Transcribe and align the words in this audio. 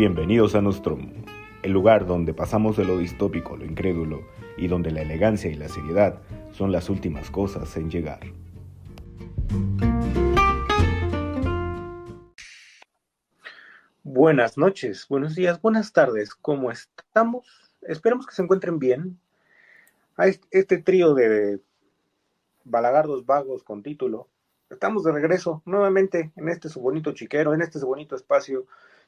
Bienvenidos 0.00 0.54
a 0.54 0.62
Nostromo, 0.62 1.12
el 1.62 1.72
lugar 1.72 2.06
donde 2.06 2.32
pasamos 2.32 2.78
de 2.78 2.86
lo 2.86 2.96
distópico 2.96 3.58
lo 3.58 3.66
incrédulo 3.66 4.26
y 4.56 4.66
donde 4.66 4.90
la 4.90 5.02
elegancia 5.02 5.50
y 5.50 5.56
la 5.56 5.68
seriedad 5.68 6.22
son 6.52 6.72
las 6.72 6.88
últimas 6.88 7.30
cosas 7.30 7.76
en 7.76 7.90
llegar. 7.90 8.20
Buenas 14.02 14.56
noches, 14.56 15.06
buenos 15.06 15.34
días, 15.34 15.60
buenas 15.60 15.92
tardes, 15.92 16.34
¿cómo 16.34 16.70
estamos? 16.70 17.70
Esperemos 17.82 18.26
que 18.26 18.34
se 18.34 18.40
encuentren 18.40 18.78
bien. 18.78 19.20
A 20.16 20.28
este 20.50 20.78
trío 20.78 21.12
de 21.12 21.60
balagardos 22.64 23.26
vagos 23.26 23.62
con 23.62 23.82
título, 23.82 24.28
estamos 24.70 25.04
de 25.04 25.12
regreso 25.12 25.60
nuevamente 25.66 26.32
en 26.36 26.48
este 26.48 26.70
su 26.70 26.80
bonito 26.80 27.12
chiquero, 27.12 27.52
en 27.52 27.60
este 27.60 27.78
su 27.78 27.86
bonito 27.86 28.16
espacio 28.16 28.64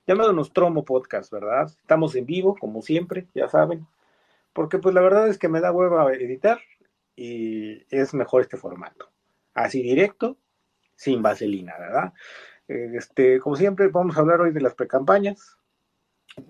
llamado 0.06 0.32
Nostromo 0.32 0.84
Podcast, 0.84 1.32
¿verdad? 1.32 1.66
Estamos 1.66 2.14
en 2.14 2.26
vivo, 2.26 2.56
como 2.58 2.82
siempre, 2.82 3.28
ya 3.34 3.48
saben, 3.48 3.86
porque 4.52 4.78
pues 4.78 4.94
la 4.94 5.00
verdad 5.00 5.28
es 5.28 5.38
que 5.38 5.48
me 5.48 5.60
da 5.60 5.72
hueva 5.72 6.12
editar 6.12 6.60
y 7.16 7.84
es 7.94 8.14
mejor 8.14 8.42
este 8.42 8.56
formato. 8.56 9.10
Así 9.54 9.82
directo, 9.82 10.38
sin 10.96 11.22
vaselina, 11.22 11.78
¿verdad? 11.78 12.12
Este, 12.68 13.38
como 13.40 13.56
siempre, 13.56 13.88
vamos 13.88 14.16
a 14.16 14.20
hablar 14.20 14.40
hoy 14.40 14.52
de 14.52 14.60
las 14.60 14.74
precampañas. 14.74 15.58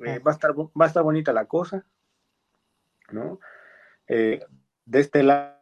Eh, 0.05 0.21
va, 0.21 0.31
a 0.31 0.35
estar, 0.35 0.53
va 0.53 0.85
a 0.85 0.87
estar 0.87 1.03
bonita 1.03 1.33
la 1.33 1.47
cosa, 1.47 1.85
¿no? 3.11 3.41
Eh, 4.07 4.45
de 4.85 5.01
este 5.01 5.23
lado 5.23 5.57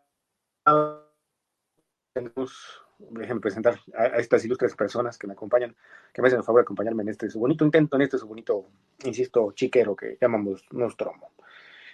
tenemos, 2.12 2.82
déjenme 3.10 3.40
presentar 3.40 3.80
a, 3.96 4.06
estas 4.18 4.44
ilustres 4.44 4.74
personas 4.74 5.18
que 5.18 5.26
me 5.26 5.32
acompañan, 5.32 5.74
que 6.12 6.22
me 6.22 6.28
hacen 6.28 6.38
el 6.38 6.44
favor 6.44 6.60
de 6.60 6.64
acompañarme 6.64 7.02
en 7.02 7.08
este 7.08 7.30
su 7.30 7.38
bonito 7.38 7.64
intento, 7.64 7.96
en 7.96 8.02
este 8.02 8.18
su 8.18 8.26
bonito, 8.26 8.66
insisto, 9.04 9.52
chiquero 9.52 9.96
que 9.96 10.18
llamamos 10.20 10.64
Nostromo. 10.70 11.30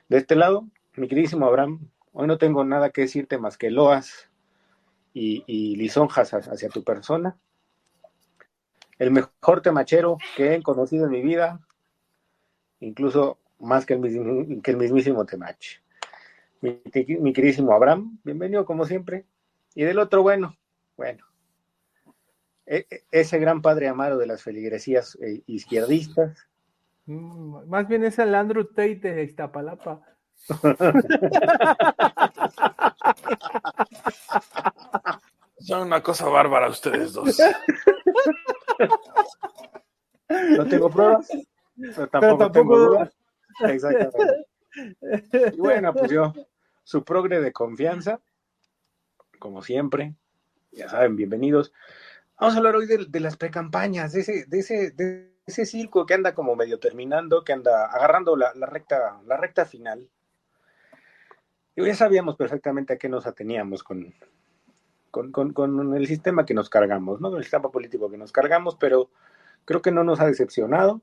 De 0.08 0.18
este 0.18 0.36
lado, 0.36 0.66
mi 0.96 1.08
queridísimo 1.08 1.46
Abraham, 1.46 1.88
hoy 2.12 2.26
no 2.26 2.38
tengo 2.38 2.64
nada 2.64 2.90
que 2.90 3.02
decirte 3.02 3.38
más 3.38 3.56
que 3.56 3.70
loas 3.70 4.30
y, 5.12 5.76
lisonjas 5.76 6.34
hacia 6.34 6.68
tu 6.68 6.84
persona. 6.84 7.36
El 8.98 9.10
mejor 9.10 9.62
temachero 9.62 10.18
que 10.36 10.54
he 10.54 10.62
conocido 10.62 11.06
en 11.06 11.10
mi 11.10 11.22
vida, 11.22 11.60
incluso 12.80 13.38
más 13.58 13.86
que 13.86 13.94
el, 13.94 14.60
que 14.62 14.76
mismísimo 14.76 15.24
temache. 15.24 15.80
Mi, 16.60 16.82
mi 17.20 17.32
queridísimo 17.32 17.72
Abraham, 17.72 18.18
bienvenido 18.24 18.64
como 18.66 18.84
siempre. 18.84 19.24
Y 19.74 19.84
del 19.84 19.98
otro, 19.98 20.22
bueno, 20.22 20.56
bueno, 20.96 21.24
e, 22.66 22.86
e, 22.90 23.04
ese 23.12 23.38
gran 23.38 23.62
padre 23.62 23.88
amaro 23.88 24.18
de 24.18 24.26
las 24.26 24.42
feligresías 24.42 25.16
eh, 25.20 25.42
izquierdistas. 25.46 26.48
Mm, 27.06 27.68
más 27.68 27.86
bien 27.86 28.04
es 28.04 28.18
el 28.18 28.34
Andrew 28.34 28.64
Tate 28.64 28.96
de 28.96 29.22
Iztapalapa. 29.24 30.02
Son 35.58 35.86
una 35.86 36.02
cosa 36.02 36.28
bárbara 36.28 36.68
ustedes 36.68 37.12
dos. 37.12 37.38
No 40.28 40.66
tengo 40.66 40.90
pruebas, 40.90 41.28
pero 41.76 42.08
tampoco, 42.08 42.50
tengo 42.50 42.76
dudas. 42.78 43.16
Exactamente. 43.60 44.46
Y 45.54 45.58
bueno, 45.58 45.94
pues 45.94 46.10
yo, 46.10 46.34
su 46.82 47.04
progre 47.04 47.40
de 47.40 47.52
confianza, 47.52 48.20
como 49.38 49.62
siempre, 49.62 50.16
ya 50.76 50.88
saben, 50.88 51.16
bienvenidos. 51.16 51.72
Vamos 52.38 52.54
a 52.54 52.58
hablar 52.58 52.76
hoy 52.76 52.86
de, 52.86 53.20
las 53.20 53.36
precampañas, 53.36 54.12
de 54.12 54.20
ese, 54.20 54.44
de, 54.46 54.58
ese, 54.58 54.90
de 54.90 55.32
ese 55.46 55.64
circo 55.64 56.04
que 56.04 56.14
anda 56.14 56.34
como 56.34 56.54
medio 56.54 56.78
terminando, 56.78 57.44
que 57.44 57.54
anda 57.54 57.86
agarrando 57.86 58.36
la, 58.36 58.52
recta, 58.66 59.18
la 59.26 59.38
recta 59.38 59.64
final. 59.64 60.08
Y 61.74 61.84
ya 61.84 61.94
sabíamos 61.94 62.36
perfectamente 62.36 62.92
a 62.92 62.98
qué 62.98 63.08
nos 63.08 63.26
ateníamos 63.26 63.82
con, 63.82 64.14
con, 65.10 65.32
con, 65.32 65.96
el 65.96 66.06
sistema 66.06 66.44
que 66.44 66.54
nos 66.54 66.68
cargamos, 66.68 67.20
¿no? 67.20 67.34
El 67.36 67.42
sistema 67.42 67.70
político 67.70 68.10
que 68.10 68.18
nos 68.18 68.32
cargamos, 68.32 68.76
pero 68.76 69.10
creo 69.64 69.80
que 69.80 69.92
no 69.92 70.04
nos 70.04 70.20
ha 70.20 70.26
decepcionado. 70.26 71.00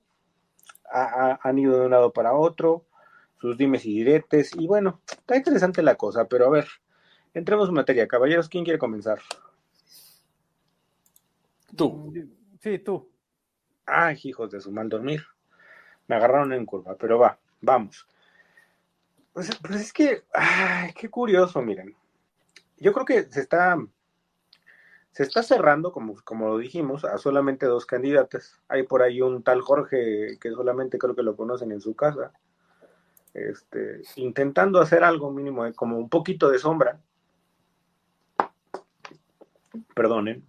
han 0.91 1.57
ido 1.57 1.79
de 1.79 1.85
un 1.85 1.91
lado 1.91 2.13
para 2.13 2.33
otro, 2.33 2.85
sus 3.39 3.57
dimes 3.57 3.85
y 3.85 3.97
diretes, 3.97 4.51
y 4.55 4.67
bueno, 4.67 5.01
está 5.09 5.35
interesante 5.35 5.81
la 5.81 5.95
cosa, 5.95 6.25
pero 6.25 6.45
a 6.45 6.49
ver, 6.49 6.67
Entremos 7.33 7.69
en 7.69 7.75
materia. 7.75 8.07
Caballeros, 8.07 8.47
¿quién 8.47 8.63
quiere 8.63 8.77
comenzar? 8.77 9.19
Tú. 11.75 12.13
Sí, 12.59 12.79
tú. 12.79 13.09
Ay, 13.85 14.17
hijos 14.23 14.51
de 14.51 14.61
su 14.61 14.71
mal 14.71 14.89
dormir. 14.89 15.23
Me 16.07 16.15
agarraron 16.15 16.53
en 16.53 16.65
curva, 16.65 16.95
pero 16.95 17.19
va, 17.19 17.39
vamos. 17.61 18.07
Pues, 19.33 19.49
pues, 19.61 19.75
es 19.81 19.93
que, 19.93 20.23
ay, 20.33 20.93
qué 20.93 21.09
curioso, 21.09 21.61
miren. 21.61 21.95
Yo 22.77 22.93
creo 22.93 23.05
que 23.05 23.23
se 23.31 23.41
está, 23.41 23.77
se 25.11 25.23
está 25.23 25.41
cerrando, 25.41 25.91
como, 25.91 26.15
como 26.23 26.49
lo 26.49 26.57
dijimos, 26.57 27.05
a 27.05 27.17
solamente 27.17 27.65
dos 27.65 27.85
candidatas. 27.85 28.59
Hay 28.67 28.83
por 28.83 29.01
ahí 29.01 29.21
un 29.21 29.43
tal 29.43 29.61
Jorge 29.61 30.37
que 30.39 30.51
solamente 30.51 30.97
creo 30.97 31.15
que 31.15 31.23
lo 31.23 31.35
conocen 31.35 31.71
en 31.71 31.81
su 31.81 31.95
casa, 31.95 32.31
este, 33.33 34.01
intentando 34.17 34.79
hacer 34.79 35.03
algo 35.03 35.31
mínimo, 35.31 35.71
como 35.73 35.97
un 35.97 36.09
poquito 36.09 36.49
de 36.49 36.59
sombra, 36.59 36.99
perdonen. 39.95 40.45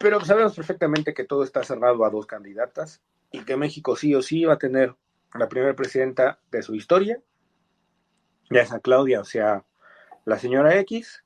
Pero 0.00 0.24
sabemos 0.24 0.56
perfectamente 0.56 1.12
que 1.12 1.24
todo 1.24 1.44
está 1.44 1.62
cerrado 1.62 2.06
a 2.06 2.10
dos 2.10 2.24
candidatas 2.24 3.02
y 3.30 3.44
que 3.44 3.58
México 3.58 3.96
sí 3.96 4.14
o 4.14 4.22
sí 4.22 4.46
va 4.46 4.54
a 4.54 4.58
tener 4.58 4.96
la 5.34 5.50
primera 5.50 5.76
presidenta 5.76 6.40
de 6.50 6.62
su 6.62 6.74
historia, 6.74 7.20
ya 8.48 8.64
sea 8.64 8.80
Claudia 8.80 9.20
o 9.20 9.24
sea 9.24 9.66
la 10.24 10.38
señora 10.38 10.74
X. 10.78 11.22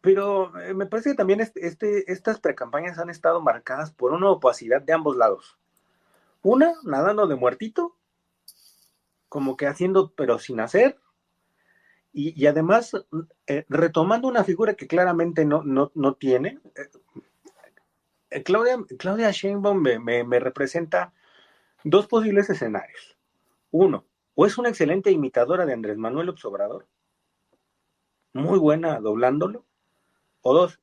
Pero 0.00 0.58
eh, 0.60 0.74
me 0.74 0.86
parece 0.86 1.10
que 1.10 1.16
también 1.16 1.40
este, 1.40 1.68
este, 1.68 2.10
estas 2.12 2.40
precampañas 2.40 2.98
han 2.98 3.10
estado 3.10 3.40
marcadas 3.40 3.92
por 3.92 4.12
una 4.12 4.28
opacidad 4.28 4.82
de 4.82 4.92
ambos 4.92 5.16
lados. 5.16 5.56
Una, 6.42 6.74
nadando 6.82 7.28
de 7.28 7.36
muertito, 7.36 7.96
como 9.28 9.56
que 9.56 9.68
haciendo 9.68 10.12
pero 10.16 10.40
sin 10.40 10.58
hacer, 10.58 10.98
y, 12.12 12.46
además 12.46 12.92
eh, 13.46 13.64
retomando 13.68 14.26
una 14.26 14.42
figura 14.42 14.74
que 14.74 14.88
claramente 14.88 15.44
no, 15.44 15.62
no, 15.64 16.14
tiene. 16.14 16.60
Eh, 16.76 16.88
Claudia, 18.42 18.78
Claudia 18.98 19.30
Sheinbaum 19.30 19.80
me, 19.80 20.40
representa 20.40 21.12
dos 21.84 22.06
posibles 22.06 22.50
escenarios. 22.50 23.16
Uno, 23.70 24.04
o 24.34 24.46
es 24.46 24.58
una 24.58 24.68
excelente 24.68 25.10
imitadora 25.10 25.66
de 25.66 25.72
Andrés 25.72 25.96
Manuel 25.96 26.34
Obrador, 26.42 26.86
muy 28.32 28.58
buena 28.58 29.00
doblándolo, 29.00 29.64
o 30.42 30.54
dos, 30.54 30.80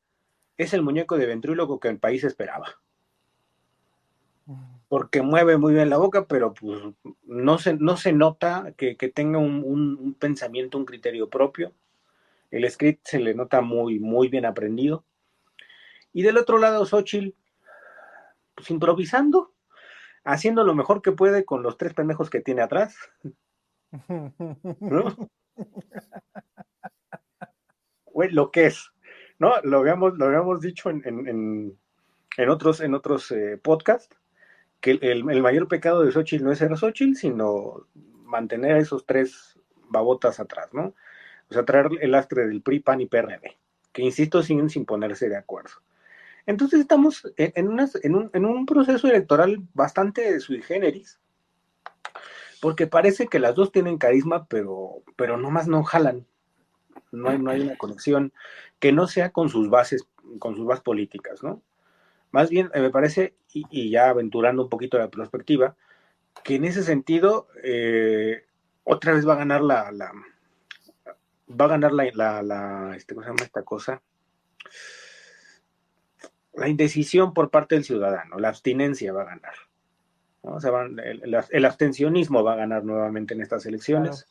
es 0.58 0.74
el 0.74 0.84
muñeco 0.84 1.18
de 1.18 1.26
ventrílogo 1.26 1.80
que 1.80 1.90
el 1.90 2.00
país 2.00 2.24
esperaba 2.24 2.82
porque 4.92 5.22
mueve 5.22 5.58
muy 5.58 5.74
bien 5.74 5.90
la 5.90 5.96
boca, 5.96 6.26
pero 6.26 6.54
pues 6.54 6.82
no 7.24 7.58
se, 7.60 7.76
no 7.76 7.96
se 7.96 8.12
nota 8.12 8.74
que, 8.76 8.94
tenga 8.96 9.40
un, 9.40 10.18
pensamiento, 10.20 10.78
un 10.78 10.84
criterio 10.84 11.30
propio. 11.30 11.72
El 12.50 12.70
script 12.70 13.08
se 13.08 13.20
le 13.20 13.34
nota 13.34 13.62
muy, 13.62 14.02
muy 14.02 14.28
bien 14.28 14.46
aprendido. 14.46 15.06
Y 16.12 16.24
del 16.24 16.38
otro 16.38 16.58
lado, 16.58 16.86
Xochitl, 16.86 17.34
pues 18.62 18.70
improvisando, 18.70 19.54
haciendo 20.24 20.64
lo 20.64 20.76
mejor 20.76 21.02
que 21.02 21.12
puede 21.12 21.46
con 21.46 21.64
los 21.64 21.78
tres 21.78 21.96
pendejos 21.96 22.30
que 22.30 22.42
tiene 22.42 22.62
atrás. 22.62 22.96
¿No? 24.80 25.30
lo 28.14 28.52
que 28.52 28.68
es, 28.68 28.92
¿no? 29.40 29.54
Lo 29.64 29.80
habíamos, 29.80 30.16
lo 30.16 30.26
habíamos 30.26 30.62
dicho 30.62 30.91
en, 30.91 31.80
otros, 32.50 32.82
en 32.82 32.94
otros 32.94 33.32
eh, 33.32 33.58
podcasts 33.58 34.16
que 34.80 34.91
el, 35.02 35.24
mayor 35.24 35.68
pecado 35.68 36.03
de 36.03 36.12
Xochitl 36.12 36.44
no 36.44 36.52
es 36.52 36.59
ser 36.59 36.78
Xochitl, 36.78 37.16
sino 37.16 37.88
mantener 38.26 38.76
a 38.76 38.80
esos 38.80 39.08
tres 39.08 39.59
babotas 39.90 40.40
atrás, 40.40 40.72
¿no? 40.72 40.94
O 41.50 41.53
sea, 41.53 41.66
traer 41.66 41.90
el 42.00 42.14
astre 42.14 42.47
del 42.47 42.62
PRI, 42.62 42.80
PAN 42.80 43.02
y 43.02 43.08
PRD, 43.08 43.58
que 43.91 44.03
insisto, 44.03 44.44
siguen 44.44 44.70
sin 44.70 44.85
ponerse 44.85 45.30
de 45.30 45.38
acuerdo. 45.38 45.72
Entonces 46.46 46.79
estamos 46.82 47.32
en, 47.38 48.46
un, 48.46 48.66
proceso 48.66 49.08
electoral 49.08 49.61
bastante 49.73 50.40
sui 50.40 50.61
generis, 50.61 51.20
porque 52.59 52.88
parece 52.88 53.28
que 53.28 53.40
las 53.40 53.55
dos 53.55 53.72
tienen 53.72 53.97
carisma, 53.97 54.46
pero, 54.46 55.03
pero 55.16 55.38
nomás 55.38 55.67
no 55.67 55.84
jalan. 55.84 56.26
No 57.11 57.29
hay, 57.29 57.38
una 57.38 57.78
conexión 57.78 58.32
que 58.79 58.91
no 58.91 59.08
sea 59.08 59.32
con 59.32 59.49
sus 59.49 59.70
bases, 59.70 60.08
con 60.40 60.55
sus 60.55 60.66
bases 60.66 60.84
políticas, 60.84 61.43
¿no? 61.43 61.61
Más 62.32 62.49
bien, 62.49 62.72
eh, 62.73 62.79
me 62.79 62.90
parece, 62.90 63.35
y, 63.52 63.90
ya 63.90 64.09
aventurando 64.09 64.64
un 64.64 64.70
poquito 64.70 64.97
la 64.97 65.09
perspectiva, 65.09 65.76
que 66.44 66.55
en 66.55 66.64
ese 66.64 66.84
sentido, 66.84 67.47
eh, 67.64 68.46
otra 68.85 69.14
vez 69.14 69.28
va 69.28 69.34
a 69.34 69.37
ganar 69.37 69.61
la, 69.61 69.91
la 69.91 70.14
va 71.59 71.66
a 71.66 71.70
ganar 71.70 71.91
la, 71.91 72.41
la, 72.41 72.96
este, 72.96 73.14
¿cómo 73.14 73.23
se 73.23 73.32
llama 73.32 73.44
esta 73.44 73.64
cosa? 73.64 74.02
La 76.53 76.68
indecisión 76.68 77.34
por 77.34 77.50
parte 77.50 77.76
del 77.76 77.84
ciudadano, 77.84 78.38
la 78.40 78.50
abstinencia 78.50 79.14
va 79.14 79.22
a 79.22 79.26
ganar. 79.26 79.53
¿no? 80.44 80.59
Se 80.59 80.70
van, 80.70 81.00
el, 81.00 81.36
el, 81.50 81.66
abstencionismo 81.66 82.44
va 82.44 82.53
a 82.53 82.58
ganar 82.58 82.84
nuevamente 82.84 83.34
en 83.34 83.42
estas 83.42 83.66
elecciones. 83.66 84.28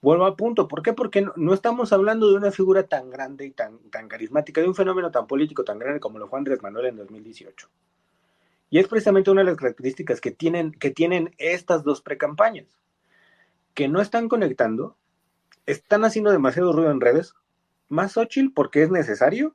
Vuelvo 0.00 0.26
al 0.26 0.36
punto, 0.36 0.68
¿por 0.68 0.82
qué? 0.82 0.92
Porque 0.92 1.22
no, 1.22 1.32
no, 1.36 1.54
estamos 1.54 1.92
hablando 1.92 2.28
de 2.28 2.36
una 2.36 2.50
figura 2.50 2.82
tan 2.82 3.10
grande 3.10 3.46
y 3.46 3.50
tan, 3.52 3.78
tan 3.90 4.06
carismática, 4.06 4.60
de 4.60 4.68
un 4.68 4.74
fenómeno 4.74 5.10
tan 5.10 5.26
político, 5.26 5.64
tan 5.64 5.78
grande 5.78 5.98
como 5.98 6.18
lo 6.18 6.28
fue 6.28 6.38
Andrés 6.38 6.62
Manuel 6.62 6.86
en 6.86 6.96
2018. 6.96 7.68
Y 8.68 8.78
es 8.78 8.88
precisamente 8.88 9.30
una 9.30 9.42
de 9.42 9.46
las 9.46 9.56
características 9.56 10.20
que 10.20 10.30
tienen, 10.30 10.72
que 10.72 10.90
tienen 10.90 11.34
estas 11.38 11.84
dos 11.84 12.02
precampañas, 12.02 12.66
que 13.72 13.88
no 13.88 14.00
están 14.00 14.28
conectando, 14.28 14.96
están 15.64 16.04
haciendo 16.04 16.30
demasiado 16.30 16.72
ruido 16.72 16.90
en 16.90 17.00
redes, 17.00 17.34
más 17.88 18.12
Xochitl 18.12 18.52
porque 18.52 18.82
es 18.82 18.90
necesario, 18.90 19.54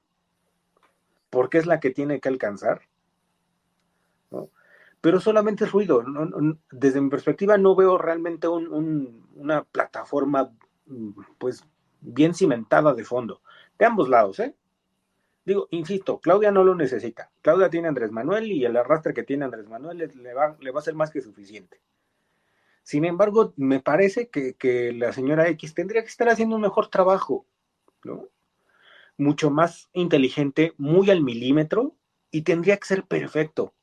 porque 1.29 1.57
es 1.57 1.65
la 1.65 1.79
que 1.79 1.91
tiene 1.91 2.19
que 2.19 2.29
alcanzar, 2.29 2.81
¿no? 4.31 4.49
pero 5.01 5.19
solamente 5.19 5.65
es 5.65 5.71
ruido. 5.71 6.03
desde 6.71 7.01
mi 7.01 7.09
perspectiva 7.09 7.57
no 7.57 7.75
veo 7.75 7.97
realmente 7.97 8.47
una 8.47 9.63
plataforma 9.63 10.51
pues 11.37 11.63
bien 12.01 12.33
cimentada 12.33 12.93
de 12.93 13.03
fondo, 13.03 13.41
de 13.77 13.85
ambos 13.85 14.09
lados, 14.09 14.39
¿eh? 14.39 14.55
Digo, 15.45 15.67
insisto, 15.71 16.19
Claudia 16.19 16.51
no 16.51 16.63
lo 16.63 16.75
necesita. 16.75 17.31
Claudia 17.41 17.69
tiene 17.69 17.87
a 17.87 17.89
Andrés 17.89 18.11
Manuel 18.11 18.51
y 18.51 18.65
el 18.65 18.77
arrastre 18.77 19.13
que 19.13 19.23
tiene 19.23 19.45
Andrés 19.45 19.67
Manuel 19.67 19.97
le 19.97 20.33
va, 20.33 20.55
a 20.75 20.81
ser 20.81 20.93
más 20.93 21.09
que 21.09 21.21
suficiente. 21.21 21.81
Sin 22.83 23.03
embargo, 23.05 23.53
me 23.55 23.79
parece 23.79 24.29
que, 24.29 24.93
la 24.93 25.11
señora 25.11 25.47
X 25.49 25.73
tendría 25.73 26.03
que 26.03 26.09
estar 26.09 26.29
haciendo 26.29 26.55
un 26.55 26.61
mejor 26.61 26.89
trabajo, 26.89 27.45
¿no? 28.03 28.27
Mucho 29.19 29.51
más 29.51 29.89
inteligente, 29.93 30.73
muy 30.77 31.11
al 31.11 31.21
milímetro 31.21 31.95
y 32.31 32.41
tendría 32.41 32.77
que 32.77 32.87
ser 32.87 33.03
perfecto. 33.03 33.75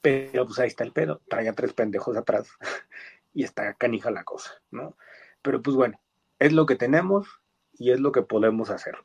Pero 0.00 0.46
pues 0.46 0.58
ahí 0.58 0.68
está 0.68 0.84
el 0.84 0.92
pedo, 0.92 1.20
trae 1.28 1.48
a 1.48 1.52
tres 1.52 1.74
pendejos 1.74 2.16
atrás 2.16 2.48
y 3.34 3.44
está 3.44 3.74
canija 3.74 4.10
la 4.10 4.24
cosa, 4.24 4.52
¿no? 4.70 4.96
Pero 5.42 5.60
pues 5.60 5.76
bueno, 5.76 6.00
es 6.38 6.52
lo 6.52 6.64
que 6.64 6.76
tenemos 6.76 7.28
y 7.74 7.90
es 7.90 8.00
lo 8.00 8.12
que 8.12 8.22
podemos 8.22 8.70
hacer 8.70 8.96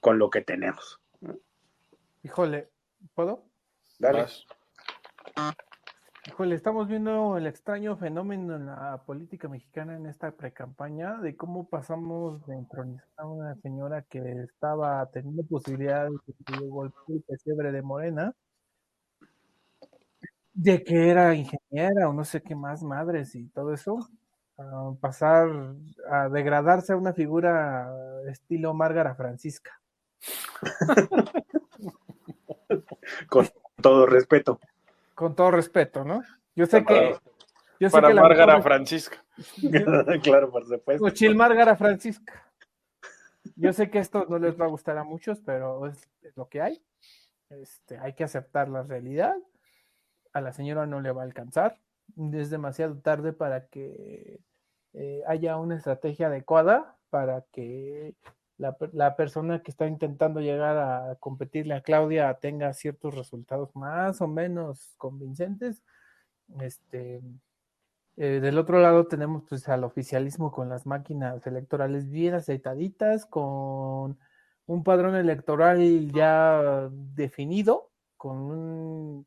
con 0.00 0.18
lo 0.18 0.30
que 0.30 0.42
tenemos. 0.42 1.00
Híjole, 2.22 2.68
¿puedo? 3.14 3.44
Dale. 3.98 4.26
Híjole, 6.28 6.54
estamos 6.54 6.88
viendo 6.88 7.38
el 7.38 7.46
extraño 7.46 7.96
fenómeno 7.96 8.54
en 8.54 8.66
la 8.66 9.02
política 9.06 9.48
mexicana 9.48 9.96
en 9.96 10.04
esta 10.04 10.30
precampaña 10.30 11.16
de 11.20 11.34
cómo 11.34 11.66
pasamos 11.66 12.46
de 12.46 12.54
entronizar 12.54 13.08
a 13.16 13.26
una 13.26 13.54
señora 13.56 14.02
que 14.02 14.42
estaba 14.42 15.10
teniendo 15.10 15.42
posibilidades 15.44 16.12
de 16.26 16.34
que 16.44 16.66
golpeó 16.66 17.02
el 17.08 17.22
pesebre 17.22 17.72
de 17.72 17.80
Morena 17.80 18.34
de 20.52 20.84
que 20.84 21.08
era 21.08 21.34
ingeniera 21.34 22.10
o 22.10 22.12
no 22.12 22.24
sé 22.24 22.42
qué 22.42 22.54
más 22.54 22.82
madres 22.82 23.34
y 23.34 23.48
todo 23.48 23.72
eso, 23.72 23.98
a 24.58 24.92
pasar 25.00 25.48
a 26.10 26.28
degradarse 26.28 26.92
a 26.92 26.96
una 26.96 27.14
figura 27.14 27.90
estilo 28.30 28.74
Márgara 28.74 29.14
Francisca. 29.14 29.80
Con 33.30 33.48
todo 33.80 34.04
respeto. 34.04 34.60
Con 35.18 35.34
todo 35.34 35.50
respeto, 35.50 36.04
¿no? 36.04 36.22
Yo 36.54 36.66
sé 36.66 36.84
que. 36.84 37.16
Yo 37.80 37.90
sé 37.90 37.92
para 37.92 38.08
que 38.08 38.14
Márgara 38.14 38.62
Francisca. 38.62 39.24
claro, 40.22 40.50
por 40.50 40.64
supuesto. 40.64 41.10
Chil 41.10 41.34
Márgara 41.34 41.74
Francisca. 41.74 42.48
Yo 43.56 43.72
sé 43.72 43.90
que 43.90 43.98
esto 43.98 44.26
no 44.28 44.38
les 44.38 44.60
va 44.60 44.66
a 44.66 44.68
gustar 44.68 44.96
a 44.96 45.02
muchos, 45.02 45.40
pero 45.40 45.86
es, 45.86 46.08
es 46.22 46.36
lo 46.36 46.48
que 46.48 46.60
hay. 46.60 46.80
Este, 47.50 47.98
hay 47.98 48.14
que 48.14 48.22
aceptar 48.22 48.68
la 48.68 48.84
realidad 48.84 49.34
a 50.32 50.40
la 50.40 50.52
señora 50.52 50.86
no 50.86 51.00
le 51.00 51.10
va 51.10 51.22
a 51.22 51.24
alcanzar. 51.24 51.80
Es 52.32 52.50
demasiado 52.50 52.98
tarde 52.98 53.32
para 53.32 53.66
que 53.66 54.40
eh, 54.92 55.22
haya 55.26 55.56
una 55.56 55.76
estrategia 55.76 56.28
adecuada 56.28 56.96
para 57.10 57.42
que 57.52 58.14
la, 58.58 58.76
la, 58.92 59.16
persona 59.16 59.62
que 59.62 59.70
está 59.70 59.86
intentando 59.86 60.40
llegar 60.40 60.76
a 60.76 61.16
competirle 61.20 61.74
a 61.74 61.80
Claudia 61.80 62.34
tenga 62.34 62.72
ciertos 62.74 63.14
resultados 63.14 63.74
más 63.74 64.20
o 64.20 64.28
menos 64.28 64.94
convincentes. 64.98 65.82
Este, 66.60 67.22
eh, 68.16 68.40
del 68.40 68.58
otro 68.58 68.80
lado 68.80 69.06
tenemos 69.06 69.44
pues 69.48 69.68
al 69.68 69.84
oficialismo 69.84 70.50
con 70.50 70.68
las 70.68 70.86
máquinas 70.86 71.46
electorales 71.46 72.10
bien 72.10 72.34
aceitaditas, 72.34 73.26
con 73.26 74.18
un 74.66 74.84
padrón 74.84 75.14
electoral 75.14 76.10
ya 76.12 76.90
definido, 77.14 77.92
con 78.16 78.36
un 78.36 79.26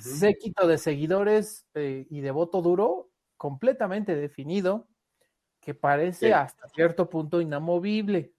séquito 0.00 0.66
de 0.66 0.78
seguidores 0.78 1.68
eh, 1.74 2.06
y 2.10 2.20
de 2.20 2.32
voto 2.32 2.62
duro 2.62 3.10
completamente 3.36 4.16
definido, 4.16 4.88
que 5.60 5.74
parece 5.74 6.34
hasta 6.34 6.68
cierto 6.68 7.08
punto 7.08 7.40
inamovible. 7.40 8.32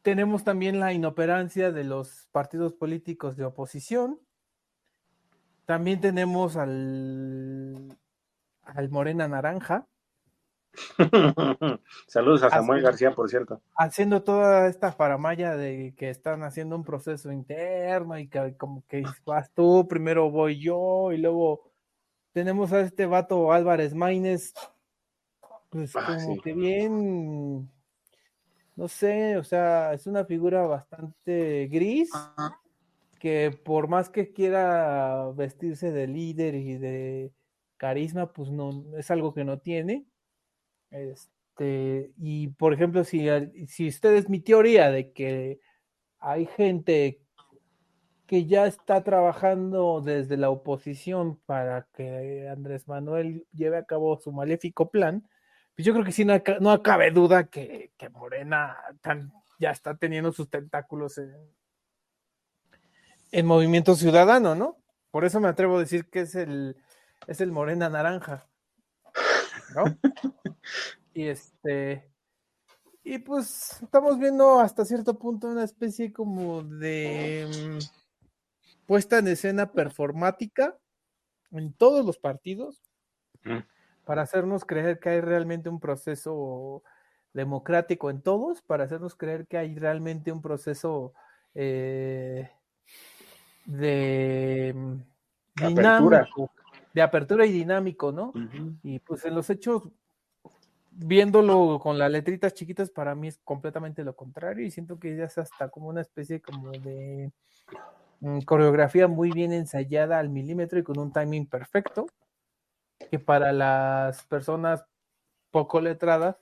Tenemos 0.00 0.44
también 0.44 0.80
la 0.80 0.92
inoperancia 0.92 1.70
de 1.70 1.84
los 1.84 2.28
partidos 2.32 2.72
políticos 2.72 3.36
de 3.36 3.44
oposición. 3.44 4.18
También 5.66 6.00
tenemos 6.00 6.56
al, 6.56 7.98
al 8.62 8.90
Morena 8.90 9.28
Naranja, 9.28 9.86
Saludos 12.06 12.42
a 12.42 12.50
Samuel 12.50 12.82
García, 12.82 13.12
por 13.12 13.28
cierto. 13.28 13.60
Haciendo 13.76 14.22
toda 14.22 14.68
esta 14.68 14.92
faramaya 14.92 15.56
de 15.56 15.94
que 15.96 16.10
están 16.10 16.42
haciendo 16.42 16.76
un 16.76 16.84
proceso 16.84 17.30
interno 17.30 18.18
y 18.18 18.28
que 18.28 18.56
como 18.56 18.84
que 18.86 19.04
vas 19.24 19.50
tú, 19.52 19.86
primero 19.88 20.30
voy 20.30 20.60
yo 20.60 21.12
y 21.12 21.18
luego 21.18 21.70
tenemos 22.32 22.72
a 22.72 22.80
este 22.80 23.06
vato 23.06 23.52
Álvarez 23.52 23.94
Maínez, 23.94 24.54
pues 25.68 25.94
ah, 25.96 26.18
como 26.24 26.40
que 26.40 26.54
bien, 26.54 27.70
no 28.82 28.88
sé, 28.88 29.36
o 29.36 29.44
sea, 29.44 29.92
es 29.92 30.08
una 30.08 30.24
figura 30.24 30.66
bastante 30.66 31.68
gris 31.68 32.10
que 33.20 33.56
por 33.64 33.86
más 33.86 34.10
que 34.10 34.32
quiera 34.32 35.30
vestirse 35.36 35.92
de 35.92 36.08
líder 36.08 36.56
y 36.56 36.78
de 36.78 37.32
carisma, 37.76 38.32
pues 38.32 38.50
no, 38.50 38.84
es 38.98 39.08
algo 39.12 39.34
que 39.34 39.44
no 39.44 39.60
tiene. 39.60 40.04
Este, 40.90 42.10
y 42.18 42.48
por 42.48 42.74
ejemplo, 42.74 43.04
si, 43.04 43.28
si 43.68 43.86
ustedes 43.86 44.28
mi 44.28 44.40
teoría 44.40 44.90
de 44.90 45.12
que 45.12 45.60
hay 46.18 46.46
gente 46.46 47.20
que 48.26 48.46
ya 48.46 48.66
está 48.66 49.04
trabajando 49.04 50.00
desde 50.00 50.36
la 50.36 50.50
oposición 50.50 51.36
para 51.46 51.86
que 51.94 52.48
Andrés 52.48 52.88
Manuel 52.88 53.46
lleve 53.52 53.76
a 53.76 53.84
cabo 53.84 54.18
su 54.18 54.32
maléfico 54.32 54.90
plan, 54.90 55.24
pues 55.74 55.86
yo 55.86 55.92
creo 55.92 56.04
que 56.04 56.12
sí, 56.12 56.24
no, 56.24 56.34
no 56.60 56.82
cabe 56.82 57.10
duda 57.10 57.44
que, 57.44 57.92
Morena 58.12 58.76
ya 59.58 59.70
está 59.70 59.96
teniendo 59.96 60.32
sus 60.32 60.50
tentáculos 60.50 61.18
en, 61.18 61.34
en 63.30 63.46
Movimiento 63.46 63.94
Ciudadano, 63.94 64.54
¿no? 64.54 64.78
Por 65.10 65.24
eso 65.24 65.40
me 65.40 65.48
atrevo 65.48 65.76
a 65.76 65.80
decir 65.80 66.08
que 66.08 66.20
es 66.20 66.34
el, 66.34 66.76
es 67.26 67.40
el 67.40 67.52
Morena 67.52 67.88
Naranja. 67.88 68.48
¿no? 69.74 69.84
y 71.14 71.26
este, 71.26 72.10
y 73.04 73.18
pues 73.18 73.82
estamos 73.82 74.18
viendo 74.18 74.60
hasta 74.60 74.84
cierto 74.84 75.18
punto 75.18 75.48
una 75.48 75.64
especie 75.64 76.12
como 76.12 76.62
de 76.62 77.48
mm, 77.48 78.86
puesta 78.86 79.18
en 79.18 79.28
escena 79.28 79.72
performática 79.72 80.76
en 81.50 81.72
todos 81.74 82.04
los 82.04 82.18
partidos 82.18 82.82
para 84.04 84.22
hacernos 84.22 84.64
creer 84.64 84.98
que 84.98 85.10
hay 85.10 85.20
realmente 85.20 85.68
un 85.68 85.80
proceso 85.80 86.82
democrático 87.32 88.10
en 88.10 88.20
todos, 88.20 88.62
para 88.62 88.84
hacernos 88.84 89.14
creer 89.14 89.46
que 89.46 89.58
hay 89.58 89.74
realmente 89.74 90.32
un 90.32 90.42
proceso 90.42 91.14
eh, 91.54 92.50
de 93.64 94.72
mm, 94.74 95.66
dinámico, 95.68 96.50
de 96.92 97.02
apertura 97.02 97.46
y 97.46 97.52
dinámico, 97.52 98.12
¿no? 98.12 98.32
Y 98.82 98.98
pues 98.98 99.24
en 99.24 99.34
los 99.34 99.48
hechos, 99.50 99.88
viéndolo 100.90 101.78
con 101.80 101.98
las 101.98 102.10
letritas 102.10 102.54
chiquitas, 102.54 102.90
para 102.90 103.14
mí 103.14 103.28
es 103.28 103.38
completamente 103.44 104.04
lo 104.04 104.14
contrario 104.14 104.66
y 104.66 104.70
siento 104.70 104.98
que 104.98 105.16
ya 105.16 105.24
es 105.24 105.38
hasta 105.38 105.68
como 105.70 105.88
una 105.88 106.02
especie 106.02 106.42
como 106.42 106.70
de 106.70 107.32
mm, 108.20 108.40
coreografía 108.40 109.08
muy 109.08 109.30
bien 109.30 109.52
ensayada 109.52 110.18
al 110.18 110.28
milímetro 110.28 110.78
y 110.78 110.82
con 110.82 110.98
un 110.98 111.12
timing 111.12 111.46
perfecto, 111.46 112.06
que 113.10 113.18
para 113.18 113.52
las 113.52 114.24
personas 114.24 114.84
poco 115.50 115.80
letradas, 115.80 116.36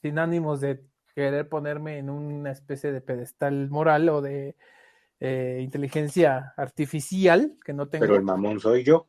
sin 0.00 0.18
ánimos 0.18 0.60
de 0.60 0.84
querer 1.14 1.48
ponerme 1.48 1.98
en 1.98 2.10
una 2.10 2.52
especie 2.52 2.92
de 2.92 3.00
pedestal 3.00 3.68
moral 3.70 4.08
o 4.08 4.22
de 4.22 4.54
eh, 5.20 5.58
inteligencia 5.60 6.54
artificial 6.56 7.56
que 7.64 7.72
no 7.72 7.88
tengo. 7.88 8.02
Pero 8.02 8.16
el 8.16 8.22
mamón 8.22 8.60
soy 8.60 8.84
yo. 8.84 9.06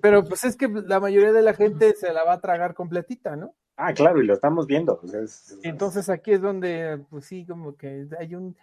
Pero 0.00 0.24
pues 0.24 0.44
es 0.44 0.56
que 0.56 0.68
la 0.68 1.00
mayoría 1.00 1.32
de 1.32 1.42
la 1.42 1.54
gente 1.54 1.94
se 1.96 2.12
la 2.12 2.22
va 2.24 2.34
a 2.34 2.40
tragar 2.40 2.74
completita, 2.74 3.34
¿no? 3.34 3.54
Ah, 3.76 3.92
claro, 3.92 4.22
y 4.22 4.26
lo 4.26 4.34
estamos 4.34 4.66
viendo. 4.66 5.00
Pues, 5.00 5.58
Entonces 5.62 6.08
aquí 6.08 6.32
es 6.32 6.40
donde, 6.40 7.04
pues 7.10 7.24
sí, 7.24 7.44
como 7.44 7.76
que 7.76 8.06
hay 8.18 8.34
un... 8.34 8.56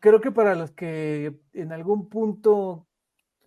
Creo 0.00 0.20
que 0.20 0.30
para 0.30 0.54
los 0.54 0.70
que 0.70 1.38
en 1.52 1.72
algún 1.72 2.08
punto 2.08 2.87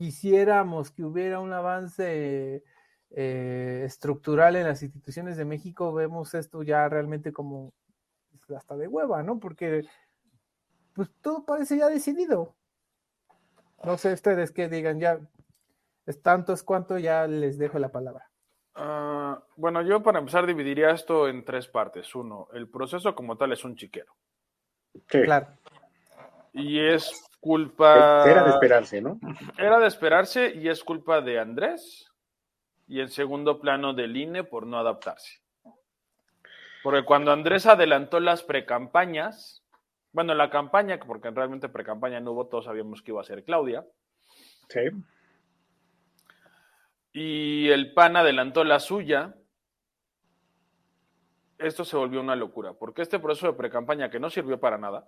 quisiéramos 0.02 0.90
que 0.90 1.04
hubiera 1.04 1.40
un 1.40 1.54
avance 1.54 2.64
eh, 3.12 3.84
estructural 3.86 4.56
en 4.56 4.64
las 4.64 4.82
instituciones 4.82 5.38
de 5.38 5.46
México, 5.46 5.94
vemos 5.94 6.34
esto 6.34 6.64
ya 6.64 6.90
realmente 6.90 7.32
como 7.32 7.72
pues, 8.32 8.58
hasta 8.58 8.76
de 8.78 8.88
hueva, 8.88 9.22
¿no? 9.22 9.40
Porque 9.40 9.86
pues 10.96 11.08
todo 11.22 11.46
parece 11.46 11.78
ya 11.78 11.88
decidido. 11.88 12.56
No 13.84 13.96
sé 14.00 14.14
ustedes 14.14 14.52
qué 14.52 14.70
digan, 14.70 15.00
ya 15.00 15.20
es 16.08 16.20
tanto 16.24 16.54
es 16.54 16.64
cuanto, 16.64 16.98
ya 16.98 17.28
les 17.28 17.60
dejo 17.60 17.78
la 17.78 17.92
palabra. 17.92 18.28
Ah, 18.74 19.44
bueno, 19.56 19.84
yo 19.84 20.02
para 20.02 20.18
empezar 20.18 20.48
dividiría 20.48 20.90
esto 20.90 21.28
en 21.28 21.46
tres 21.46 21.68
partes. 21.68 22.16
Uno, 22.16 22.48
el 22.54 22.68
proceso 22.68 23.14
como 23.14 23.38
tal 23.38 23.52
es 23.52 23.64
un 23.64 23.76
chiquero. 23.76 24.16
Sí. 24.94 25.22
Claro. 25.22 25.50
Y 26.54 26.80
es 26.80 27.30
culpa... 27.42 28.24
Era 28.30 28.44
de 28.44 28.52
esperarse, 28.52 29.02
¿no? 29.02 29.20
Era 29.58 29.80
de 29.80 29.88
esperarse 29.88 30.54
y 30.56 30.70
es 30.70 30.84
culpa 30.84 31.20
de 31.20 31.40
Andrés 31.40 32.10
y 32.88 33.02
en 33.02 33.10
segundo 33.10 33.60
plano 33.60 33.94
del 33.94 34.16
INE 34.16 34.46
por 34.46 34.66
no 34.66 34.78
adaptarse. 34.78 35.42
Porque 36.84 37.04
cuando 37.04 37.32
Andrés 37.32 37.66
adelantó 37.66 38.20
las 38.20 38.44
precampañas, 38.44 39.64
bueno, 40.14 40.34
la 40.34 40.50
campaña, 40.50 41.00
porque 41.00 41.30
realmente 41.32 41.68
precampaña 41.68 42.20
no 42.20 42.32
hubo, 42.32 42.48
todos 42.48 42.66
sabíamos 42.66 43.02
que 43.02 43.12
iba 43.12 43.22
a 43.22 43.26
ser 43.26 43.44
Claudia, 43.44 43.86
Sí. 44.70 44.82
y 47.14 47.70
el 47.70 47.94
PAN 47.94 48.16
adelantó 48.16 48.64
la 48.64 48.80
suya, 48.80 49.36
esto 51.58 51.86
se 51.86 51.98
volvió 51.98 52.22
una 52.22 52.36
locura, 52.36 52.74
porque 52.74 53.02
este 53.02 53.20
proceso 53.20 53.48
de 53.48 53.58
precampaña 53.58 54.10
que 54.10 54.20
no 54.20 54.30
sirvió 54.30 54.60
para 54.60 54.78
nada, 54.78 55.08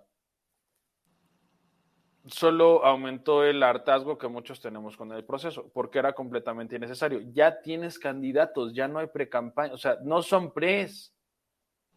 solo 2.26 2.84
aumentó 2.84 3.44
el 3.44 3.62
hartazgo 3.62 4.16
que 4.16 4.28
muchos 4.28 4.60
tenemos 4.60 4.96
con 4.96 5.12
el 5.12 5.24
proceso, 5.24 5.70
porque 5.72 5.98
era 5.98 6.14
completamente 6.14 6.76
innecesario. 6.76 7.20
Ya 7.32 7.60
tienes 7.60 7.98
candidatos, 7.98 8.72
ya 8.74 8.88
no 8.88 8.98
hay 8.98 9.08
precampaña, 9.08 9.74
o 9.74 9.78
sea, 9.78 9.98
no 10.02 10.22
son 10.22 10.52
pres. 10.52 11.14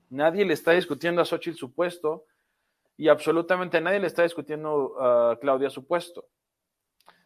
Nadie 0.10 0.46
le 0.46 0.54
está 0.54 0.72
discutiendo 0.72 1.22
a 1.22 1.26
Xochitl 1.26 1.58
su 1.58 1.74
puesto 1.74 2.26
y 2.98 3.10
absolutamente 3.10 3.80
nadie 3.80 4.00
le 4.00 4.08
está 4.08 4.24
discutiendo 4.24 4.96
a 5.00 5.38
Claudia 5.40 5.70
su 5.70 5.86
puesto. 5.86 6.28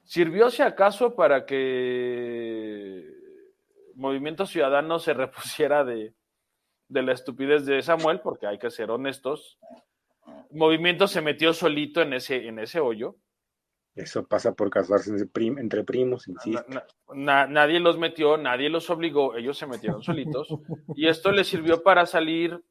¿Sirvió 0.03 0.49
si 0.49 0.61
acaso 0.61 1.15
para 1.15 1.45
que 1.45 3.07
Movimiento 3.95 4.45
Ciudadano 4.45 4.99
se 4.99 5.13
repusiera 5.15 5.83
de, 5.83 6.13
de 6.87 7.01
la 7.01 7.13
estupidez 7.13 7.65
de 7.65 7.81
Samuel? 7.81 8.19
Porque 8.19 8.47
hay 8.47 8.59
que 8.59 8.69
ser 8.69 8.91
honestos. 8.91 9.59
Movimiento 10.51 11.07
se 11.07 11.21
metió 11.21 11.53
solito 11.53 12.01
en 12.01 12.13
ese, 12.13 12.47
en 12.47 12.59
ese 12.59 12.79
hoyo. 12.79 13.15
Eso 13.95 14.25
pasa 14.25 14.53
por 14.53 14.69
casarse 14.69 15.09
entre, 15.11 15.25
prim- 15.27 15.57
entre 15.59 15.83
primos, 15.83 16.27
insisto. 16.27 16.63
Na- 16.69 16.85
na- 17.13 17.47
nadie 17.47 17.79
los 17.79 17.97
metió, 17.97 18.37
nadie 18.37 18.69
los 18.69 18.89
obligó, 18.89 19.35
ellos 19.35 19.57
se 19.57 19.67
metieron 19.67 20.01
solitos. 20.01 20.47
Y 20.95 21.07
esto 21.07 21.31
les 21.31 21.47
sirvió 21.47 21.83
para 21.83 22.05
salir, 22.05 22.61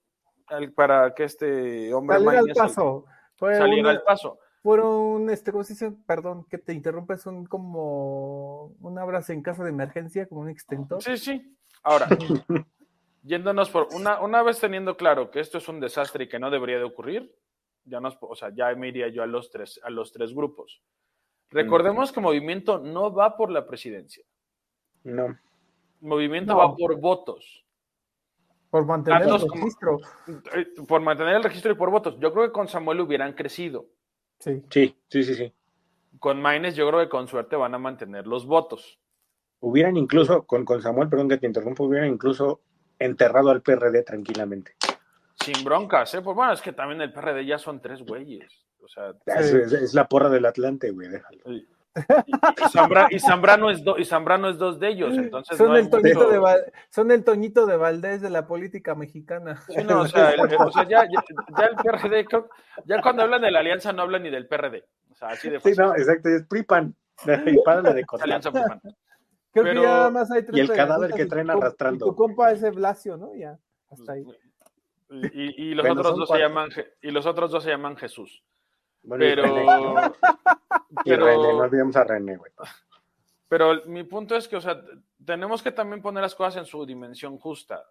al- 0.46 0.72
para 0.72 1.14
que 1.14 1.24
este 1.24 1.92
hombre 1.94 2.16
Salir 2.18 2.38
al 2.38 2.48
paso. 2.54 3.04
Una- 3.40 3.90
al 3.90 4.02
paso. 4.02 4.38
fueron, 4.62 5.28
este, 5.30 5.52
¿cómo 5.52 5.64
se 5.64 5.72
dice? 5.74 5.92
Perdón 6.06 6.44
que 6.50 6.58
te 6.58 6.72
interrumpa, 6.74 7.16
son 7.16 7.44
como 7.46 8.74
un 8.80 8.98
abrazo 8.98 9.32
en 9.32 9.42
caso 9.42 9.62
de 9.64 9.70
emergencia, 9.70 10.26
como 10.26 10.42
un 10.42 10.50
extentor. 10.50 11.02
Sí, 11.02 11.16
sí. 11.18 11.56
Ahora, 11.82 12.06
yéndonos 13.22 13.70
por 13.70 13.88
una, 13.94 14.20
una 14.20 14.42
vez 14.42 14.58
teniendo 14.60 14.96
claro 14.96 15.30
que 15.30 15.40
esto 15.40 15.58
es 15.58 15.68
un 15.68 15.80
desastre 15.80 16.24
y 16.24 16.28
que 16.28 16.38
no 16.38 16.50
debería 16.50 16.78
de 16.78 16.84
ocurrir, 16.84 17.34
ya 17.90 18.00
nos, 18.00 18.16
o 18.20 18.34
sea, 18.34 18.50
ya 18.54 18.74
me 18.74 18.88
iría 18.88 19.08
yo 19.08 19.22
a 19.22 19.26
los 19.26 19.50
tres, 19.50 19.80
a 19.82 19.90
los 19.90 20.12
tres 20.12 20.32
grupos. 20.34 20.80
Recordemos 21.50 22.12
que 22.12 22.20
Movimiento 22.20 22.78
no 22.78 23.12
va 23.12 23.36
por 23.36 23.50
la 23.50 23.66
presidencia. 23.66 24.24
No. 25.04 25.36
Movimiento 26.00 26.52
No. 26.52 26.58
va 26.58 26.76
por 26.76 26.98
votos. 27.00 27.64
Por 28.70 28.86
mantener 28.86 29.22
el 29.22 29.28
Tantos 29.28 29.50
registro. 29.52 29.98
Eh, 30.54 30.66
Por 30.86 31.00
mantener 31.00 31.34
el 31.34 31.42
registro 31.42 31.72
y 31.72 31.74
por 31.74 31.90
votos. 31.90 32.18
Yo 32.20 32.32
creo 32.32 32.46
que 32.46 32.52
con 32.52 32.68
Samuel 32.68 33.00
hubieran 33.00 33.32
crecido. 33.32 33.86
Sí. 34.38 34.62
Sí, 34.70 34.96
sí, 35.08 35.24
sí, 35.24 35.34
sí. 35.34 35.52
Con 36.20 36.40
Maines 36.40 36.76
yo 36.76 36.86
creo 36.88 37.00
que 37.00 37.08
con 37.08 37.26
suerte 37.26 37.56
van 37.56 37.74
a 37.74 37.78
mantener 37.78 38.26
los 38.28 38.46
votos. 38.46 39.00
Hubieran 39.58 39.96
incluso, 39.96 40.46
con, 40.46 40.64
con 40.64 40.80
Samuel, 40.80 41.08
perdón 41.08 41.28
que 41.28 41.38
te 41.38 41.46
interrumpo, 41.46 41.84
hubieran 41.84 42.08
incluso 42.08 42.60
enterrado 42.98 43.50
al 43.50 43.60
PRD 43.60 44.02
tranquilamente. 44.04 44.74
Sin 45.44 45.64
broncas, 45.64 46.14
¿eh? 46.14 46.20
Pues 46.22 46.36
bueno, 46.36 46.52
es 46.52 46.60
que 46.60 46.72
también 46.72 47.00
el 47.00 47.12
PRD 47.12 47.44
ya 47.46 47.58
son 47.58 47.80
tres 47.80 48.02
güeyes. 48.02 48.50
O 48.82 48.88
sea, 48.88 49.12
Es, 49.26 49.52
es- 49.52 49.72
es 49.72 49.94
la 49.94 50.06
porra 50.08 50.28
del 50.28 50.46
Atlante, 50.46 50.90
güey, 50.90 51.08
déjalo. 51.08 51.38
y, 51.46 51.66
y 52.26 52.32
Zambra- 52.72 53.08
y 53.10 53.18
Zambrano 53.18 53.68
es 53.70 53.82
do- 53.82 53.98
y 53.98 54.04
Zambrano 54.04 54.48
es 54.48 54.58
dos 54.58 54.78
de 54.78 54.88
ellos, 54.88 55.16
entonces 55.18 55.58
son, 55.58 55.68
no 55.68 55.76
el 55.76 55.90
Toñito 55.90 56.30
de 56.30 56.38
Val- 56.38 56.72
son 56.88 57.10
el 57.10 57.24
Toñito 57.24 57.66
de 57.66 57.76
Valdés 57.76 58.20
de 58.22 58.30
la 58.30 58.46
política 58.46 58.94
mexicana. 58.94 59.60
Sí, 59.68 59.82
no, 59.84 60.02
o 60.02 60.06
sea, 60.08 60.30
el- 60.30 60.40
o 60.40 60.70
sea, 60.72 60.84
ya, 60.84 61.04
ya- 61.04 61.24
ya 61.58 61.64
el 61.66 61.76
PRD, 61.76 62.24
creo- 62.26 62.48
ya 62.84 63.02
cuando 63.02 63.22
hablan 63.22 63.42
de 63.42 63.50
la 63.50 63.58
alianza 63.60 63.92
no 63.92 64.02
hablan 64.02 64.22
ni 64.22 64.30
del 64.30 64.46
PRD. 64.46 64.84
O 65.10 65.14
sea, 65.14 65.28
así 65.30 65.50
de 65.50 65.58
Sí, 65.60 65.72
no, 65.76 65.94
exacto, 65.96 66.28
es 66.28 66.46
PRIPAN. 66.46 66.94
Y 67.46 67.58
párale 67.62 67.92
de. 67.92 68.04
Alianza 68.20 68.50
Puján. 68.52 68.80
Creo 69.52 69.64
Pero- 69.64 69.80
que 69.82 69.86
ya 69.86 70.10
más 70.10 70.30
hay 70.30 70.42
tres 70.44 70.56
y 70.56 70.60
el 70.60 70.72
cadáver 70.72 71.12
que 71.12 71.26
traen 71.26 71.50
arrastrando. 71.50 72.06
y 72.06 72.08
tu 72.08 72.14
compa 72.14 72.52
es 72.52 72.62
Blasio, 72.74 73.16
¿no? 73.16 73.34
Ya, 73.34 73.58
hasta 73.90 74.12
ahí. 74.12 74.24
Y, 75.10 75.74
los 75.74 75.84
Bueno, 75.86 76.00
otros 76.00 76.16
dos 76.18 76.28
se 76.28 76.38
llaman 76.38 76.70
y 77.02 77.10
los 77.10 77.26
otros 77.26 77.50
dos 77.50 77.64
se 77.64 77.70
llaman 77.70 77.96
Jesús. 77.96 78.44
Bueno, 79.02 79.24
y 79.24 79.28
Pero, 79.28 79.42
René, 79.42 79.64
¿no? 79.64 80.12
Y 81.04 81.10
pero- 81.10 81.26
René, 81.26 81.52
no 81.52 81.58
olvidemos 81.58 81.96
a 81.96 82.04
René, 82.04 82.36
güey. 82.36 82.52
pero 83.48 83.84
mi 83.86 84.04
punto 84.04 84.36
es 84.36 84.46
que, 84.46 84.56
o 84.56 84.60
sea, 84.60 84.80
tenemos 85.24 85.62
que 85.62 85.72
también 85.72 86.00
poner 86.00 86.22
las 86.22 86.34
cosas 86.34 86.56
en 86.58 86.64
su 86.66 86.84
dimensión 86.86 87.38
justa. 87.38 87.84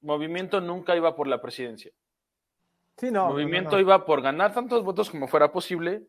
Movimiento 0.00 0.60
nunca 0.60 0.96
iba 0.96 1.14
por 1.14 1.28
la 1.28 1.40
presidencia. 1.40 1.92
Sí, 2.96 3.10
no. 3.10 3.26
no, 3.26 3.30
Movimiento 3.30 3.70
no, 3.72 3.76
no. 3.76 3.82
iba 3.82 4.04
por 4.04 4.20
ganar 4.22 4.52
tantos 4.52 4.82
votos 4.82 5.10
como 5.10 5.28
fuera 5.28 5.52
posible. 5.52 6.06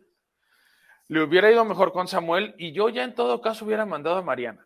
Le 1.10 1.22
hubiera 1.22 1.52
ido 1.52 1.64
mejor 1.64 1.92
con 1.94 2.08
Samuel 2.08 2.56
y 2.58 2.72
yo 2.72 2.90
ya 2.90 3.04
en 3.04 3.14
todo 3.14 3.40
caso 3.42 3.66
hubiera 3.66 3.86
mandado 3.86 4.18
a 4.18 4.22
Mariana. 4.24 4.66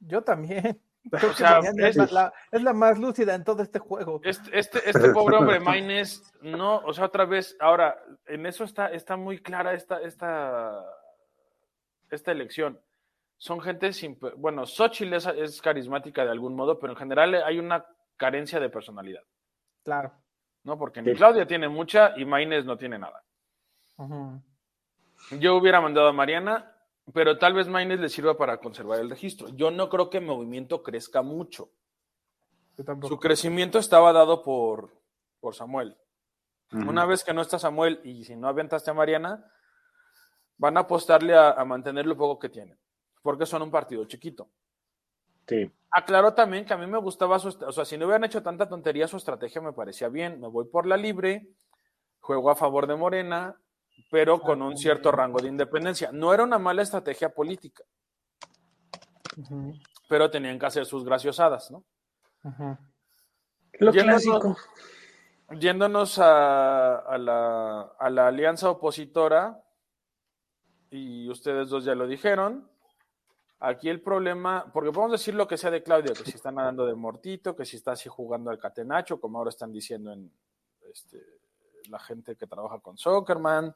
Yo 0.00 0.22
también. 0.22 0.80
Creo 1.10 1.30
O 1.30 1.34
sea, 1.34 1.60
es, 1.60 1.76
es- 1.78 1.96
la, 1.96 2.08
la- 2.10 2.32
es 2.52 2.62
la 2.62 2.72
más 2.74 2.98
lúcida 2.98 3.34
en 3.34 3.42
todo 3.44 3.62
este 3.62 3.78
juego. 3.78 4.20
Este, 4.22 4.58
este, 4.58 4.78
este 4.90 5.10
pobre 5.12 5.36
hombre 5.36 5.58
Maines, 5.60 6.22
no, 6.42 6.76
o 6.78 6.92
sea, 6.92 7.06
otra 7.06 7.24
vez, 7.24 7.56
ahora, 7.60 8.02
en 8.26 8.44
eso 8.46 8.64
está, 8.64 8.88
está 8.88 9.16
muy 9.16 9.38
clara 9.40 9.72
esta, 9.72 10.00
esta, 10.02 10.84
esta 12.10 12.32
elección. 12.32 12.78
Son 13.38 13.60
gente 13.62 13.92
sin, 13.94 14.18
bueno, 14.36 14.66
Xochitl 14.66 15.14
es, 15.14 15.26
es 15.26 15.62
carismática 15.62 16.24
de 16.24 16.30
algún 16.30 16.54
modo, 16.54 16.78
pero 16.78 16.92
en 16.92 16.98
general 16.98 17.34
hay 17.34 17.58
una 17.58 17.86
carencia 18.18 18.60
de 18.60 18.68
personalidad, 18.68 19.22
Claro. 19.82 20.12
¿no? 20.64 20.76
Porque 20.76 21.00
ni 21.00 21.12
Sí. 21.12 21.16
Claudia 21.16 21.46
tiene 21.46 21.66
mucha 21.70 22.12
y 22.18 22.26
Maines 22.26 22.66
no 22.66 22.76
tiene 22.76 22.98
nada. 22.98 23.22
Yo 25.38 25.56
hubiera 25.56 25.80
mandado 25.80 26.08
a 26.08 26.12
Mariana, 26.12 26.70
pero 27.12 27.38
tal 27.38 27.54
vez 27.54 27.68
Maines 27.68 28.00
le 28.00 28.08
sirva 28.08 28.36
para 28.36 28.58
conservar 28.58 29.00
el 29.00 29.10
registro. 29.10 29.48
Yo 29.48 29.70
no 29.70 29.88
creo 29.88 30.10
que 30.10 30.18
el 30.18 30.24
movimiento 30.24 30.82
crezca 30.82 31.22
mucho. 31.22 31.70
Yo 32.76 32.84
tampoco. 32.84 33.14
Su 33.14 33.20
crecimiento 33.20 33.78
estaba 33.78 34.12
dado 34.12 34.42
por, 34.42 34.90
por 35.40 35.54
Samuel. 35.54 35.96
Una 36.72 37.04
vez 37.04 37.24
que 37.24 37.34
no 37.34 37.42
está 37.42 37.58
Samuel 37.58 38.00
y 38.04 38.22
si 38.24 38.36
no 38.36 38.46
aventaste 38.46 38.90
a 38.90 38.94
Mariana, 38.94 39.44
van 40.56 40.76
a 40.76 40.80
apostarle 40.80 41.34
a, 41.34 41.50
a 41.50 41.64
mantener 41.64 42.06
lo 42.06 42.16
poco 42.16 42.38
que 42.38 42.48
tienen, 42.48 42.78
porque 43.22 43.44
son 43.44 43.62
un 43.62 43.72
partido 43.72 44.04
chiquito. 44.04 44.48
Sí. 45.48 45.68
Aclaró 45.90 46.32
también 46.32 46.64
que 46.64 46.72
a 46.72 46.76
mí 46.76 46.86
me 46.86 46.98
gustaba 46.98 47.40
su, 47.40 47.48
o 47.48 47.72
sea, 47.72 47.84
si 47.84 47.98
no 47.98 48.06
hubieran 48.06 48.22
hecho 48.22 48.40
tanta 48.40 48.68
tontería, 48.68 49.08
su 49.08 49.16
estrategia 49.16 49.60
me 49.60 49.72
parecía 49.72 50.08
bien. 50.08 50.40
Me 50.40 50.46
voy 50.46 50.66
por 50.66 50.86
la 50.86 50.96
libre, 50.96 51.48
juego 52.20 52.50
a 52.50 52.54
favor 52.54 52.86
de 52.86 52.94
Morena, 52.94 53.60
pero 54.10 54.40
con 54.40 54.62
un 54.62 54.76
cierto 54.76 55.10
rango 55.10 55.40
de 55.40 55.48
independencia. 55.48 56.10
No 56.12 56.32
era 56.32 56.44
una 56.44 56.58
mala 56.58 56.82
estrategia 56.82 57.28
política, 57.34 57.84
pero 60.08 60.30
tenían 60.30 60.58
que 60.58 60.66
hacer 60.66 60.86
sus 60.86 61.04
graciosadas, 61.04 61.70
¿no? 61.70 61.84
Lo 63.78 63.92
Yéndonos- 63.92 64.22
clásico. 64.22 64.56
Yéndonos 65.58 66.18
a, 66.20 66.96
a 66.98 67.18
la, 67.18 67.80
a 67.98 68.08
la 68.10 68.28
alianza 68.28 68.70
opositora, 68.70 69.60
y 70.90 71.28
ustedes 71.28 71.68
dos 71.68 71.84
ya 71.84 71.94
lo 71.96 72.06
dijeron, 72.06 72.70
aquí 73.58 73.88
el 73.88 74.00
problema, 74.00 74.70
porque 74.72 74.92
podemos 74.92 75.12
decir 75.12 75.34
lo 75.34 75.48
que 75.48 75.56
sea 75.56 75.72
de 75.72 75.82
Claudia, 75.82 76.12
que 76.14 76.24
si 76.24 76.36
está 76.36 76.52
nadando 76.52 76.86
de 76.86 76.94
mortito, 76.94 77.56
que 77.56 77.64
si 77.64 77.76
está 77.76 77.92
así 77.92 78.08
jugando 78.08 78.50
al 78.50 78.58
catenacho, 78.60 79.20
como 79.20 79.38
ahora 79.38 79.50
están 79.50 79.72
diciendo 79.72 80.12
en 80.12 80.32
este, 80.92 81.20
la 81.88 81.98
gente 81.98 82.36
que 82.36 82.46
trabaja 82.46 82.78
con 82.78 82.96
Zuckerman. 82.96 83.74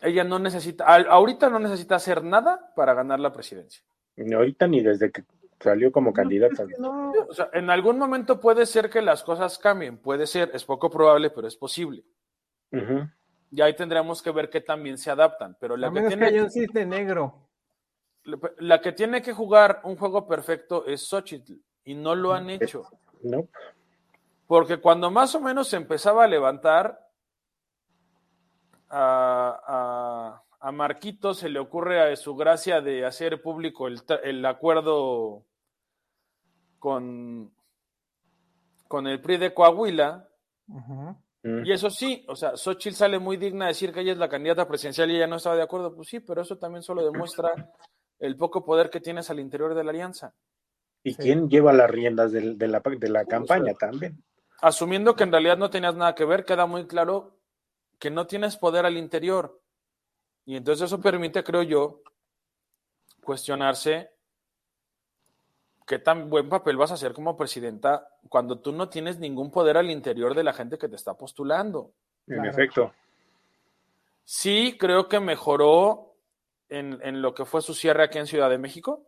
Ella 0.00 0.24
no 0.24 0.38
necesita, 0.38 0.84
ahorita 0.86 1.50
no 1.50 1.58
necesita 1.58 1.96
hacer 1.96 2.22
nada 2.22 2.72
para 2.76 2.94
ganar 2.94 3.18
la 3.18 3.32
presidencia. 3.32 3.82
Ni 4.16 4.34
ahorita 4.34 4.66
ni 4.66 4.80
desde 4.80 5.10
que 5.10 5.24
salió 5.60 5.90
como 5.90 6.12
candidata. 6.12 6.66
Que 6.66 6.74
no, 6.78 7.12
O 7.28 7.34
sea, 7.34 7.50
en 7.52 7.70
algún 7.70 7.98
momento 7.98 8.40
puede 8.40 8.66
ser 8.66 8.90
que 8.90 9.02
las 9.02 9.22
cosas 9.22 9.58
cambien, 9.58 9.98
puede 9.98 10.26
ser, 10.26 10.50
es 10.54 10.64
poco 10.64 10.90
probable, 10.90 11.30
pero 11.30 11.48
es 11.48 11.56
posible. 11.56 12.04
Y 13.50 13.60
ahí 13.60 13.74
tendremos 13.74 14.22
que 14.22 14.30
ver 14.30 14.50
qué 14.50 14.60
también 14.60 14.98
se 14.98 15.10
adaptan. 15.10 15.56
Pero 15.58 15.76
la 15.76 15.88
A 15.88 15.90
que, 15.90 15.94
menos 15.94 16.10
que 16.10 16.16
tiene, 16.16 16.26
haya 16.26 16.44
un 16.44 16.50
cisne 16.50 16.86
negro. 16.86 17.48
la 18.58 18.80
que 18.80 18.92
tiene 18.92 19.22
que 19.22 19.32
jugar 19.32 19.80
un 19.84 19.96
juego 19.96 20.26
perfecto 20.28 20.86
es 20.86 21.08
Xochitl. 21.08 21.54
Y 21.84 21.94
no 21.94 22.14
lo 22.14 22.34
han 22.34 22.50
hecho. 22.50 22.84
No. 23.22 23.48
Porque 24.46 24.78
cuando 24.78 25.10
más 25.10 25.34
o 25.34 25.40
menos 25.40 25.68
se 25.68 25.76
empezaba 25.76 26.24
a 26.24 26.28
levantar, 26.28 27.07
a, 28.90 30.42
a, 30.60 30.68
a 30.68 30.72
Marquito 30.72 31.34
se 31.34 31.48
le 31.48 31.58
ocurre 31.58 32.00
a 32.12 32.16
su 32.16 32.34
gracia 32.36 32.80
de 32.80 33.04
hacer 33.04 33.40
público 33.42 33.86
el, 33.88 34.00
el 34.24 34.44
acuerdo 34.46 35.44
con, 36.78 37.52
con 38.86 39.06
el 39.06 39.20
PRI 39.20 39.36
de 39.38 39.54
Coahuila. 39.54 40.28
Y 41.64 41.72
eso 41.72 41.88
sí, 41.88 42.24
o 42.28 42.36
sea, 42.36 42.56
Xochitl 42.56 42.94
sale 42.96 43.18
muy 43.18 43.36
digna 43.36 43.66
de 43.66 43.70
decir 43.70 43.92
que 43.92 44.00
ella 44.00 44.12
es 44.12 44.18
la 44.18 44.28
candidata 44.28 44.68
presidencial 44.68 45.10
y 45.10 45.16
ella 45.16 45.26
no 45.26 45.36
estaba 45.36 45.56
de 45.56 45.62
acuerdo. 45.62 45.94
Pues 45.94 46.08
sí, 46.08 46.20
pero 46.20 46.42
eso 46.42 46.58
también 46.58 46.82
solo 46.82 47.04
demuestra 47.10 47.50
el 48.18 48.36
poco 48.36 48.64
poder 48.64 48.90
que 48.90 49.00
tienes 49.00 49.30
al 49.30 49.40
interior 49.40 49.74
de 49.74 49.84
la 49.84 49.90
alianza. 49.90 50.34
¿Y 51.04 51.12
Sí. 51.12 51.22
quién 51.22 51.48
lleva 51.48 51.72
las 51.72 51.88
riendas 51.90 52.32
de, 52.32 52.42
la, 52.68 52.80
de 52.80 53.08
la 53.08 53.24
campaña 53.24 53.72
también? 53.74 54.22
Asumiendo 54.60 55.14
que 55.14 55.22
en 55.22 55.30
realidad 55.32 55.56
no 55.56 55.70
tenías 55.70 55.94
nada 55.94 56.14
que 56.14 56.24
ver, 56.24 56.44
queda 56.44 56.66
muy 56.66 56.86
claro 56.86 57.37
que 57.98 58.10
no 58.10 58.26
tienes 58.26 58.56
poder 58.56 58.86
al 58.86 58.96
interior. 58.96 59.60
Y 60.44 60.56
entonces 60.56 60.86
eso 60.86 61.00
permite, 61.00 61.42
creo 61.44 61.62
yo, 61.62 62.00
cuestionarse 63.22 64.10
qué 65.86 65.98
tan 65.98 66.28
buen 66.30 66.48
papel 66.48 66.76
vas 66.76 66.90
a 66.90 66.94
hacer 66.94 67.12
como 67.12 67.36
presidenta 67.36 68.08
cuando 68.28 68.60
tú 68.60 68.72
no 68.72 68.88
tienes 68.88 69.18
ningún 69.18 69.50
poder 69.50 69.76
al 69.76 69.90
interior 69.90 70.34
de 70.34 70.44
la 70.44 70.52
gente 70.52 70.78
que 70.78 70.88
te 70.88 70.96
está 70.96 71.14
postulando. 71.16 71.92
En 72.26 72.34
Claro. 72.36 72.50
efecto. 72.50 72.92
Sí, 74.24 74.76
creo 74.78 75.08
que 75.08 75.18
mejoró 75.20 76.14
en, 76.68 77.00
en 77.02 77.22
lo 77.22 77.34
que 77.34 77.46
fue 77.46 77.62
su 77.62 77.72
cierre 77.74 78.02
aquí 78.04 78.18
en 78.18 78.26
Ciudad 78.26 78.50
de 78.50 78.58
México. 78.58 79.06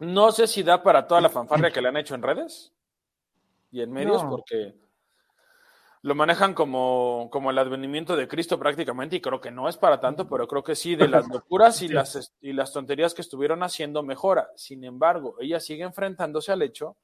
No 0.00 0.32
sé 0.32 0.46
si 0.48 0.62
da 0.64 0.82
para 0.82 1.06
toda 1.06 1.20
la 1.20 1.28
fanfarria 1.30 1.70
que 1.70 1.80
le 1.80 1.88
han 1.88 1.96
hecho 1.96 2.14
en 2.16 2.22
redes 2.22 2.72
y 3.70 3.82
en 3.82 3.92
medios, 3.92 4.22
No. 4.24 4.30
porque 4.30 4.74
lo 6.06 6.14
manejan 6.14 6.54
como, 6.54 7.28
como 7.32 7.50
el 7.50 7.58
advenimiento 7.58 8.14
de 8.14 8.28
Cristo 8.28 8.60
prácticamente, 8.60 9.16
y 9.16 9.20
creo 9.20 9.40
que 9.40 9.50
no 9.50 9.68
es 9.68 9.76
para 9.76 9.98
tanto, 9.98 10.28
pero 10.28 10.46
creo 10.46 10.62
que 10.62 10.76
sí, 10.76 10.94
de 10.94 11.08
las 11.08 11.26
locuras 11.26 11.82
y 11.82 11.88
las, 11.88 12.32
y 12.40 12.52
las 12.52 12.72
tonterías 12.72 13.12
que 13.12 13.22
estuvieron 13.22 13.64
haciendo, 13.64 14.04
mejora. 14.04 14.48
Sin 14.54 14.84
embargo, 14.84 15.34
ella 15.40 15.58
sigue 15.58 15.82
enfrentándose 15.82 16.52
al 16.52 16.62
hecho 16.62 16.96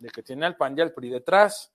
de 0.00 0.08
que 0.08 0.24
tiene 0.24 0.46
al 0.46 0.56
PAN 0.56 0.76
y 0.76 0.80
al 0.80 0.94
PRI 0.94 1.10
detrás. 1.10 1.72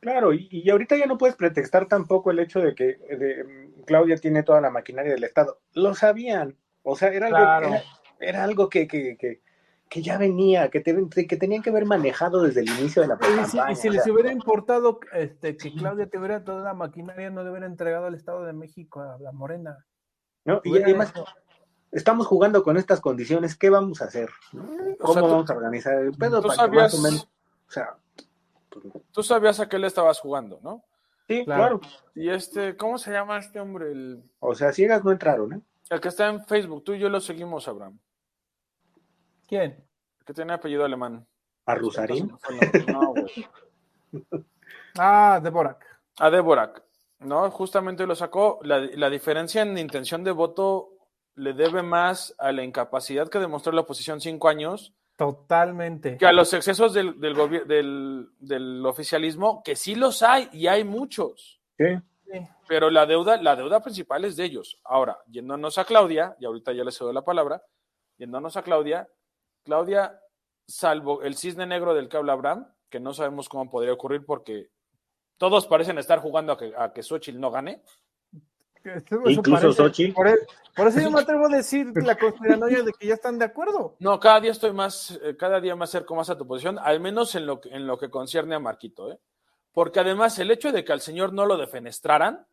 Claro, 0.00 0.34
y, 0.34 0.46
y 0.50 0.68
ahorita 0.68 0.94
ya 0.98 1.06
no 1.06 1.16
puedes 1.16 1.36
pretextar 1.36 1.88
tampoco 1.88 2.30
el 2.30 2.40
hecho 2.40 2.60
de 2.60 2.74
que 2.74 2.84
de, 2.84 3.72
Claudia 3.86 4.16
tiene 4.16 4.42
toda 4.42 4.60
la 4.60 4.68
maquinaria 4.68 5.12
del 5.14 5.24
Estado. 5.24 5.62
Lo 5.72 5.94
sabían. 5.94 6.58
O 6.82 6.96
sea, 6.96 7.08
era 7.08 7.28
algo, 7.28 7.38
Claro. 7.38 7.68
era, 7.68 7.82
era 8.20 8.44
algo 8.44 8.68
que, 8.68 8.86
que, 8.86 9.16
que, 9.16 9.40
que 9.94 10.02
ya 10.02 10.18
venía, 10.18 10.70
que, 10.70 10.80
te- 10.80 11.26
que 11.28 11.36
tenían 11.36 11.62
que 11.62 11.70
haber 11.70 11.86
manejado 11.86 12.42
desde 12.42 12.62
el 12.62 12.68
inicio 12.80 13.00
de 13.02 13.06
la 13.06 13.14
Y 13.14 13.24
si, 13.24 13.56
campaña. 13.56 13.70
y 13.72 13.76
si 13.76 13.90
les 13.90 14.04
hubiera 14.08 14.32
importado 14.32 14.98
este, 15.12 15.56
que 15.56 15.72
Claudia 15.72 16.10
tuviera 16.10 16.42
toda 16.42 16.64
la 16.64 16.74
maquinaria, 16.74 17.30
no 17.30 17.44
le 17.44 17.50
hubiera 17.50 17.66
entregado 17.66 18.06
al 18.06 18.16
Estado 18.16 18.42
de 18.44 18.52
México 18.52 19.00
a 19.02 19.18
la 19.20 19.30
Morena. 19.30 19.86
¿no? 20.44 20.60
Y 20.64 20.82
además, 20.82 21.10
hecho- 21.10 21.24
estamos 21.92 22.26
jugando 22.26 22.64
con 22.64 22.76
estas 22.76 23.00
condiciones, 23.00 23.56
¿qué 23.56 23.70
vamos 23.70 24.02
a 24.02 24.06
hacer? 24.06 24.30
¿Cómo 24.98 25.12
sea, 25.14 25.22
tú- 25.22 25.28
vamos 25.28 25.50
a 25.50 25.54
organizar 25.54 25.94
el 26.00 26.10
pedo 26.10 26.42
Tú 26.42 26.48
para 26.48 26.68
que 26.68 26.76
más 26.76 26.90
sabías, 26.90 26.94
o 26.94 27.02
menos, 27.02 27.28
o 27.68 27.70
sea, 27.70 27.96
tú 29.12 29.22
sabías 29.22 29.60
a 29.60 29.68
qué 29.68 29.78
le 29.78 29.86
estabas 29.86 30.18
jugando, 30.18 30.58
¿no? 30.60 30.82
sí, 31.28 31.44
Claro. 31.44 31.78
claro. 31.78 31.94
Y 32.16 32.30
este, 32.30 32.76
¿cómo 32.76 32.98
se 32.98 33.12
llama 33.12 33.38
este 33.38 33.60
hombre? 33.60 33.92
El, 33.92 34.28
O 34.40 34.56
sea, 34.56 34.72
ciegas 34.72 35.04
no 35.04 35.12
entraron, 35.12 35.52
¿eh? 35.52 35.60
el 35.90 36.00
que 36.00 36.08
está 36.08 36.28
en 36.30 36.44
Facebook, 36.44 36.82
tú 36.82 36.94
y 36.94 36.98
yo 36.98 37.08
lo 37.08 37.20
seguimos, 37.20 37.68
Abraham. 37.68 37.96
¿Quién? 39.46 39.83
Que 40.24 40.32
tiene 40.34 40.52
apellido 40.54 40.84
alemán. 40.84 41.26
A 41.66 41.74
Rusarín. 41.74 42.32
No, 42.92 43.10
güey. 43.14 43.46
Ah, 44.96 45.40
Deborak. 45.42 45.84
A 46.18 46.30
Deborak. 46.30 46.82
No, 47.20 47.50
justamente 47.50 48.06
lo 48.06 48.14
sacó. 48.14 48.60
La, 48.62 48.78
la 48.78 49.10
diferencia 49.10 49.62
en 49.62 49.76
intención 49.76 50.22
de 50.22 50.30
voto 50.30 50.90
le 51.34 51.52
debe 51.52 51.82
más 51.82 52.32
a 52.38 52.52
la 52.52 52.62
incapacidad 52.62 53.28
que 53.28 53.40
demostró 53.40 53.72
la 53.72 53.80
oposición 53.80 54.20
cinco 54.20 54.48
años 54.48 54.94
Totalmente. 55.16 56.16
que 56.16 56.26
a 56.26 56.32
los 56.32 56.52
excesos 56.54 56.92
del, 56.92 57.18
del, 57.20 57.34
del, 57.66 58.28
del 58.38 58.86
oficialismo, 58.86 59.62
que 59.64 59.74
sí 59.74 59.96
los 59.96 60.22
hay 60.22 60.48
y 60.52 60.68
hay 60.68 60.84
muchos. 60.84 61.60
Sí. 61.76 61.86
Sí. 62.30 62.38
Pero 62.68 62.88
la 62.90 63.04
deuda, 63.06 63.36
la 63.42 63.56
deuda 63.56 63.80
principal 63.82 64.24
es 64.24 64.36
de 64.36 64.44
ellos. 64.44 64.80
Ahora, 64.84 65.18
yéndonos 65.26 65.76
a 65.78 65.84
Claudia, 65.84 66.36
y 66.38 66.44
ahorita 66.44 66.72
ya 66.72 66.84
le 66.84 66.92
cedo 66.92 67.12
la 67.12 67.22
palabra, 67.24 67.62
yéndonos 68.16 68.56
a 68.56 68.62
Claudia, 68.62 69.08
Claudia, 69.64 70.20
salvo 70.66 71.22
el 71.22 71.36
cisne 71.36 71.66
negro 71.66 71.94
del 71.94 72.08
que 72.08 72.16
habla 72.16 72.34
Abraham, 72.34 72.66
que 72.88 73.00
no 73.00 73.12
sabemos 73.14 73.48
cómo 73.48 73.70
podría 73.70 73.92
ocurrir 73.92 74.24
porque 74.24 74.70
todos 75.36 75.66
parecen 75.66 75.98
estar 75.98 76.20
jugando 76.20 76.52
a 76.52 76.58
que, 76.58 76.72
a 76.76 76.92
que 76.92 77.02
Xochitl 77.02 77.40
no 77.40 77.50
gane. 77.50 77.82
Eso- 78.84 79.16
eso 79.22 79.30
Incluso 79.30 79.60
parece. 79.62 79.82
Xochitl. 79.82 80.12
Por, 80.14 80.28
e- 80.28 80.46
por 80.76 80.86
eso 80.88 81.00
yo 81.00 81.10
me 81.10 81.20
atrevo 81.22 81.46
a 81.46 81.48
decir 81.48 81.90
la 82.04 82.16
conspiranoia 82.16 82.82
de 82.82 82.92
que 82.92 83.06
ya 83.06 83.14
están 83.14 83.38
de 83.38 83.46
acuerdo. 83.46 83.96
No, 83.98 84.20
cada 84.20 84.40
día 84.40 84.52
estoy 84.52 84.72
más, 84.72 85.18
eh, 85.22 85.36
cada 85.36 85.60
día 85.60 85.74
me 85.74 85.84
acerco 85.84 86.14
más 86.14 86.28
a 86.30 86.36
tu 86.36 86.46
posición, 86.46 86.78
al 86.78 87.00
menos 87.00 87.34
en 87.34 87.46
lo, 87.46 87.60
que- 87.60 87.70
en 87.70 87.86
lo 87.86 87.98
que 87.98 88.10
concierne 88.10 88.54
a 88.54 88.58
Marquito, 88.60 89.10
¿eh? 89.10 89.18
Porque 89.72 90.00
además 90.00 90.38
el 90.38 90.50
hecho 90.50 90.70
de 90.70 90.84
que 90.84 90.92
al 90.92 91.00
señor 91.00 91.32
no 91.32 91.46
lo 91.46 91.56
defenestraran, 91.56 92.46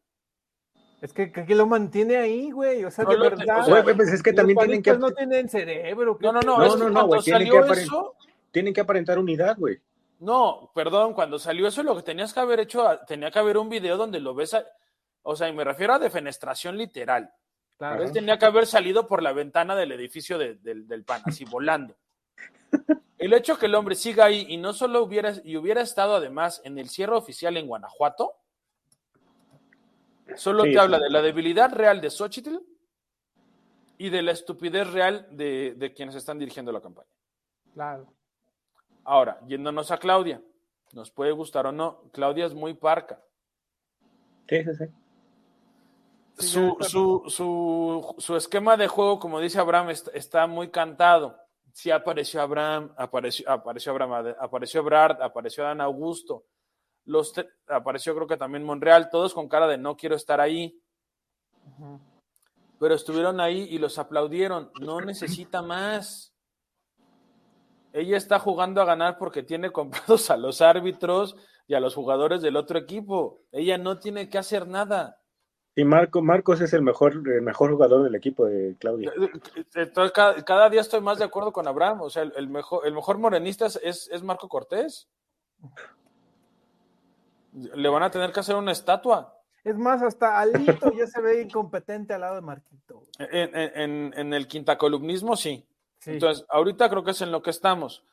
Es 1.02 1.14
que, 1.14 1.32
que, 1.32 1.56
lo 1.56 1.66
mantiene 1.66 2.18
ahí, 2.18 2.52
güey. 2.52 2.86
O 2.86 2.92
sea, 2.92 3.04
No 3.06 3.12
de 3.12 3.18
verdad. 3.18 3.68
Güey, 3.68 3.96
pues 3.96 4.10
es 4.14 4.22
que 4.22 4.34
también 4.34 4.58
tienen 4.60 4.84
que, 4.84 4.96
no 4.98 5.12
tienen 5.12 5.50
cerebro. 5.50 6.16
¿qué 6.18 6.28
no, 6.28 6.34
no, 6.34 6.42
no, 6.42 6.58
No, 6.60 6.64
es 6.66 6.74
que 6.74 6.80
no, 6.80 6.86
no, 6.90 6.94
cuando 6.94 7.08
güey, 7.08 7.22
tienen 7.24 7.48
salió 7.48 7.54
que 7.64 7.70
apare- 7.70 7.82
eso, 7.82 8.16
tienen 8.52 8.74
que 8.74 8.82
aparentar 8.82 9.18
unidad, 9.18 9.58
güey. 9.58 9.80
No, 10.20 10.72
perdón, 10.76 11.14
cuando 11.16 11.40
salió 11.40 11.68
eso 11.68 11.82
lo 11.82 11.96
que 11.96 12.04
tenías 12.04 12.32
que 12.34 12.40
haber 12.40 12.60
hecho, 12.60 12.88
tenía 13.08 13.32
que 13.32 13.40
haber 13.40 13.58
un 13.58 13.70
video 13.70 13.98
donde 13.98 14.20
lo 14.20 14.36
ves, 14.36 14.54
a- 14.54 14.64
o 15.24 15.36
sea, 15.36 15.50
y 15.50 15.54
me 15.54 15.64
refiero 15.64 15.94
a 15.96 16.00
defenestración 16.00 16.78
literal. 16.78 17.34
Claro. 17.80 18.04
Él 18.04 18.12
tenía 18.12 18.38
que 18.38 18.46
haber 18.46 18.68
salido 18.68 19.08
por 19.08 19.24
la 19.24 19.34
ventana 19.34 19.76
del 19.76 19.92
edificio 19.94 20.38
de- 20.38 20.54
del, 20.56 20.88
del 20.88 21.04
PAN, 21.04 21.24
así 21.26 21.46
volando. 21.46 21.96
El 23.18 23.34
hecho 23.34 23.58
que 23.60 23.68
el 23.68 23.76
hombre 23.76 23.94
siga 23.94 24.26
ahí 24.26 24.48
y 24.50 24.58
no 24.58 24.74
solo 24.74 25.04
hubiera, 25.04 25.34
y 25.44 25.56
hubiera 25.56 25.82
estado 25.82 26.16
además 26.16 26.60
en 26.64 26.80
el 26.80 26.90
cierre 26.90 27.14
oficial 27.16 27.56
en 27.56 27.68
Guanajuato, 27.68 28.34
solo 30.36 30.64
Sí, 30.64 30.70
te 30.70 30.74
sí. 30.74 30.80
habla 30.80 31.00
de 31.00 31.10
la 31.10 31.22
debilidad 31.22 31.72
real 31.74 32.02
de 32.02 32.10
Xochitl 32.10 32.58
y 33.98 34.10
de 34.10 34.22
la 34.22 34.32
estupidez 34.32 34.92
real 34.92 35.28
de, 35.32 35.74
de 35.78 35.94
quienes 35.94 36.16
están 36.16 36.40
dirigiendo 36.40 36.72
la 36.72 36.82
campaña. 36.82 37.10
Claro. 37.74 38.08
Ahora, 39.04 39.40
yéndonos 39.48 39.92
a 39.92 39.98
Claudia, 39.98 40.42
nos 40.94 41.12
puede 41.12 41.32
gustar 41.32 41.66
o 41.68 41.72
no, 41.72 42.02
Claudia 42.12 42.46
es 42.46 42.54
muy 42.54 42.74
parca. 42.74 43.22
Sí, 44.50 44.64
sí, 44.64 44.72
sí. 44.76 44.86
Su, 46.38 46.78
su, 46.82 47.24
su, 47.30 48.16
su 48.18 48.36
esquema 48.36 48.76
de 48.78 48.88
juego, 48.88 49.20
como 49.20 49.40
dice 49.40 49.60
Abraham, 49.60 49.92
est- 49.92 50.10
está 50.14 50.48
muy 50.48 50.70
cantado. 50.70 51.38
Sí 51.74 51.92
apareció 51.92 52.42
Abraham, 52.42 52.92
apareció, 52.98 53.50
apareció 53.50 53.92
Abraham, 53.92 54.34
apareció 54.40 54.82
Ebrard, 54.82 55.22
apareció 55.22 55.64
Dan 55.64 55.82
Augusto, 55.82 56.46
los 57.06 57.34
apareció 57.68 58.16
creo 58.16 58.28
que 58.28 58.38
también 58.38 58.64
Monreal, 58.64 59.10
todos 59.10 59.34
con 59.34 59.48
cara 59.48 59.68
de 59.68 59.78
no 59.78 59.98
quiero 59.98 60.16
estar 60.16 60.40
ahí, 60.40 60.80
pero 62.80 62.96
estuvieron 62.96 63.40
ahí 63.40 63.68
y 63.70 63.78
los 63.78 64.00
aplaudieron. 64.00 64.72
No 64.80 65.02
necesita 65.02 65.62
más. 65.62 66.34
Ella 67.94 68.18
está 68.18 68.40
jugando 68.40 68.82
a 68.82 68.86
ganar 68.86 69.18
porque 69.18 69.44
tiene 69.44 69.72
comprados 69.72 70.30
a 70.32 70.38
los 70.38 70.62
árbitros 70.62 71.36
y 71.68 71.74
a 71.74 71.80
los 71.80 71.96
jugadores 71.96 72.42
del 72.42 72.56
otro 72.56 72.80
equipo. 72.80 73.42
Ella 73.52 73.78
no 73.78 74.00
tiene 74.00 74.30
que 74.30 74.38
hacer 74.38 74.68
nada. 74.68 75.18
Y 75.74 75.86
Marco, 75.86 76.22
Marcos 76.22 76.60
es 76.60 76.74
el 76.74 76.82
mejor, 76.82 77.14
el 77.14 77.42
mejor 77.42 77.72
jugador 77.72 78.04
del 78.04 78.16
equipo 78.16 78.46
de 78.46 78.76
Claudia. 78.78 79.14
Entonces, 79.74 80.12
cada, 80.12 80.44
cada 80.44 80.70
día 80.70 80.82
estoy 80.82 81.00
más 81.00 81.18
de 81.18 81.24
acuerdo 81.24 81.54
con 81.54 81.68
Abraham. 81.68 82.02
O 82.02 82.10
sea, 82.10 82.24
el, 82.24 82.34
el 82.36 82.50
mejor, 82.50 82.86
el 82.86 82.94
mejor 82.94 83.20
morenista 83.20 83.68
es, 83.68 84.10
es 84.12 84.24
Marco 84.24 84.50
Cortés. 84.50 85.08
Le 87.54 87.90
van 87.90 88.04
a 88.04 88.12
tener 88.12 88.32
que 88.32 88.40
hacer 88.40 88.56
una 88.56 88.72
estatua. 88.72 89.38
Es 89.64 89.78
más, 89.78 90.02
hasta 90.02 90.40
Alito 90.40 90.92
ya 90.94 91.06
se 91.06 91.22
ve 91.22 91.42
incompetente 91.42 92.14
al 92.14 92.22
lado 92.22 92.36
de 92.36 92.42
Marquito. 92.42 93.04
En, 93.20 93.56
en- 93.56 93.72
en- 93.80 94.14
en 94.18 94.34
el 94.34 94.48
quintacolumnismo, 94.48 95.36
sí. 95.36 95.68
Sí. 96.00 96.12
Entonces, 96.12 96.46
ahorita 96.50 96.90
creo 96.90 97.04
que 97.04 97.12
es 97.12 97.22
en 97.22 97.32
lo 97.32 97.44
que 97.44 97.52
estamos. 97.52 98.04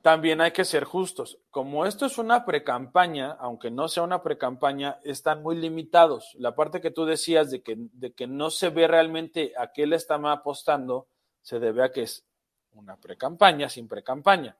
También 0.00 0.40
hay 0.40 0.52
que 0.52 0.64
ser 0.64 0.84
justos. 0.84 1.38
Como 1.50 1.84
esto 1.84 2.06
es 2.06 2.16
una 2.16 2.46
precampaña, 2.46 3.32
aunque 3.38 3.70
no 3.70 3.86
sea 3.88 4.02
una 4.02 4.22
precampaña, 4.22 4.98
están 5.04 5.42
muy 5.42 5.56
limitados. 5.56 6.34
La 6.38 6.54
parte 6.54 6.80
que 6.80 6.90
tú 6.90 7.04
decías 7.04 7.50
de 7.50 7.62
que, 7.62 7.74
de 7.76 8.12
que 8.14 8.26
no 8.26 8.48
se 8.48 8.70
ve 8.70 8.88
realmente 8.88 9.52
a 9.58 9.72
qué 9.72 9.86
le 9.86 9.96
están 9.96 10.24
apostando, 10.24 11.06
se 11.42 11.58
debe 11.60 11.84
a 11.84 11.92
que 11.92 12.04
es 12.04 12.24
una 12.72 12.96
precampaña 12.96 13.68
sin 13.68 13.86
precampaña. 13.88 14.56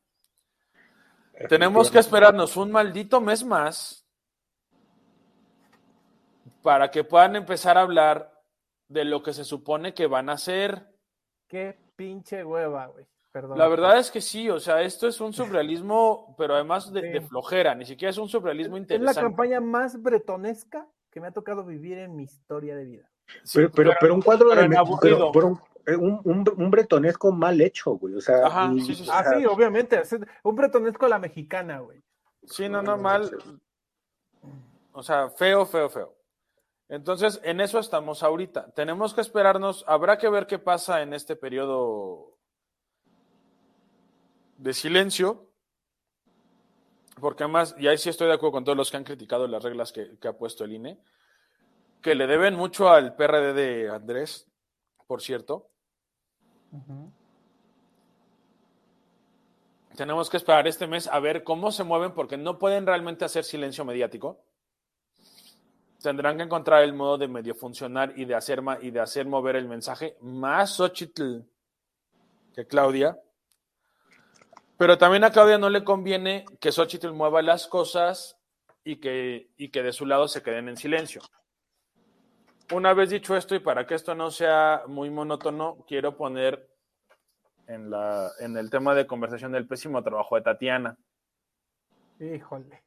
Tenemos 1.48 1.90
que 1.90 1.98
esperarnos 1.98 2.57
un 2.57 2.70
maldito 2.70 3.20
mes 3.20 3.44
más 3.44 4.07
para 6.62 6.90
que 6.90 7.05
puedan 7.05 7.37
empezar 7.37 7.79
a 7.79 7.83
hablar 7.83 8.33
de 8.88 9.05
lo 9.05 9.22
que 9.22 9.33
se 9.33 9.44
supone 9.44 9.94
que 9.94 10.07
van 10.07 10.29
a 10.29 10.35
hacer. 10.35 10.87
Qué 11.48 11.79
pinche 11.96 12.44
hueva, 12.44 12.87
güey. 12.87 13.07
Perdón. 13.33 13.59
La 13.59 13.68
verdad 13.68 13.96
es 13.98 14.11
que 14.11 14.20
sí, 14.20 14.50
o 14.50 14.59
sea, 14.59 14.83
esto 14.83 15.07
es 15.07 15.20
un 15.20 15.33
surrealismo, 15.33 16.35
pero 16.37 16.55
además 16.55 16.92
de, 16.92 17.00
de 17.00 17.20
flojera, 17.20 17.76
ni 17.76 17.85
siquiera 17.85 18.11
es 18.11 18.18
un 18.18 18.29
surrealismo 18.29 18.76
es 18.76 18.83
interesante. 18.83 19.14
la 19.14 19.29
campaña 19.29 19.61
más 19.61 20.03
bretonesca 20.03 20.88
que 21.11 21.20
me 21.20 21.29
ha 21.29 21.31
tocado 21.31 21.64
vivir 21.64 21.98
en 21.98 22.16
mi 22.16 22.24
historia 22.24 22.74
de 22.74 22.85
vida. 22.85 23.11
Sí, 23.44 23.61
pero, 23.61 23.70
pero, 23.70 23.92
pero, 24.00 24.14
un 24.14 24.22
cuadro 24.22 24.48
pero 24.50 24.62
de 24.62 24.68
pero, 25.00 25.31
pero 25.33 25.46
un, 25.46 25.61
un, 25.96 26.20
un, 26.24 26.70
bretonesco 26.70 27.33
mal 27.33 27.61
hecho, 27.61 27.92
güey. 27.92 28.14
O 28.14 28.20
sea, 28.20 28.46
Ajá, 28.46 28.72
y, 28.74 28.81
sí, 28.81 28.94
sí, 28.94 29.05
sí. 29.05 29.11
Ah, 29.12 29.24
sí, 29.24 29.44
obviamente. 29.46 30.03
Un 30.42 30.57
bretonesco 30.57 31.07
a 31.07 31.11
la 31.11 31.18
mexicana, 31.18 31.81
güey. 31.81 32.03
Sí, 32.44 32.68
no, 32.68 32.83
no, 32.83 32.96
mal. 32.96 33.31
O 34.92 35.03
sea, 35.03 35.31
feo, 35.31 35.66
feo, 35.66 35.88
feo. 35.88 36.16
Entonces, 36.88 37.40
en 37.44 37.61
eso 37.61 37.79
estamos 37.79 38.22
ahorita. 38.22 38.72
Tenemos 38.72 39.14
que 39.14 39.20
esperarnos, 39.20 39.85
habrá 39.87 40.18
que 40.18 40.29
ver 40.29 40.46
qué 40.46 40.59
pasa 40.59 41.03
en 41.03 41.14
este 41.14 41.37
periodo 41.37 42.37
de 44.57 44.74
silencio, 44.74 45.48
porque 47.20 47.44
además, 47.44 47.76
y 47.79 47.87
ahí 47.87 47.96
sí 47.96 48.09
estoy 48.09 48.26
de 48.26 48.35
acuerdo 48.35 48.53
con 48.53 48.64
todos 48.64 48.76
los 48.76 48.90
que 48.90 48.96
han 48.96 49.05
criticado 49.05 49.46
las 49.46 49.62
reglas 49.62 49.92
que, 49.92 50.18
que 50.18 50.29
ha 50.29 50.37
puesto 50.37 50.64
el 50.64 50.72
INE, 50.72 50.98
que 52.03 52.14
le 52.14 52.26
deben 52.26 52.57
mucho 52.57 52.88
al 52.88 53.14
PRD 53.14 53.53
de 53.53 53.90
Andrés, 53.90 54.50
por 55.07 55.22
cierto. 55.22 55.70
Tenemos 59.97 60.31
que 60.31 60.37
esperar 60.37 60.67
este 60.67 60.87
mes 60.87 61.09
a 61.09 61.19
ver 61.21 61.45
cómo 61.45 61.73
se 61.73 61.85
mueven, 61.85 62.13
porque 62.13 62.37
no 62.37 62.59
pueden 62.59 62.87
realmente 62.87 63.25
hacer 63.25 63.45
silencio 63.45 63.85
mediático. 63.85 64.41
Tendrán 66.03 66.39
que 66.39 66.45
encontrar 66.45 66.83
el 66.83 66.95
modo 66.95 67.19
de 67.19 67.29
medio 67.29 67.55
funcionar 67.55 68.15
y 68.17 68.25
de 68.25 68.35
hacer, 68.35 68.63
y 68.81 68.91
de 68.91 69.01
hacer 69.01 69.27
mover 69.27 69.57
el 69.57 69.69
mensaje 69.69 70.17
más 70.21 70.77
Xochitl 70.77 71.41
que 72.55 72.67
Claudia. 72.67 73.21
Pero 74.79 74.97
también 74.97 75.25
a 75.25 75.31
Claudia 75.31 75.59
no 75.59 75.69
le 75.69 75.85
conviene 75.85 76.47
que 76.59 76.73
Xochitl 76.73 77.13
mueva 77.13 77.43
las 77.43 77.67
cosas 77.67 78.39
y 78.83 78.97
que, 78.97 79.51
y 79.59 79.69
que 79.69 79.83
de 79.83 79.93
su 79.93 80.07
lado 80.07 80.29
se 80.29 80.43
queden 80.43 80.71
en 80.71 80.79
silencio. 80.79 81.21
Una 82.71 82.95
vez 82.95 83.11
dicho 83.11 83.37
esto, 83.37 83.55
y 83.55 83.59
para 83.59 83.87
que 83.87 83.95
esto 83.95 84.15
no 84.15 84.31
sea 84.31 84.83
muy 84.87 85.11
monótono, 85.11 85.85
quiero 85.89 86.17
poner 86.17 86.69
en, 87.67 87.91
la, 87.91 88.31
en 88.39 88.57
el 88.57 88.71
tema 88.71 88.95
de 88.95 89.07
conversación 89.07 89.53
del 89.53 89.67
pésimo 89.67 90.03
trabajo 90.03 90.37
de 90.37 90.43
Tatiana. 90.43 90.97
Híjole. 92.21 92.83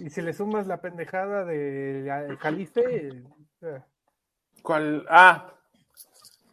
Y 0.00 0.10
si 0.10 0.22
le 0.22 0.32
sumas 0.32 0.66
la 0.66 0.80
pendejada 0.80 1.44
de 1.44 2.36
Jalife. 2.40 3.12
Eh. 3.62 3.82
¿Cuál? 4.62 5.06
Ah. 5.08 5.52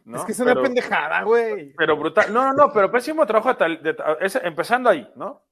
¿no? 0.04 0.18
Es 0.18 0.24
que 0.24 0.32
es 0.32 0.40
una 0.40 0.52
pero, 0.52 0.62
pendejada, 0.62 1.22
güey. 1.22 1.72
Pero 1.74 1.96
brutal. 1.96 2.32
No, 2.32 2.44
no, 2.44 2.52
no, 2.52 2.72
pero 2.72 2.90
pésimo 2.90 3.26
trabajo 3.26 3.52
de, 3.54 3.76
de, 3.78 3.96
es, 4.20 4.36
empezando 4.36 4.90
ahí, 4.90 5.10
¿no? 5.16 5.42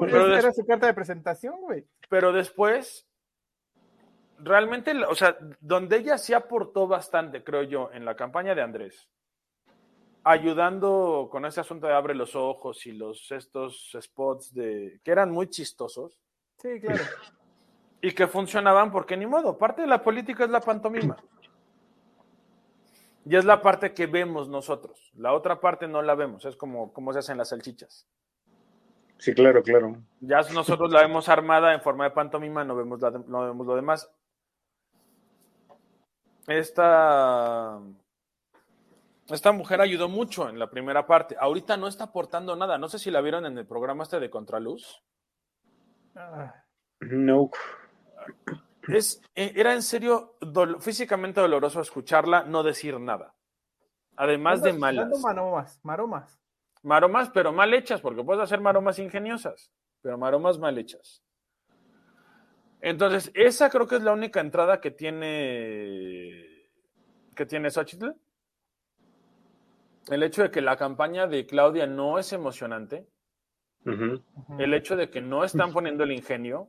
pero 0.00 0.34
era 0.34 0.50
su 0.52 0.64
carta 0.64 0.86
de 0.86 0.94
presentación, 0.94 1.60
güey. 1.60 1.86
Pero 2.08 2.32
después, 2.32 3.06
realmente, 4.42 4.92
o 5.04 5.14
sea, 5.14 5.36
donde 5.60 5.96
ella 5.96 6.18
sí 6.18 6.34
aportó 6.34 6.86
bastante, 6.86 7.42
creo 7.42 7.62
yo, 7.62 7.90
en 7.92 8.04
la 8.04 8.16
campaña 8.16 8.54
de 8.54 8.62
Andrés, 8.62 9.08
ayudando 10.24 11.28
con 11.30 11.44
ese 11.46 11.60
asunto 11.60 11.86
de 11.86 11.94
abre 11.94 12.14
los 12.14 12.34
ojos 12.36 12.86
y 12.86 12.92
los 12.92 13.30
estos 13.32 13.96
spots 14.00 14.54
de 14.54 15.00
que 15.02 15.10
eran 15.10 15.30
muy 15.30 15.48
chistosos. 15.48 16.20
Sí, 16.58 16.80
claro. 16.80 17.02
Y 18.00 18.12
que 18.12 18.26
funcionaban 18.26 18.90
porque 18.90 19.16
ni 19.16 19.26
modo, 19.26 19.56
parte 19.56 19.82
de 19.82 19.88
la 19.88 20.02
política 20.02 20.44
es 20.44 20.50
la 20.50 20.60
pantomima. 20.60 21.16
Y 23.24 23.36
es 23.36 23.44
la 23.44 23.62
parte 23.62 23.94
que 23.94 24.06
vemos 24.06 24.48
nosotros. 24.48 25.12
La 25.14 25.32
otra 25.32 25.60
parte 25.60 25.86
no 25.86 26.02
la 26.02 26.16
vemos, 26.16 26.44
es 26.44 26.56
como, 26.56 26.92
como 26.92 27.12
se 27.12 27.20
hacen 27.20 27.38
las 27.38 27.50
salchichas. 27.50 28.08
Sí, 29.18 29.34
claro, 29.34 29.62
claro. 29.62 29.98
Ya 30.20 30.40
nosotros 30.52 30.90
la 30.90 31.02
vemos 31.02 31.28
armada 31.28 31.72
en 31.72 31.80
forma 31.80 32.02
de 32.04 32.10
pantomima, 32.10 32.64
no 32.64 32.74
vemos, 32.74 33.00
la, 33.00 33.10
no 33.12 33.44
vemos 33.44 33.64
lo 33.68 33.76
demás. 33.76 34.10
Esta, 36.46 37.80
esta 39.28 39.52
mujer 39.52 39.80
ayudó 39.80 40.08
mucho 40.08 40.48
en 40.48 40.58
la 40.58 40.70
primera 40.70 41.06
parte. 41.06 41.36
Ahorita 41.38 41.76
no 41.76 41.86
está 41.86 42.04
aportando 42.04 42.56
nada. 42.56 42.78
No 42.78 42.88
sé 42.88 42.98
si 42.98 43.10
la 43.10 43.20
vieron 43.20 43.46
en 43.46 43.56
el 43.58 43.66
programa 43.66 44.02
este 44.02 44.20
de 44.20 44.30
Contraluz. 44.30 45.02
No. 47.00 47.50
Es, 48.88 49.22
eh, 49.34 49.52
era 49.54 49.74
en 49.74 49.82
serio 49.82 50.36
do, 50.40 50.80
físicamente 50.80 51.40
doloroso 51.40 51.80
escucharla 51.80 52.42
no 52.42 52.62
decir 52.62 52.98
nada. 52.98 53.34
Además 54.16 54.62
de 54.62 54.72
malas. 54.72 55.08
Maromas, 55.22 55.80
maromas. 55.82 56.38
Maromas, 56.82 57.30
pero 57.30 57.52
mal 57.52 57.72
hechas, 57.74 58.00
porque 58.00 58.24
puedes 58.24 58.42
hacer 58.42 58.60
maromas 58.60 58.98
ingeniosas, 58.98 59.72
pero 60.00 60.18
maromas 60.18 60.58
mal 60.58 60.76
hechas. 60.78 61.22
Entonces, 62.82 63.30
esa 63.34 63.70
creo 63.70 63.86
que 63.86 63.94
es 63.94 64.02
la 64.02 64.12
única 64.12 64.40
entrada 64.40 64.80
que 64.80 64.90
tiene 64.90 66.68
que 67.36 67.46
tiene 67.46 67.70
Xochitl. 67.70 68.10
El 70.10 70.22
hecho 70.24 70.42
de 70.42 70.50
que 70.50 70.60
la 70.60 70.76
campaña 70.76 71.28
de 71.28 71.46
Claudia 71.46 71.86
no 71.86 72.18
es 72.18 72.32
emocionante. 72.32 73.06
Uh 73.84 73.90
-huh. 73.90 74.22
El 74.58 74.74
hecho 74.74 74.96
de 74.96 75.10
que 75.10 75.20
no 75.20 75.44
están 75.44 75.72
poniendo 75.72 76.02
el 76.02 76.10
ingenio. 76.10 76.68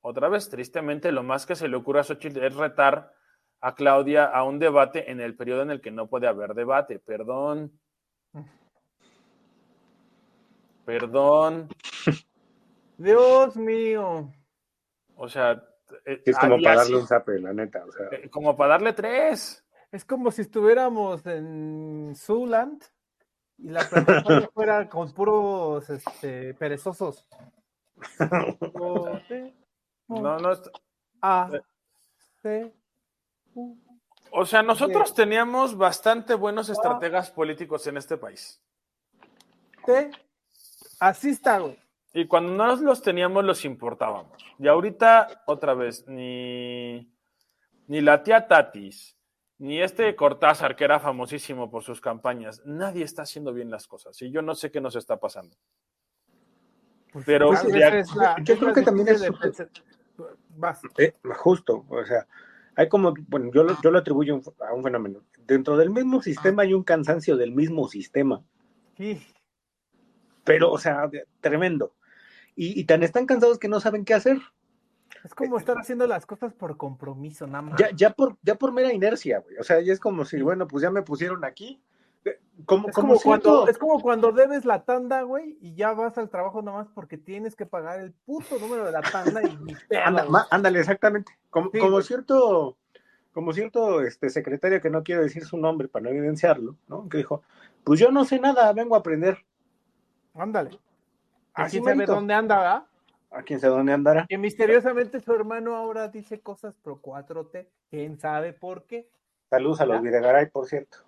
Otra 0.00 0.30
vez, 0.30 0.48
tristemente, 0.48 1.12
lo 1.12 1.22
más 1.22 1.44
que 1.44 1.54
se 1.54 1.68
le 1.68 1.76
ocurre 1.76 2.00
a 2.00 2.04
Xochitl 2.04 2.42
es 2.42 2.56
retar 2.56 3.12
a 3.60 3.74
Claudia 3.74 4.24
a 4.24 4.44
un 4.44 4.58
debate 4.58 5.10
en 5.10 5.20
el 5.20 5.36
periodo 5.36 5.62
en 5.62 5.70
el 5.70 5.82
que 5.82 5.90
no 5.90 6.08
puede 6.08 6.26
haber 6.28 6.54
debate. 6.54 6.98
Perdón. 6.98 7.78
Perdón. 10.86 11.68
Dios 12.96 13.54
mío. 13.56 14.32
O 15.16 15.28
sea. 15.28 15.62
Es 16.04 16.38
como 16.38 16.60
para 16.60 16.76
darle 16.76 16.96
un 16.96 17.06
zape, 17.06 17.38
la 17.38 17.52
neta. 17.52 17.84
O 17.84 17.92
sea. 17.92 18.08
Como 18.30 18.56
para 18.56 18.74
darle 18.74 18.92
tres. 18.92 19.64
Es 19.90 20.04
como 20.04 20.30
si 20.30 20.42
estuviéramos 20.42 21.26
en 21.26 22.14
Zuland 22.16 22.82
y 23.58 23.68
la 23.68 23.88
plataforma 23.88 24.48
fuera 24.54 24.88
con 24.88 25.12
puros 25.12 25.88
este, 25.90 26.54
perezosos. 26.54 27.28
No, 30.08 30.36
no. 30.36 30.52
A, 31.22 31.48
C, 32.42 32.74
o 34.32 34.46
sea, 34.46 34.62
nosotros 34.62 35.14
teníamos 35.14 35.76
bastante 35.76 36.34
buenos 36.34 36.70
estrategas 36.70 37.30
políticos 37.30 37.86
en 37.86 37.98
este 37.98 38.16
país. 38.16 38.60
T, 39.84 40.10
así 40.98 41.30
está, 41.30 41.58
güey. 41.58 41.78
Y 42.14 42.26
cuando 42.26 42.52
no 42.52 42.76
los 42.76 43.00
teníamos, 43.02 43.44
los 43.44 43.64
importábamos. 43.64 44.44
Y 44.58 44.68
ahorita, 44.68 45.42
otra 45.46 45.74
vez, 45.74 46.06
ni, 46.06 47.10
ni 47.86 48.00
la 48.02 48.22
tía 48.22 48.46
Tatis, 48.46 49.16
ni 49.58 49.80
este 49.80 50.14
Cortázar, 50.14 50.76
que 50.76 50.84
era 50.84 51.00
famosísimo 51.00 51.70
por 51.70 51.82
sus 51.82 52.00
campañas, 52.00 52.60
nadie 52.66 53.04
está 53.04 53.22
haciendo 53.22 53.52
bien 53.54 53.70
las 53.70 53.86
cosas. 53.86 54.20
Y 54.20 54.30
yo 54.30 54.42
no 54.42 54.54
sé 54.54 54.70
qué 54.70 54.80
nos 54.80 54.94
está 54.96 55.18
pasando. 55.18 55.56
Pues, 57.12 57.24
Pero 57.24 57.48
pues, 57.48 57.66
de 57.72 57.84
aquí- 57.84 57.96
es 57.98 58.14
la- 58.14 58.36
yo 58.42 58.58
creo 58.58 58.72
que 58.74 58.82
también 58.82 59.08
es- 59.08 59.20
de- 59.20 59.68
Vas. 60.56 60.80
Eh, 60.98 61.14
justo, 61.36 61.86
o 61.88 62.04
sea, 62.04 62.26
hay 62.76 62.88
como, 62.88 63.14
bueno, 63.28 63.50
yo 63.54 63.64
lo, 63.64 63.80
yo 63.82 63.90
lo 63.90 63.98
atribuyo 63.98 64.40
a 64.60 64.74
un 64.74 64.82
fenómeno. 64.82 65.20
Dentro 65.46 65.76
del 65.78 65.88
mismo 65.90 66.20
sistema 66.22 66.62
hay 66.62 66.74
un 66.74 66.84
cansancio 66.84 67.36
del 67.38 67.52
mismo 67.52 67.88
sistema, 67.88 68.42
Sí. 68.98 69.20
pero, 70.44 70.70
o 70.70 70.78
sea, 70.78 71.10
tremendo. 71.40 71.94
Y, 72.56 72.78
y 72.78 72.84
tan 72.84 73.02
están 73.02 73.26
cansados 73.26 73.58
que 73.58 73.68
no 73.68 73.80
saben 73.80 74.04
qué 74.04 74.14
hacer. 74.14 74.38
Es 75.24 75.34
como 75.34 75.56
estar 75.58 75.78
haciendo 75.78 76.06
las 76.06 76.26
cosas 76.26 76.52
por 76.54 76.76
compromiso, 76.76 77.46
nada 77.46 77.62
más. 77.62 77.78
Ya, 77.78 77.90
ya, 77.94 78.10
por, 78.10 78.36
ya 78.42 78.54
por 78.56 78.72
mera 78.72 78.92
inercia, 78.92 79.38
güey. 79.40 79.56
O 79.58 79.62
sea, 79.62 79.80
ya 79.80 79.92
es 79.92 80.00
como 80.00 80.24
si, 80.24 80.40
bueno, 80.42 80.66
pues 80.66 80.82
ya 80.82 80.90
me 80.90 81.02
pusieron 81.02 81.44
aquí. 81.44 81.80
Eh, 82.24 82.38
Como, 82.66 82.88
Es 82.88 82.94
como, 82.94 83.18
cuando, 83.18 83.68
es 83.68 83.78
como 83.78 84.00
cuando 84.00 84.32
debes 84.32 84.64
la 84.64 84.84
tanda, 84.84 85.22
güey, 85.22 85.58
y 85.60 85.74
ya 85.74 85.92
vas 85.92 86.16
al 86.18 86.28
trabajo 86.30 86.62
nomás 86.62 86.88
porque 86.94 87.18
tienes 87.18 87.56
que 87.56 87.66
pagar 87.66 88.00
el 88.00 88.12
puto 88.12 88.58
número 88.58 88.84
de 88.84 88.92
la 88.92 89.02
tanda 89.02 89.42
y 89.42 89.46
Anda- 90.04 90.24
ma- 90.28 90.46
ándale, 90.50 90.78
exactamente. 90.80 91.32
Como, 91.50 91.70
Sí, 91.72 91.78
como 91.78 92.00
cierto, 92.00 92.76
como 93.32 93.52
cierto 93.52 94.02
este 94.02 94.30
secretario 94.30 94.80
que 94.80 94.90
no 94.90 95.02
quiero 95.02 95.22
decir 95.22 95.44
su 95.44 95.56
nombre 95.56 95.88
para 95.88 96.04
no 96.04 96.10
evidenciarlo, 96.10 96.76
¿no? 96.88 97.08
Que 97.08 97.18
dijo, 97.18 97.42
pues 97.84 97.98
yo 98.00 98.10
no 98.12 98.24
sé 98.24 98.38
nada, 98.38 98.72
vengo 98.72 98.94
a 98.94 98.98
aprender. 98.98 99.38
Ándale. 100.34 100.78
Así 101.54 101.80
¿Quién 101.80 101.84
sabe 101.84 102.06
dónde 102.06 102.34
anda, 102.34 102.56
¿verdad? 102.56 102.86
A 103.30 103.42
quién 103.42 103.60
sabe 103.60 103.74
dónde 103.74 103.92
andará. 103.92 104.26
Que 104.28 104.38
misteriosamente 104.38 105.20
su 105.20 105.32
hermano 105.32 105.74
ahora 105.74 106.08
dice 106.08 106.40
cosas 106.40 106.74
pro 106.82 107.00
4T. 107.00 107.66
¿Quién 107.90 108.18
sabe 108.18 108.52
por 108.52 108.84
qué? 108.84 109.08
Saludos 109.48 109.80
a 109.80 109.86
los 109.86 109.96
¿Ya? 109.96 110.02
Videgaray, 110.02 110.50
por 110.50 110.66
cierto. 110.66 110.98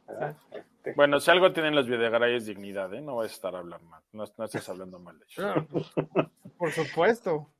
Este, 0.51 0.93
Bueno, 0.95 1.21
si 1.21 1.31
algo 1.31 1.53
tienen 1.53 1.75
los 1.75 1.87
Videgaray 1.87 2.37
es 2.37 2.47
dignidad, 2.47 2.93
¿eh? 2.95 3.01
No 3.01 3.17
vas 3.17 3.31
a 3.31 3.35
estar 3.35 3.55
hablando 3.55 3.87
mal. 3.87 4.03
No, 4.13 4.25
no 4.37 4.45
estés 4.45 4.69
hablando 4.69 4.99
mal 4.99 5.19
de 5.19 5.25
ellos. 5.29 5.95
Por 6.59 6.71
supuesto. 6.71 7.51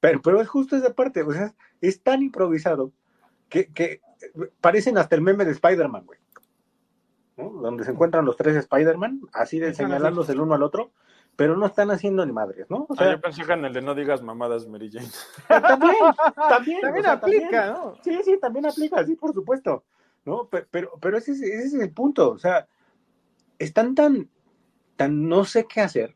Pero, 0.00 0.20
pero 0.20 0.40
es 0.40 0.48
justo 0.48 0.76
esa 0.76 0.92
parte, 0.92 1.22
o 1.22 1.30
sea, 1.30 1.54
es 1.80 2.02
tan 2.02 2.22
improvisado 2.22 2.92
que, 3.48 3.72
que 3.72 4.00
parecen 4.60 4.98
hasta 4.98 5.14
el 5.14 5.22
meme 5.22 5.44
de 5.44 5.52
Spider-Man, 5.52 6.04
güey. 6.04 6.18
¿no? 7.36 7.50
Donde 7.50 7.84
se 7.84 7.92
encuentran 7.92 8.24
los 8.24 8.36
tres 8.36 8.56
Spider-Man, 8.56 9.20
así 9.32 9.60
de 9.60 9.68
el 9.68 10.40
uno 10.40 10.54
al 10.54 10.62
otro, 10.62 10.90
pero 11.36 11.56
no 11.56 11.66
están 11.66 11.90
haciendo 11.90 12.24
ni 12.26 12.32
madres, 12.32 12.66
¿no? 12.68 12.86
O 12.88 12.94
Ah, 12.94 12.96
sea, 12.96 13.12
yo 13.12 13.20
pensé 13.20 13.44
que 13.44 13.52
en 13.52 13.64
el 13.64 13.72
de 13.72 13.82
no 13.82 13.94
digas 13.94 14.22
mamadas, 14.22 14.66
Mary 14.68 14.90
Jane. 14.92 15.08
también, 15.48 15.94
también, 16.48 16.80
También 16.82 16.98
o 16.98 17.02
sea, 17.02 17.12
aplica, 17.12 17.66
¿no? 17.72 17.96
Sí, 18.02 18.18
sí, 18.24 18.38
también 18.40 18.66
aplica, 18.66 19.04
sí, 19.04 19.16
por 19.16 19.32
supuesto. 19.32 19.84
¿no? 20.24 20.46
Pero, 20.50 20.66
pero, 20.70 20.90
pero 21.00 21.18
ese, 21.18 21.32
es, 21.32 21.42
ese 21.42 21.66
es 21.66 21.74
el 21.74 21.90
punto. 21.90 22.30
O 22.30 22.38
sea, 22.38 22.68
están 23.58 23.94
tan, 23.94 24.28
tan 24.96 25.28
no 25.28 25.44
sé 25.44 25.66
qué 25.66 25.80
hacer, 25.80 26.14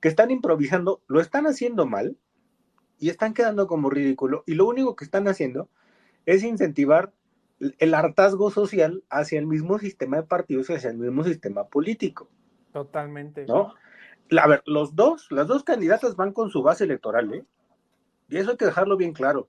que 0.00 0.08
están 0.08 0.30
improvisando, 0.30 1.00
lo 1.06 1.20
están 1.20 1.46
haciendo 1.46 1.86
mal 1.86 2.16
y 2.98 3.08
están 3.08 3.32
quedando 3.34 3.66
como 3.66 3.90
ridículo. 3.90 4.42
Y 4.46 4.54
lo 4.54 4.66
único 4.66 4.96
que 4.96 5.04
están 5.04 5.28
haciendo 5.28 5.68
es 6.26 6.42
incentivar 6.42 7.12
el 7.78 7.94
hartazgo 7.94 8.50
social 8.50 9.04
hacia 9.08 9.38
el 9.38 9.46
mismo 9.46 9.78
sistema 9.78 10.16
de 10.16 10.22
partidos 10.24 10.68
y 10.68 10.74
hacia 10.74 10.90
el 10.90 10.98
mismo 10.98 11.22
sistema 11.24 11.64
político. 11.64 12.28
Totalmente. 12.72 13.46
¿no? 13.46 13.74
A 14.38 14.46
ver, 14.46 14.62
los 14.66 14.96
dos, 14.96 15.30
las 15.30 15.46
dos 15.46 15.62
candidatas 15.62 16.16
van 16.16 16.32
con 16.32 16.50
su 16.50 16.62
base 16.62 16.84
electoral, 16.84 17.32
¿eh? 17.34 17.44
Y 18.28 18.38
eso 18.38 18.52
hay 18.52 18.56
que 18.56 18.64
dejarlo 18.64 18.96
bien 18.96 19.12
claro. 19.12 19.48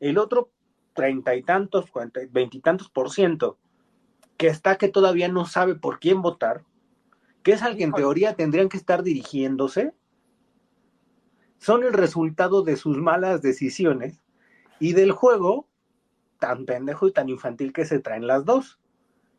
El 0.00 0.18
otro 0.18 0.50
treinta 0.92 1.34
y 1.34 1.42
tantos, 1.42 1.86
veintitantos 2.30 2.90
por 2.90 3.10
ciento, 3.10 3.58
que 4.36 4.48
está 4.48 4.76
que 4.76 4.88
todavía 4.88 5.28
no 5.28 5.46
sabe 5.46 5.76
por 5.76 6.00
quién 6.00 6.20
votar, 6.20 6.64
que 7.42 7.52
es 7.52 7.62
al 7.62 7.76
que 7.76 7.84
en 7.84 7.92
teoría 7.92 8.34
tendrían 8.34 8.68
que 8.68 8.76
estar 8.76 9.02
dirigiéndose, 9.02 9.94
son 11.58 11.84
el 11.84 11.92
resultado 11.92 12.62
de 12.62 12.76
sus 12.76 12.98
malas 12.98 13.40
decisiones 13.40 14.20
y 14.80 14.92
del 14.92 15.12
juego 15.12 15.68
tan 16.38 16.66
pendejo 16.66 17.08
y 17.08 17.12
tan 17.12 17.28
infantil 17.28 17.72
que 17.72 17.86
se 17.86 18.00
traen 18.00 18.26
las 18.26 18.44
dos. 18.44 18.80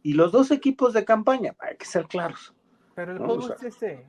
Y 0.01 0.13
los 0.13 0.31
dos 0.31 0.51
equipos 0.51 0.93
de 0.93 1.05
campaña, 1.05 1.55
hay 1.59 1.77
que 1.77 1.85
ser 1.85 2.07
claros. 2.07 2.54
Pero 2.95 3.11
el 3.11 3.19
No, 3.19 3.25
juego 3.25 3.43
o 3.43 3.47
sea, 3.47 3.55
es 3.55 3.63
ese. 3.63 4.05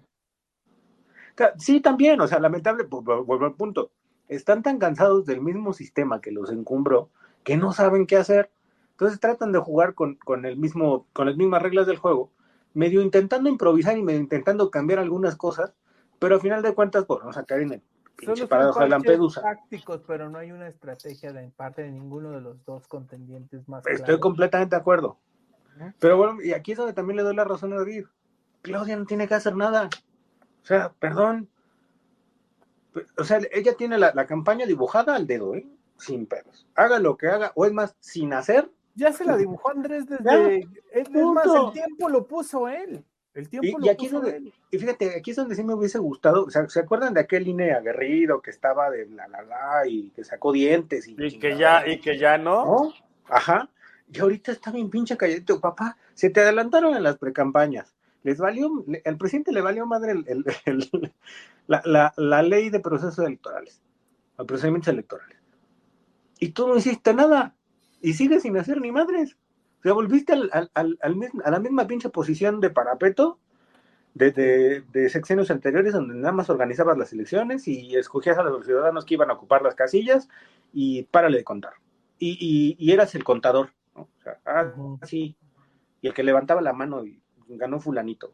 Sí, 1.58 1.80
también, 1.80 2.20
o 2.20 2.26
sea, 2.26 2.38
lamentable, 2.38 2.84
vuelvo 2.84 3.44
al 3.44 3.54
punto. 3.54 3.90
Están 4.28 4.62
tan 4.62 4.78
cansados 4.78 5.26
del 5.26 5.40
mismo 5.40 5.72
sistema 5.72 6.20
que 6.20 6.32
los 6.32 6.50
encumbró 6.50 7.10
que 7.46 7.56
no 7.56 7.72
saben 7.72 8.06
qué 8.06 8.16
hacer. 8.16 8.50
Entonces 8.90 9.20
tratan 9.20 9.52
de 9.52 9.60
jugar 9.60 9.94
con, 9.94 10.16
con, 10.16 10.44
el 10.44 10.56
mismo, 10.56 11.06
con 11.12 11.26
las 11.26 11.36
mismas 11.36 11.62
reglas 11.62 11.86
del 11.86 11.96
juego, 11.96 12.32
medio 12.74 13.00
intentando 13.00 13.48
improvisar 13.48 13.96
y 13.96 14.02
medio 14.02 14.18
intentando 14.18 14.70
cambiar 14.70 14.98
algunas 14.98 15.36
cosas, 15.36 15.72
pero 16.18 16.34
al 16.34 16.40
final 16.40 16.62
de 16.62 16.74
cuentas, 16.74 17.04
pues, 17.06 17.20
vamos 17.20 17.36
a 17.36 17.44
caer 17.44 17.62
en 17.62 17.72
el 17.74 17.82
pinche 18.16 18.48
paradoja 18.48 18.82
de 18.82 18.88
Lampedusa. 18.88 19.42
tácticos, 19.42 20.02
pero 20.06 20.28
no 20.28 20.38
hay 20.38 20.50
una 20.50 20.66
estrategia 20.66 21.32
de 21.32 21.48
parte 21.50 21.82
de 21.82 21.92
ninguno 21.92 22.32
de 22.32 22.40
los 22.40 22.64
dos 22.64 22.88
contendientes 22.88 23.68
más 23.68 23.86
Estoy 23.86 24.04
claros. 24.04 24.20
completamente 24.20 24.74
de 24.74 24.80
acuerdo. 24.80 25.18
Pero 26.00 26.16
bueno, 26.16 26.42
y 26.42 26.52
aquí 26.52 26.72
es 26.72 26.78
donde 26.78 26.94
también 26.94 27.18
le 27.18 27.22
doy 27.22 27.36
la 27.36 27.44
razón 27.44 27.72
a 27.74 27.76
David. 27.76 28.06
Claudia 28.62 28.96
no 28.96 29.06
tiene 29.06 29.28
que 29.28 29.34
hacer 29.34 29.54
nada. 29.56 29.88
O 30.62 30.66
sea, 30.66 30.92
perdón. 30.98 31.48
O 33.18 33.24
sea, 33.24 33.40
ella 33.52 33.74
tiene 33.76 33.98
la, 33.98 34.12
la 34.14 34.26
campaña 34.26 34.66
dibujada 34.66 35.14
al 35.14 35.26
dedo, 35.26 35.54
¿eh? 35.54 35.66
Sin 35.98 36.26
pedos. 36.26 36.66
Haga 36.74 36.98
lo 36.98 37.16
que 37.16 37.28
haga, 37.28 37.52
o 37.54 37.66
es 37.66 37.72
más, 37.72 37.96
sin 38.00 38.32
hacer. 38.32 38.70
Ya 38.94 39.12
se 39.12 39.24
la 39.24 39.36
dibujó 39.36 39.70
Andrés 39.70 40.06
desde. 40.08 40.24
Ya, 40.24 40.48
es, 40.48 40.66
es 40.92 41.10
más, 41.10 41.46
el 41.46 41.72
tiempo 41.72 42.08
lo 42.08 42.26
puso 42.26 42.68
él. 42.68 43.04
El 43.34 43.48
tiempo 43.50 43.66
Y, 43.68 43.72
lo 43.72 43.86
y 43.86 43.88
aquí 43.90 44.06
es 44.06 44.12
puso 44.12 44.22
donde, 44.22 44.36
él. 44.38 44.54
y 44.70 44.78
fíjate, 44.78 45.16
aquí 45.16 45.30
es 45.30 45.36
donde 45.36 45.54
sí 45.54 45.62
me 45.62 45.74
hubiese 45.74 45.98
gustado, 45.98 46.44
o 46.44 46.50
sea, 46.50 46.66
¿se 46.70 46.80
acuerdan 46.80 47.12
de 47.12 47.20
aquel 47.20 47.46
INE 47.46 47.72
aguerrido 47.72 48.40
que 48.40 48.50
estaba 48.50 48.90
de 48.90 49.06
la 49.10 49.28
la 49.28 49.42
la 49.42 49.86
y 49.86 50.10
que 50.10 50.24
sacó 50.24 50.52
dientes? 50.52 51.06
Y, 51.06 51.16
Y 51.18 51.38
que 51.38 51.56
ya, 51.58 51.86
y 51.86 52.00
que 52.00 52.16
ya 52.18 52.38
no. 52.38 52.64
¿no? 52.64 52.92
Ajá. 53.28 53.68
Y 54.10 54.20
ahorita 54.20 54.52
está 54.52 54.70
bien 54.70 54.88
pinche 54.88 55.16
calladito, 55.18 55.60
papá. 55.60 55.98
Se 56.14 56.30
te 56.30 56.40
adelantaron 56.40 56.96
en 56.96 57.02
las 57.02 57.18
precampañas. 57.18 57.94
Les 58.26 58.38
valió, 58.38 58.84
al 59.04 59.16
presidente 59.18 59.52
le 59.52 59.60
valió 59.60 59.86
madre 59.86 60.10
el- 60.10 60.24
el- 60.26 60.44
el- 60.64 61.12
la, 61.68 61.80
la- 61.84 62.12
la 62.16 62.42
ley 62.42 62.70
de 62.70 62.80
procesos 62.80 63.24
electorales, 63.24 63.80
los 64.36 64.48
procedimientos 64.48 64.92
electorales. 64.92 65.38
Y 66.40 66.48
tú 66.48 66.66
no 66.66 66.76
hiciste 66.76 67.14
nada. 67.14 67.54
Y 68.00 68.14
sigues 68.14 68.42
sin 68.42 68.56
hacer 68.56 68.80
ni 68.80 68.90
madres. 68.90 69.36
O 69.78 69.82
sea, 69.84 69.92
volviste 69.92 70.32
al, 70.32 70.50
al- 70.52 70.70
al- 70.74 70.98
a 71.44 71.50
la 71.52 71.60
misma 71.60 71.86
pinche 71.86 72.10
posición 72.10 72.60
de 72.60 72.70
parapeto 72.70 73.38
de, 74.14 74.32
de, 74.32 74.80
de 74.92 75.08
sexenios 75.08 75.52
anteriores, 75.52 75.92
donde 75.92 76.14
nada 76.16 76.32
más 76.32 76.50
organizabas 76.50 76.98
las 76.98 77.12
elecciones 77.12 77.68
y 77.68 77.94
escogías 77.94 78.38
a 78.38 78.42
los 78.42 78.66
ciudadanos 78.66 79.04
que 79.04 79.14
iban 79.14 79.30
a 79.30 79.34
ocupar 79.34 79.62
las 79.62 79.76
casillas 79.76 80.28
y 80.72 81.04
párale 81.04 81.38
de 81.38 81.44
contar. 81.44 81.74
Y, 82.18 82.30
y- 82.40 82.76
y 82.84 82.92
eras 82.92 83.14
el 83.14 83.22
contador. 83.22 83.70
¿no? 83.94 84.02
O 84.02 84.22
sea, 84.24 84.40
ah, 84.46 84.72
sí. 85.04 85.36
Y 86.00 86.08
el 86.08 86.12
que 86.14 86.24
levantaba 86.24 86.60
la 86.60 86.72
mano 86.72 87.04
y 87.06 87.22
ganó 87.48 87.80
fulanito. 87.80 88.32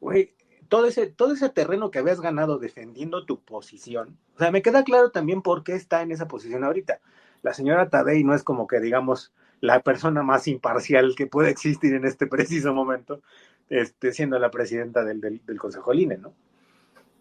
Güey, 0.00 0.34
todo 0.68 0.86
ese, 0.86 1.08
todo 1.08 1.34
ese 1.34 1.48
terreno 1.50 1.90
que 1.90 1.98
habías 1.98 2.20
ganado 2.20 2.58
defendiendo 2.58 3.26
tu 3.26 3.40
posición. 3.40 4.16
O 4.36 4.38
sea, 4.38 4.50
me 4.50 4.62
queda 4.62 4.84
claro 4.84 5.10
también 5.10 5.42
por 5.42 5.64
qué 5.64 5.74
está 5.74 6.02
en 6.02 6.12
esa 6.12 6.28
posición 6.28 6.64
ahorita. 6.64 7.00
La 7.42 7.54
señora 7.54 7.90
Tadei 7.90 8.22
no 8.24 8.34
es 8.34 8.42
como 8.42 8.66
que, 8.66 8.80
digamos, 8.80 9.32
la 9.60 9.80
persona 9.80 10.22
más 10.22 10.46
imparcial 10.48 11.14
que 11.16 11.26
puede 11.26 11.50
existir 11.50 11.94
en 11.94 12.04
este 12.04 12.26
preciso 12.28 12.72
momento, 12.72 13.20
este, 13.68 14.12
siendo 14.12 14.38
la 14.38 14.50
presidenta 14.50 15.04
del, 15.04 15.20
del, 15.20 15.44
del 15.44 15.58
Consejo 15.58 15.92
Line, 15.92 16.18
¿no? 16.18 16.32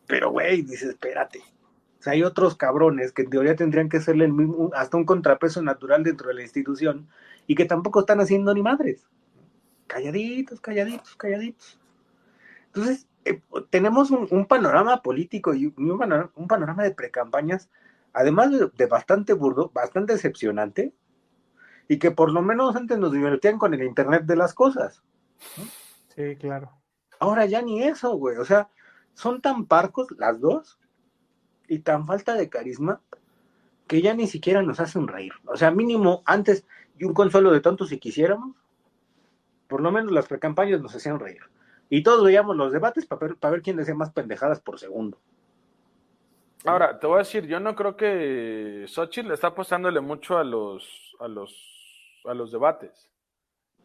Pero, 0.08 0.32
güey, 0.32 0.64
dices, 0.64 0.90
espérate. 0.90 1.40
O 2.00 2.02
sea, 2.02 2.14
hay 2.14 2.24
otros 2.24 2.56
cabrones 2.56 3.12
que 3.12 3.24
en 3.24 3.30
teoría 3.30 3.56
tendrían 3.56 3.90
que 3.90 4.00
serle 4.00 4.26
el 4.26 4.34
mismo, 4.34 4.72
hasta 4.74 4.96
un 4.96 5.06
contrapeso 5.06 5.62
natural 5.62 6.04
dentro 6.04 6.30
de 6.30 6.36
la 6.36 6.42
institución 6.42 7.08
y 7.46 7.56
que 7.56 7.66
tampoco 7.66 8.00
están 8.00 8.22
haciendo 8.22 8.54
ni 8.54 8.62
madres. 8.62 9.06
Calladitos, 9.90 10.62
calladitos, 10.62 11.16
calladitos. 11.16 11.80
Entonces, 12.68 13.08
eh, 13.26 13.42
tenemos 13.70 14.12
un, 14.12 14.28
un 14.30 14.46
panorama 14.46 15.02
político 15.02 15.54
y 15.54 15.74
un, 15.76 15.98
panorama, 15.98 16.32
un 16.36 16.48
panorama 16.48 16.84
de 16.84 16.92
precampañas, 16.92 17.70
además 18.14 18.52
de, 18.52 18.70
de 18.78 18.86
bastante 18.86 19.34
burdo, 19.34 19.72
bastante 19.74 20.14
decepcionante, 20.14 20.94
y 21.88 21.98
que 21.98 22.12
por 22.12 22.32
lo 22.32 22.44
menos 22.44 22.76
antes 22.76 23.00
nos 23.00 23.12
divertían 23.12 23.58
con 23.58 23.74
el 23.74 23.82
Internet 23.82 24.24
de 24.26 24.36
las 24.36 24.54
cosas. 24.54 25.02
Sí, 26.16 26.36
claro. 26.36 26.72
Ahora 27.20 27.46
ya 27.48 27.64
ni 27.64 27.82
eso, 27.84 28.16
güey. 28.16 28.38
O 28.38 28.46
sea, 28.46 28.70
son 29.16 29.42
tan 29.42 29.66
parcos 29.66 30.08
las 30.18 30.40
dos 30.40 30.80
y 31.68 31.80
tan 31.80 32.06
falta 32.06 32.36
de 32.36 32.48
carisma 32.48 33.02
que 33.88 34.04
ya 34.04 34.14
ni 34.14 34.28
siquiera 34.28 34.62
nos 34.62 34.80
hacen 34.80 35.08
reír. 35.08 35.34
O 35.46 35.58
sea, 35.58 35.72
mínimo 35.72 36.22
antes 36.26 36.64
y 37.00 37.06
un 37.06 37.14
consuelo 37.16 37.52
de 37.52 37.60
tontos 37.60 37.90
si 37.90 37.98
quisiéramos, 37.98 38.56
por 39.70 39.82
lo 39.82 39.92
menos 39.92 40.12
las 40.12 40.28
precampañas 40.28 40.82
nos 40.82 40.94
hacían 40.96 41.20
reír. 41.20 41.42
Y 41.90 42.04
todos 42.04 42.26
veíamos 42.26 42.56
los 42.58 42.74
debates 42.74 43.06
para 43.06 43.20
ver, 43.28 43.38
para 43.38 43.52
ver 43.52 43.62
quién 43.62 43.78
decía 43.78 43.96
más 43.96 44.12
pendejadas 44.12 44.60
por 44.60 44.80
segundo. 44.80 45.22
Ahora, 46.66 47.00
te 47.00 47.08
voy 47.08 47.16
a 47.16 47.20
decir, 47.20 47.46
yo 47.48 47.60
no 47.60 47.74
creo 47.76 47.96
que 47.96 48.84
Xochitl 48.88 49.32
está 49.32 49.48
apostándole 49.48 50.02
mucho 50.02 50.38
a 50.38 50.44
los, 50.44 51.16
a 51.20 51.28
los, 51.28 52.20
a 52.26 52.34
los 52.34 52.52
debates. 52.52 53.10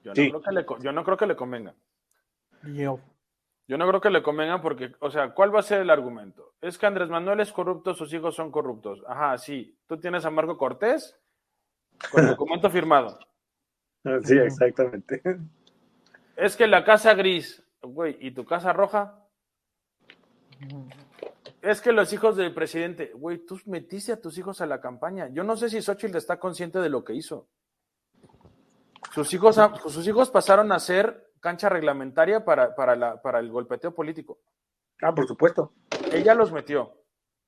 Yo 0.02 0.10
no, 0.10 0.14
Sí. 0.16 0.28
creo 0.30 0.42
que 0.42 0.52
le, 0.52 0.66
yo 0.80 0.92
no 0.92 1.04
creo 1.04 1.16
que 1.16 1.26
le 1.26 1.36
convenga. 1.36 1.74
Yo. 2.74 2.98
Yo 3.66 3.78
no 3.78 3.86
creo 3.88 4.00
que 4.00 4.10
le 4.10 4.22
convenga 4.22 4.60
porque, 4.60 4.92
o 4.98 5.10
sea, 5.10 5.32
¿cuál 5.32 5.54
va 5.54 5.60
a 5.60 5.62
ser 5.62 5.80
el 5.80 5.88
argumento? 5.90 6.54
Es 6.60 6.76
que 6.76 6.86
Andrés 6.86 7.08
Manuel 7.08 7.40
es 7.40 7.52
corrupto, 7.52 7.94
sus 7.94 8.12
hijos 8.12 8.34
son 8.34 8.50
corruptos. 8.50 9.02
Ajá, 9.06 9.38
sí. 9.38 9.78
Tú 9.86 9.98
tienes 9.98 10.24
a 10.24 10.30
Marco 10.30 10.58
Cortés 10.58 11.18
con 12.10 12.26
documento 12.26 12.70
firmado. 12.70 13.18
Sí, 14.22 14.36
exactamente. 14.36 15.22
Es 16.36 16.56
que 16.56 16.66
la 16.66 16.84
casa 16.84 17.14
gris, 17.14 17.62
güey, 17.82 18.16
¿y 18.20 18.32
tu 18.32 18.44
casa 18.44 18.72
roja? 18.72 19.20
Es 21.62 21.80
que 21.80 21.92
los 21.92 22.12
hijos 22.12 22.36
del 22.36 22.52
presidente, 22.52 23.12
güey, 23.14 23.38
tú 23.38 23.58
metiste 23.66 24.12
a 24.12 24.20
tus 24.20 24.36
hijos 24.38 24.60
a 24.60 24.66
la 24.66 24.80
campaña. 24.80 25.28
Yo 25.32 25.44
no 25.44 25.56
sé 25.56 25.70
si 25.70 25.80
Xochitl 25.80 26.16
está 26.16 26.38
consciente 26.38 26.78
de 26.80 26.90
lo 26.90 27.04
que 27.04 27.14
hizo. 27.14 27.48
Sus 29.12 29.32
hijos, 29.32 29.58
sus 29.86 30.06
hijos 30.06 30.30
pasaron 30.30 30.72
a 30.72 30.78
ser 30.80 31.32
cancha 31.40 31.68
reglamentaria 31.68 32.44
para, 32.44 32.74
para, 32.74 32.96
la, 32.96 33.20
para 33.22 33.38
el 33.38 33.50
golpeteo 33.50 33.94
político. 33.94 34.40
Ah, 35.02 35.14
por 35.14 35.26
supuesto. 35.26 35.72
Ella 36.12 36.34
los 36.34 36.52
metió. 36.52 37.03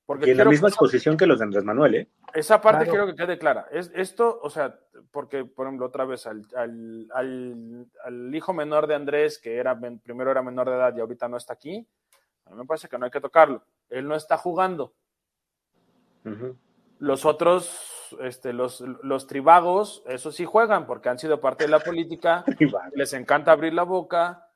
Porque 0.07 0.29
Y 0.29 0.31
en 0.31 0.39
la 0.39 0.45
misma 0.45 0.69
que- 0.69 0.71
exposición 0.71 1.17
que 1.17 1.27
los 1.27 1.39
de 1.41 1.45
Andrés 1.47 1.65
Manuel, 1.65 1.95
¿eh? 1.97 2.09
esa 2.33 2.61
parte 2.61 2.85
Claro. 2.85 2.91
quiero 2.93 3.07
que 3.09 3.17
quede 3.25 3.39
clara. 3.39 3.67
Es, 3.73 3.91
esto, 3.93 4.39
o 4.41 4.49
sea, 4.51 4.79
porque, 5.11 5.45
por 5.45 5.67
ejemplo, 5.67 5.85
otra 5.87 6.05
vez 6.05 6.27
al, 6.29 6.43
al, 6.55 7.09
al- 7.13 7.87
al 8.05 8.35
hijo 8.35 8.53
menor 8.53 8.87
de 8.87 8.95
Andrés, 8.95 9.39
que 9.41 9.57
era 9.57 9.77
primero 10.05 10.31
era 10.31 10.43
menor 10.43 10.69
de 10.71 10.77
edad 10.77 10.97
y 10.97 11.01
ahorita 11.01 11.29
no 11.29 11.37
está 11.37 11.55
aquí, 11.55 11.85
a 12.45 12.51
mí 12.51 12.57
me 12.57 12.65
parece 12.67 12.89
que 12.89 12.97
no 12.99 13.05
hay 13.07 13.11
que 13.11 13.21
tocarlo. 13.21 13.65
Él 13.89 14.07
no 14.07 14.15
está 14.15 14.37
jugando. 14.39 14.95
Ujú. 16.25 16.57
Los 16.99 17.25
otros, 17.25 18.07
este, 18.21 18.53
los, 18.53 18.81
los 18.81 19.27
tribagos, 19.27 20.05
eso 20.07 20.31
sí 20.31 20.45
juegan 20.45 20.87
porque 20.87 21.09
han 21.09 21.19
sido 21.19 21.41
parte 21.41 21.65
de 21.65 21.71
la 21.71 21.81
política, 21.81 22.45
les 22.95 23.13
encanta 23.13 23.51
abrir 23.53 23.75
la 23.75 23.83
boca 23.83 24.49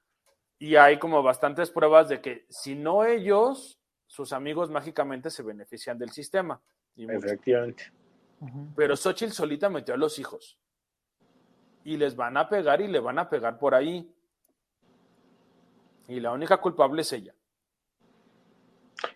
y 0.60 0.76
hay 0.76 0.98
como 1.00 1.22
bastantes 1.24 1.70
pruebas 1.70 2.08
de 2.08 2.20
que 2.20 2.46
si 2.48 2.76
no 2.76 3.04
ellos, 3.04 3.79
sus 4.10 4.32
amigos 4.32 4.70
mágicamente 4.70 5.30
se 5.30 5.44
benefician 5.44 5.96
del 5.96 6.10
sistema. 6.10 6.60
Y. 6.96 7.08
Efectivamente. 7.08 7.92
Pero 8.74 8.96
Xochitl 8.96 9.30
solita 9.32 9.70
metió 9.70 9.94
a 9.94 9.96
los 9.96 10.18
hijos. 10.18 10.58
Y 11.84 11.96
les 11.96 12.16
van 12.16 12.36
a 12.36 12.48
pegar 12.48 12.80
y 12.80 12.88
le 12.88 12.98
van 12.98 13.20
a 13.20 13.30
pegar 13.30 13.56
por 13.56 13.72
ahí. 13.72 14.12
Y 16.08 16.18
la 16.18 16.32
única 16.32 16.56
culpable 16.56 17.02
es 17.02 17.12
ella. 17.12 17.32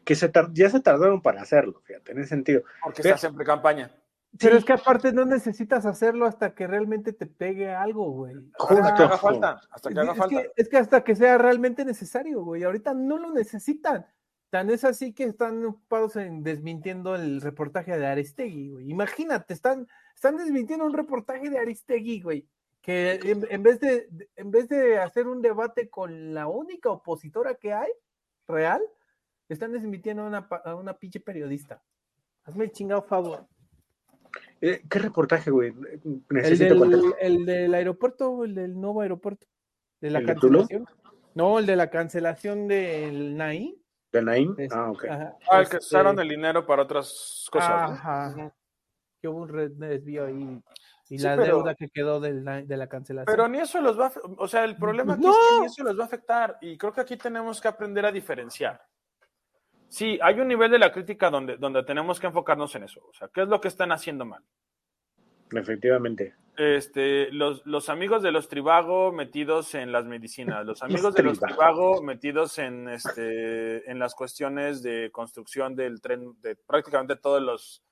Que 0.05 0.15
se 0.15 0.31
ya 0.53 0.71
se 0.71 0.79
tardaron 0.81 1.21
para 1.21 1.43
hacerlo, 1.43 1.81
fíjate, 1.85 2.13
en 2.13 2.21
ese 2.21 2.29
sentido. 2.29 2.63
Porque 2.85 3.03
Ve- 3.03 3.09
está 3.09 3.19
siempre 3.19 3.45
campaña. 3.45 3.91
Pero 4.39 4.53
Sí. 4.53 4.59
es 4.59 4.65
que 4.65 4.73
aparte 4.75 5.13
no 5.13 5.25
necesitas 5.25 5.87
hacerlo 5.87 6.27
hasta 6.27 6.55
que 6.55 6.69
realmente 6.69 7.13
te 7.13 7.27
pegue 7.27 7.71
algo, 7.75 8.11
güey. 8.13 8.37
Hasta 8.59 8.95
que 8.95 9.03
haga 9.03 9.19
falta. 9.19 9.61
Hasta 9.71 9.91
que 9.91 9.99
haga 10.01 10.13
es, 10.13 10.19
falta. 10.19 10.43
que, 10.43 10.53
es 10.57 10.69
que 10.69 10.77
hasta 10.77 11.03
que 11.03 11.17
sea 11.17 11.37
realmente 11.39 11.85
necesario, 11.85 12.43
güey. 12.45 12.63
Ahorita 12.63 12.95
no 12.95 13.19
lo 13.19 13.33
necesitan. 13.33 14.07
Tan 14.55 14.71
es 14.71 14.85
así 14.85 15.13
que 15.13 15.25
están 15.25 15.67
ocupados 15.67 16.15
en 16.15 16.45
desmintiendo 16.45 17.17
el 17.17 17.41
reportaje 17.41 17.99
de 17.99 18.07
Aristegui, 18.07 18.69
güey. 18.71 18.89
Imagínate, 18.89 19.53
están, 19.53 19.89
están 20.15 20.37
desmintiendo 20.37 20.87
un 20.87 20.93
reportaje 20.93 21.51
de 21.51 21.59
Aristegui, 21.59 22.21
güey. 22.21 22.47
Que 22.81 23.15
en, 23.15 23.45
en 23.51 23.63
vez 23.65 23.81
de, 23.81 24.07
en 24.37 24.53
vez 24.53 24.69
de 24.69 24.99
hacer 24.99 25.27
un 25.27 25.43
debate 25.43 25.91
con 25.91 26.33
la 26.33 26.47
única 26.47 26.89
opositora 26.89 27.57
que 27.57 27.73
hay, 27.73 27.91
real, 28.47 28.81
están 29.49 29.73
desmintiendo 29.73 30.23
a 30.23 30.27
una, 30.29 30.49
a 30.65 30.77
una 30.77 30.97
pinche 30.97 31.19
periodista. 31.19 31.83
Hazme 32.45 32.67
el 32.67 32.71
chingado 32.71 33.03
favor. 33.03 33.49
Eh, 34.61 34.83
¿Qué 34.89 34.99
reportaje, 35.01 35.51
güey? 35.51 35.75
El 36.05 36.23
Necesito 36.31 36.77
del, 36.77 37.13
el 37.19 37.45
del 37.45 37.75
aeropuerto, 37.75 38.45
el 38.45 38.55
del 38.55 38.81
nuevo 38.81 39.01
aeropuerto. 39.01 39.49
De 40.01 40.11
la 40.11 40.21
¿El 40.21 40.27
de 40.27 40.35
Tulum? 40.37 40.61
cancelación. 40.69 40.87
No, 41.35 41.59
el 41.59 41.67
de 41.67 41.75
la 41.75 41.91
cancelación 41.91 42.69
del 42.69 43.37
Naim. 43.37 43.75
¿De 44.15 44.23
Naim? 44.23 44.55
Es- 44.59 44.73
Ah, 44.73 44.91
ok. 44.93 45.05
ajá, 45.07 45.37
Ah, 45.51 45.59
el 45.61 45.69
que 45.69 45.77
este, 45.77 45.87
usaron 45.89 46.19
el 46.21 46.29
dinero 46.29 46.65
para 46.65 46.83
otras 46.83 47.49
cosas. 47.51 47.91
¿no? 47.91 47.97
Ajá. 47.97 48.55
Que 49.21 49.27
hubo 49.27 49.43
un 49.43 49.79
desvío 49.79 50.27
ahí. 50.27 50.63
Y 51.09 51.19
Sí, 51.19 51.25
la 51.25 51.35
pero- 51.37 51.57
deuda 51.57 51.75
que 51.75 51.89
quedó 51.89 52.21
del 52.21 52.45
na- 52.45 52.63
de 52.63 52.77
la 52.77 52.87
cancelación. 52.89 53.27
Pero 53.27 53.49
ni 53.49 53.59
eso 53.59 53.81
los 53.81 53.99
va 53.99 54.07
a, 54.07 54.13
o 54.39 54.47
sea, 54.47 54.65
el 54.65 54.77
problema 54.77 55.15
aquí 55.15 55.25
¡No! 55.25 55.33
es 55.33 55.37
que 55.37 55.61
ni 55.61 55.67
eso 55.67 55.83
los 55.83 55.99
va 55.99 56.05
a 56.05 56.07
afectar 56.07 56.59
y 56.61 56.79
creo 56.79 56.93
que 56.93 57.01
aquí 57.01 57.17
tenemos 57.17 57.61
que 57.61 57.67
aprender 57.69 58.07
a 58.07 58.13
diferenciar. 58.13 58.81
Sí, 59.89 60.19
hay 60.23 60.39
un 60.41 60.47
nivel 60.49 60.71
de 60.71 60.79
la 60.79 60.93
crítica 60.93 61.29
donde, 61.29 61.57
donde 61.57 61.83
tenemos 61.83 62.19
que 62.21 62.29
enfocarnos 62.29 62.75
en 62.77 62.85
eso, 62.85 63.01
o 63.05 63.13
sea, 63.13 63.29
¿qué 63.35 63.43
es 63.43 63.49
lo 63.49 63.61
que 63.61 63.69
están 63.69 63.91
haciendo 63.93 64.25
mal? 64.25 64.43
Efectivamente. 65.55 66.35
Este, 66.57 67.33
los, 67.33 67.67
los 67.67 67.89
amigos 67.89 68.23
de 68.23 68.31
los 68.31 68.49
Tribago 68.49 69.11
metidos 69.11 69.75
en 69.75 69.91
las 69.91 70.05
medicinas, 70.05 70.65
los 70.65 70.83
amigos 70.83 71.15
de 71.15 71.25
los 71.25 71.41
Trivago. 71.41 71.95
Tribago 71.97 72.03
metidos 72.03 72.59
en, 72.59 72.89
este, 72.89 73.91
en 73.91 73.99
las 73.99 74.15
cuestiones 74.15 74.83
de 74.83 75.11
construcción 75.11 75.75
del 75.75 76.01
tren, 76.01 76.41
de 76.41 76.55
prácticamente 76.55 77.17
todos 77.17 77.43
los, 77.43 77.83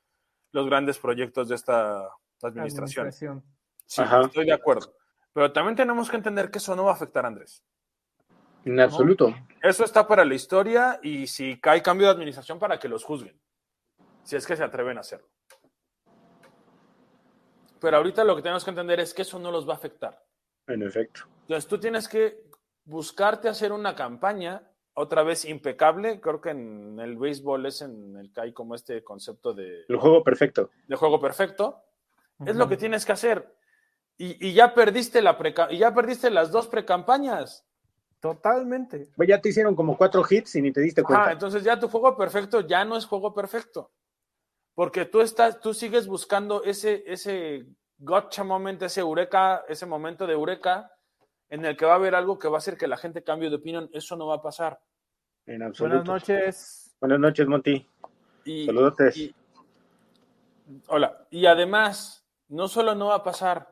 los 0.52 0.66
grandes 0.66 0.98
proyectos 0.98 1.48
de 1.48 1.56
esta 1.56 2.08
administración. 2.40 3.06
Administración. 3.06 3.44
Sí, 3.84 4.00
Ajá. 4.00 4.22
estoy 4.22 4.46
de 4.46 4.52
acuerdo. 4.52 4.94
Pero 5.32 5.52
también 5.52 5.74
tenemos 5.74 6.08
que 6.08 6.16
entender 6.16 6.50
que 6.50 6.58
eso 6.58 6.76
no 6.76 6.84
va 6.84 6.92
a 6.92 6.94
afectar 6.94 7.24
a 7.24 7.28
Andrés. 7.28 7.64
En 8.64 8.78
absoluto. 8.78 9.34
Eso 9.60 9.84
está 9.84 10.06
para 10.06 10.24
la 10.24 10.34
historia 10.34 11.00
y 11.02 11.26
si 11.26 11.58
cae 11.58 11.82
cambio 11.82 12.06
de 12.06 12.12
administración 12.12 12.60
para 12.60 12.78
que 12.78 12.88
los 12.88 13.02
juzguen. 13.02 13.40
Si 14.22 14.36
es 14.36 14.46
que 14.46 14.56
se 14.56 14.62
atreven 14.62 14.98
a 14.98 15.00
hacerlo. 15.00 15.26
Pero 17.82 17.96
ahorita 17.98 18.24
lo 18.24 18.34
que 18.36 18.42
tenemos 18.42 18.64
que 18.64 18.70
entender 18.70 19.00
es 19.00 19.12
que 19.12 19.22
eso 19.22 19.38
no 19.38 19.50
los 19.50 19.68
va 19.68 19.72
a 19.74 19.76
afectar. 19.76 20.22
En 20.68 20.82
efecto. 20.82 21.22
Entonces 21.42 21.68
tú 21.68 21.78
tienes 21.78 22.08
que 22.08 22.44
buscarte 22.84 23.48
hacer 23.48 23.72
una 23.72 23.94
campaña 23.94 24.62
otra 24.94 25.22
vez 25.22 25.44
impecable. 25.44 26.20
Creo 26.20 26.40
que 26.40 26.50
en 26.50 26.98
el 27.00 27.16
béisbol 27.16 27.66
es 27.66 27.82
en 27.82 28.16
el 28.16 28.32
que 28.32 28.40
hay 28.40 28.52
como 28.52 28.74
este 28.74 29.02
concepto 29.02 29.52
de, 29.52 29.84
El 29.88 29.96
juego 29.96 30.22
perfecto. 30.22 30.70
de 30.86 30.96
juego 30.96 31.20
perfecto. 31.20 31.82
Es 32.46 32.56
lo 32.56 32.68
que 32.68 32.76
tienes 32.76 33.04
que 33.04 33.12
hacer. 33.12 33.54
Y, 34.16 34.48
y 34.48 34.52
ya 34.52 34.74
perdiste 34.74 35.20
la 35.22 35.38
preca- 35.38 35.68
y 35.70 35.78
ya 35.78 35.92
perdiste 35.94 36.30
las 36.30 36.50
dos 36.50 36.66
precampañas. 36.68 37.64
Totalmente. 38.20 39.08
Pues 39.16 39.28
ya 39.28 39.40
te 39.40 39.48
hicieron 39.48 39.74
como 39.74 39.96
cuatro 39.96 40.22
hits 40.28 40.54
y 40.56 40.62
ni 40.62 40.72
te 40.72 40.80
diste 40.80 41.02
cuenta. 41.02 41.26
Ah, 41.28 41.32
entonces 41.32 41.64
ya 41.64 41.78
tu 41.78 41.88
juego 41.88 42.16
perfecto 42.16 42.60
ya 42.60 42.84
no 42.84 42.96
es 42.96 43.04
juego 43.06 43.34
perfecto. 43.34 43.90
Porque 44.74 45.04
tú 45.04 45.20
estás, 45.20 45.60
tú 45.60 45.74
sigues 45.74 46.06
buscando 46.06 46.62
ese, 46.64 47.04
ese 47.06 47.66
gotcha 47.98 48.42
moment, 48.42 48.82
ese 48.82 49.00
eureka, 49.00 49.64
ese 49.68 49.86
momento 49.86 50.26
de 50.26 50.32
eureka, 50.32 50.90
en 51.50 51.64
el 51.64 51.76
que 51.76 51.84
va 51.84 51.92
a 51.92 51.96
haber 51.96 52.14
algo 52.14 52.38
que 52.38 52.48
va 52.48 52.56
a 52.56 52.58
hacer 52.58 52.78
que 52.78 52.88
la 52.88 52.96
gente 52.96 53.22
cambie 53.22 53.50
de 53.50 53.56
opinión. 53.56 53.90
Eso 53.92 54.16
no 54.16 54.26
va 54.26 54.36
a 54.36 54.42
pasar. 54.42 54.80
en 55.46 55.62
absoluto. 55.62 55.96
Buenas 55.96 56.08
noches. 56.08 56.96
Buenas 57.00 57.20
noches, 57.20 57.46
Monty. 57.46 57.86
Y, 58.44 58.66
Saludotes. 58.66 59.16
y- 59.16 59.34
hola. 60.88 61.26
Y 61.30 61.46
además, 61.46 62.24
no 62.48 62.68
solo 62.68 62.94
no 62.94 63.08
va 63.08 63.16
a 63.16 63.22
pasar, 63.22 63.70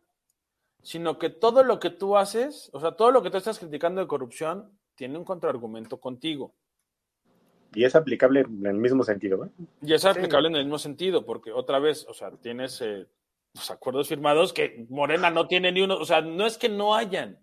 sino 0.83 1.19
que 1.19 1.31
todo 1.31 1.63
lo 1.63 1.79
que 1.81 1.91
tú 1.91 2.17
haces, 2.17 2.71
o 2.73 2.81
sea, 2.81 2.93
todo 2.93 3.11
lo 3.11 3.23
que 3.23 3.31
tú 3.31 3.37
estás 3.39 3.59
criticando 3.59 4.01
de 4.01 4.07
corrupción, 4.07 4.79
tiene 4.95 5.17
un 5.17 5.25
contraargumento 5.25 5.99
contigo. 5.99 6.55
Y 7.75 7.85
es 7.85 7.95
aplicable 7.95 8.41
en 8.41 8.67
el 8.67 8.75
mismo 8.75 9.05
sentido, 9.05 9.45
¿eh? 9.45 9.49
Y 9.83 9.95
es 9.95 10.05
aplicable 10.05 10.49
en 10.49 10.57
el 10.57 10.65
mismo 10.65 10.79
sentido, 10.79 11.25
porque 11.25 11.53
otra 11.53 11.79
vez, 11.79 12.07
o 12.09 12.15
sea, 12.15 12.31
tienes 12.33 12.81
eh, 12.81 13.07
los 13.55 13.71
acuerdos 13.71 14.09
firmados 14.09 14.53
que 14.53 14.87
Morena 14.89 15.31
no 15.31 15.47
tiene 15.47 15.71
ni 15.73 15.83
uno, 15.83 15.97
o 15.97 16.05
sea, 16.05 16.21
no 16.21 16.47
es 16.47 16.59
que 16.59 16.69
no 16.69 16.95
hayan, 16.95 17.39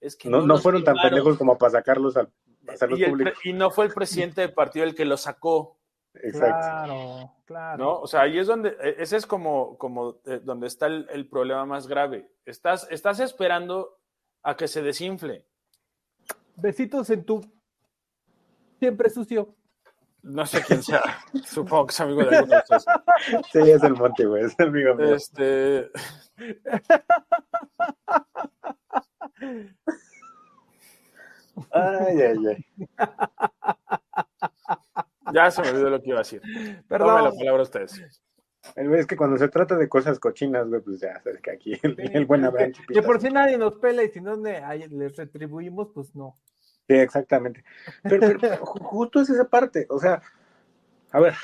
es 0.00 0.16
que 0.16 0.28
No, 0.28 0.42
no 0.42 0.58
fueron 0.58 0.84
tan 0.84 0.96
pendejos 0.96 1.36
como 1.36 1.58
para 1.58 1.72
sacarlos 1.72 2.16
al 2.16 2.30
a 2.68 2.72
hacerlos 2.72 3.00
y, 3.00 3.50
y 3.50 3.52
no 3.52 3.70
fue 3.70 3.86
el 3.86 3.92
presidente 3.92 4.40
del 4.40 4.52
partido 4.52 4.84
el 4.84 4.94
que 4.94 5.04
lo 5.04 5.16
sacó, 5.16 5.80
Exacto. 6.14 6.58
Claro, 6.58 7.32
claro. 7.44 7.84
¿no? 7.84 8.00
O 8.00 8.06
sea, 8.06 8.22
ahí 8.22 8.38
es 8.38 8.46
donde, 8.46 8.70
eh, 8.80 8.96
ese 8.98 9.16
es 9.16 9.26
como, 9.26 9.78
como 9.78 10.20
eh, 10.26 10.40
donde 10.42 10.66
está 10.66 10.86
el, 10.86 11.06
el 11.10 11.26
problema 11.28 11.64
más 11.64 11.86
grave. 11.86 12.30
Estás, 12.44 12.86
estás 12.90 13.20
esperando 13.20 13.98
a 14.42 14.56
que 14.56 14.68
se 14.68 14.82
desinfle. 14.82 15.46
Besitos 16.56 17.08
en 17.10 17.24
tu 17.24 17.40
siempre 18.78 19.08
sucio. 19.10 19.54
No 20.22 20.46
sé 20.46 20.62
quién 20.66 20.82
sea, 20.82 21.02
supongo 21.44 21.86
que 21.86 21.92
es 21.92 22.00
amigo 22.00 22.22
de 22.24 22.36
alguno 22.36 22.56
de 22.56 22.76
ustedes. 22.76 22.84
Sí, 23.52 23.58
es 23.70 23.82
el 23.82 23.94
Monty, 23.94 24.24
güey. 24.24 24.44
Es 24.44 24.54
el 24.58 24.68
amigo 24.68 24.94
mío. 24.94 25.14
Este, 25.16 25.90
Ay, 31.70 32.20
ay, 32.22 32.38
ay. 32.48 32.66
ya 35.34 35.50
se 35.50 35.62
me 35.62 35.70
olvidó 35.70 35.90
lo 35.90 36.00
que 36.02 36.08
iba 36.10 36.18
a 36.18 36.22
decir. 36.22 36.40
Tome 36.40 36.72
la 36.74 36.82
Perdón. 36.88 37.38
palabra 37.38 37.62
ustedes. 37.62 38.22
El 38.76 38.88
güey, 38.88 39.00
Es 39.00 39.06
que 39.06 39.16
cuando 39.16 39.36
se 39.38 39.48
trata 39.48 39.76
de 39.76 39.88
cosas 39.88 40.18
cochinas, 40.20 40.68
güey, 40.68 40.80
pues 40.80 41.00
ya 41.00 41.20
sabes 41.20 41.40
que 41.40 41.50
aquí 41.50 41.72
el, 41.82 41.96
el 41.98 42.26
buen 42.26 42.44
Abraham 42.44 42.72
Que, 42.86 42.94
que 42.94 43.02
por 43.02 43.20
si 43.20 43.28
nadie 43.28 43.58
nos 43.58 43.74
pela 43.78 44.02
y 44.04 44.08
si 44.10 44.20
no 44.20 44.36
les 44.36 45.16
retribuimos, 45.16 45.88
pues 45.92 46.14
no. 46.14 46.38
Sí, 46.88 46.94
exactamente. 46.94 47.64
Pero, 48.02 48.38
pero 48.40 48.56
ju- 48.64 48.82
justo 48.82 49.20
es 49.20 49.30
esa 49.30 49.44
parte. 49.48 49.86
O 49.88 49.98
sea, 49.98 50.22
a 51.10 51.20
ver, 51.20 51.34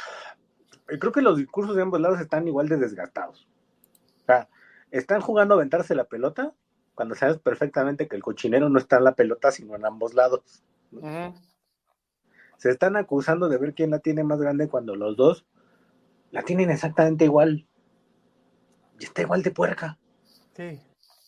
creo 0.86 1.12
que 1.12 1.22
los 1.22 1.36
discursos 1.38 1.76
de 1.76 1.82
ambos 1.82 2.00
lados 2.00 2.20
están 2.20 2.46
igual 2.48 2.68
de 2.68 2.76
desgastados. 2.76 3.48
O 4.22 4.24
sea, 4.26 4.48
están 4.90 5.20
jugando 5.20 5.54
a 5.54 5.56
aventarse 5.58 5.94
la 5.94 6.04
pelota 6.04 6.52
cuando 6.94 7.14
sabes 7.14 7.38
perfectamente 7.38 8.08
que 8.08 8.16
el 8.16 8.22
cochinero 8.22 8.68
no 8.68 8.78
está 8.78 8.96
en 8.98 9.04
la 9.04 9.14
pelota, 9.14 9.52
sino 9.52 9.76
en 9.76 9.86
ambos 9.86 10.14
lados. 10.14 10.62
Se 12.56 12.70
están 12.70 12.96
acusando 12.96 13.48
de 13.48 13.56
ver 13.58 13.74
quién 13.74 13.90
la 13.90 14.00
tiene 14.00 14.24
más 14.24 14.40
grande 14.40 14.68
cuando 14.68 14.96
los 14.96 15.16
dos 15.16 15.46
la 16.32 16.42
tienen 16.42 16.70
exactamente 16.70 17.24
igual. 17.24 17.66
Y 18.98 19.04
está 19.04 19.22
igual 19.22 19.42
de 19.42 19.52
puerca. 19.52 19.96
Sí. 20.56 20.80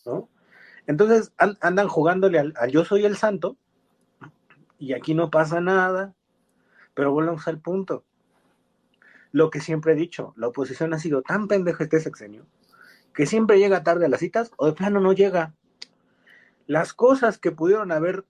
¿no? 0.05 0.27
Entonces 0.87 1.31
an- 1.37 1.57
andan 1.61 1.87
jugándole 1.87 2.37
al, 2.39 2.53
al 2.57 2.69
yo 2.71 2.83
soy 2.83 3.05
el 3.05 3.15
santo 3.15 3.55
y 4.81 4.93
aquí 4.93 5.13
no 5.13 5.29
pasa 5.29 5.61
nada, 5.61 6.13
pero 6.93 7.13
volvemos 7.13 7.47
al 7.47 7.61
punto. 7.61 8.03
Lo 9.31 9.49
que 9.49 9.61
siempre 9.61 9.93
he 9.93 9.95
dicho, 9.95 10.33
la 10.35 10.47
oposición 10.47 10.93
ha 10.93 10.99
sido 10.99 11.21
tan 11.21 11.47
pendeja 11.47 11.85
este 11.85 12.01
sexenio 12.01 12.45
que 13.13 13.25
siempre 13.25 13.59
llega 13.59 13.83
tarde 13.83 14.05
a 14.05 14.09
las 14.09 14.19
citas 14.19 14.51
o 14.57 14.65
de 14.65 14.73
plano 14.73 14.99
no 14.99 15.13
llega. 15.13 15.53
Las 16.67 16.93
cosas 16.93 17.37
que 17.37 17.51
pudieron 17.51 17.91
haber 17.91 18.25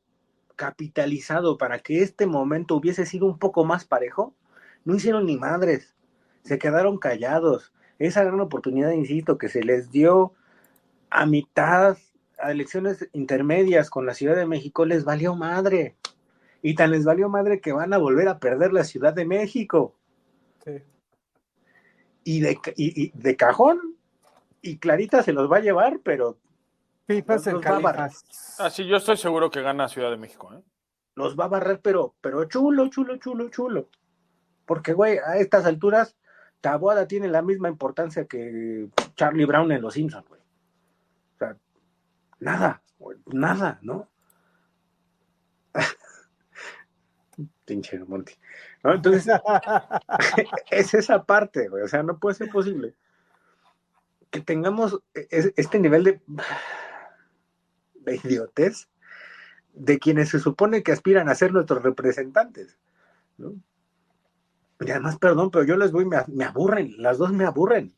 capitalizado 0.56 1.58
para 1.58 1.80
que 1.80 2.02
este 2.02 2.26
momento 2.26 2.76
hubiese 2.76 3.06
sido 3.06 3.26
un 3.26 3.40
poco 3.40 3.64
más 3.64 3.86
parejo, 3.86 4.36
no 4.84 4.96
hicieron 4.96 5.26
ni 5.26 5.38
madres, 5.38 5.96
se 6.44 6.58
quedaron 6.58 6.98
callados. 6.98 7.72
Esa 8.00 8.24
gran 8.24 8.40
oportunidad, 8.40 8.92
insisto, 8.92 9.38
que 9.38 9.50
se 9.50 9.64
les 9.64 9.92
dio 9.92 10.34
a 11.10 11.26
mitad, 11.26 11.98
a 12.40 12.52
elecciones 12.52 13.08
intermedias 13.14 13.90
con 13.90 14.06
la 14.06 14.14
Ciudad 14.14 14.36
de 14.36 14.48
México, 14.48 14.86
les 14.86 15.04
valió 15.04 15.36
madre. 15.36 15.96
Y 16.62 16.76
tan 16.76 16.92
les 16.92 17.06
valió 17.06 17.28
madre 17.30 17.60
que 17.60 17.72
van 17.74 17.94
a 17.94 17.98
volver 17.98 18.28
a 18.28 18.40
perder 18.40 18.72
la 18.74 18.84
Ciudad 18.84 19.14
de 19.14 19.26
México. 19.26 19.96
Sí. 20.64 20.72
Y 22.24 22.40
de, 22.42 22.56
ca- 22.62 22.74
y- 22.76 23.06
y 23.06 23.12
de 23.16 23.36
cajón. 23.36 23.98
Y 24.62 24.78
Clarita 24.78 25.24
se 25.24 25.34
los 25.34 25.52
va 25.52 25.58
a 25.58 25.62
llevar, 25.62 26.00
pero 26.04 26.38
Pipas 27.08 27.48
en 27.48 27.54
Los 27.56 27.66
va 27.66 27.70
a 27.78 27.80
barrer. 27.80 27.96
califas. 28.12 28.60
Ah, 28.60 28.70
sí, 28.70 28.86
yo 28.86 28.98
estoy 28.98 29.18
seguro 29.18 29.50
que 29.50 29.62
gana 29.62 29.88
Ciudad 29.90 30.12
de 30.12 30.18
México. 30.18 30.54
¿eh? 30.54 30.62
los 31.16 31.38
va 31.38 31.44
a 31.46 31.50
barrer, 31.50 31.82
pero, 31.82 32.16
pero 32.22 32.46
chulo, 32.46 32.88
chulo, 32.90 33.18
chulo, 33.18 33.50
chulo. 33.50 33.90
Porque, 34.66 34.94
güey, 34.94 35.18
a 35.18 35.36
estas 35.38 35.66
alturas, 35.66 36.16
Taboada 36.62 37.06
tiene 37.06 37.28
la 37.28 37.42
misma 37.42 37.68
importancia 37.68 38.26
que 38.26 38.88
Charlie 39.16 39.46
Brown 39.46 39.72
en 39.74 39.82
Los 39.82 39.96
Simpsons, 39.96 40.28
güey. 40.30 40.40
O 40.42 41.38
sea, 41.38 41.58
nada, 42.40 42.82
nada, 43.26 43.80
¿no? 43.82 44.08
Pinche 47.72 47.98
Monty. 48.00 48.34
¿no? 48.84 48.96
Entonces, 48.96 49.34
es 50.72 50.94
esa 50.94 51.24
parte, 51.24 51.70
güey. 51.70 51.84
O 51.84 51.88
sea, 51.88 52.04
no 52.04 52.20
puede 52.20 52.36
ser 52.36 52.50
posible 52.50 52.96
que 54.30 54.42
tengamos 54.42 55.00
este 55.14 55.80
nivel 55.80 56.04
de, 56.04 56.22
de 57.96 58.16
idiotez 58.24 58.90
de 59.74 60.00
quienes 60.00 60.30
se 60.30 60.40
supone 60.40 60.84
que 60.84 60.92
aspiran 60.92 61.30
a 61.30 61.36
ser 61.36 61.54
nuestros 61.54 61.82
representantes. 61.82 62.78
¿no? 63.38 63.56
Y 64.82 64.92
además, 64.92 65.18
perdón, 65.18 65.50
pero 65.50 65.64
yo 65.64 65.78
les 65.78 65.94
voy, 65.94 66.04
me, 66.04 66.18
me 66.28 66.44
aburren, 66.44 66.94
las 66.98 67.18
dos 67.20 67.32
me 67.32 67.46
aburren. 67.46 67.96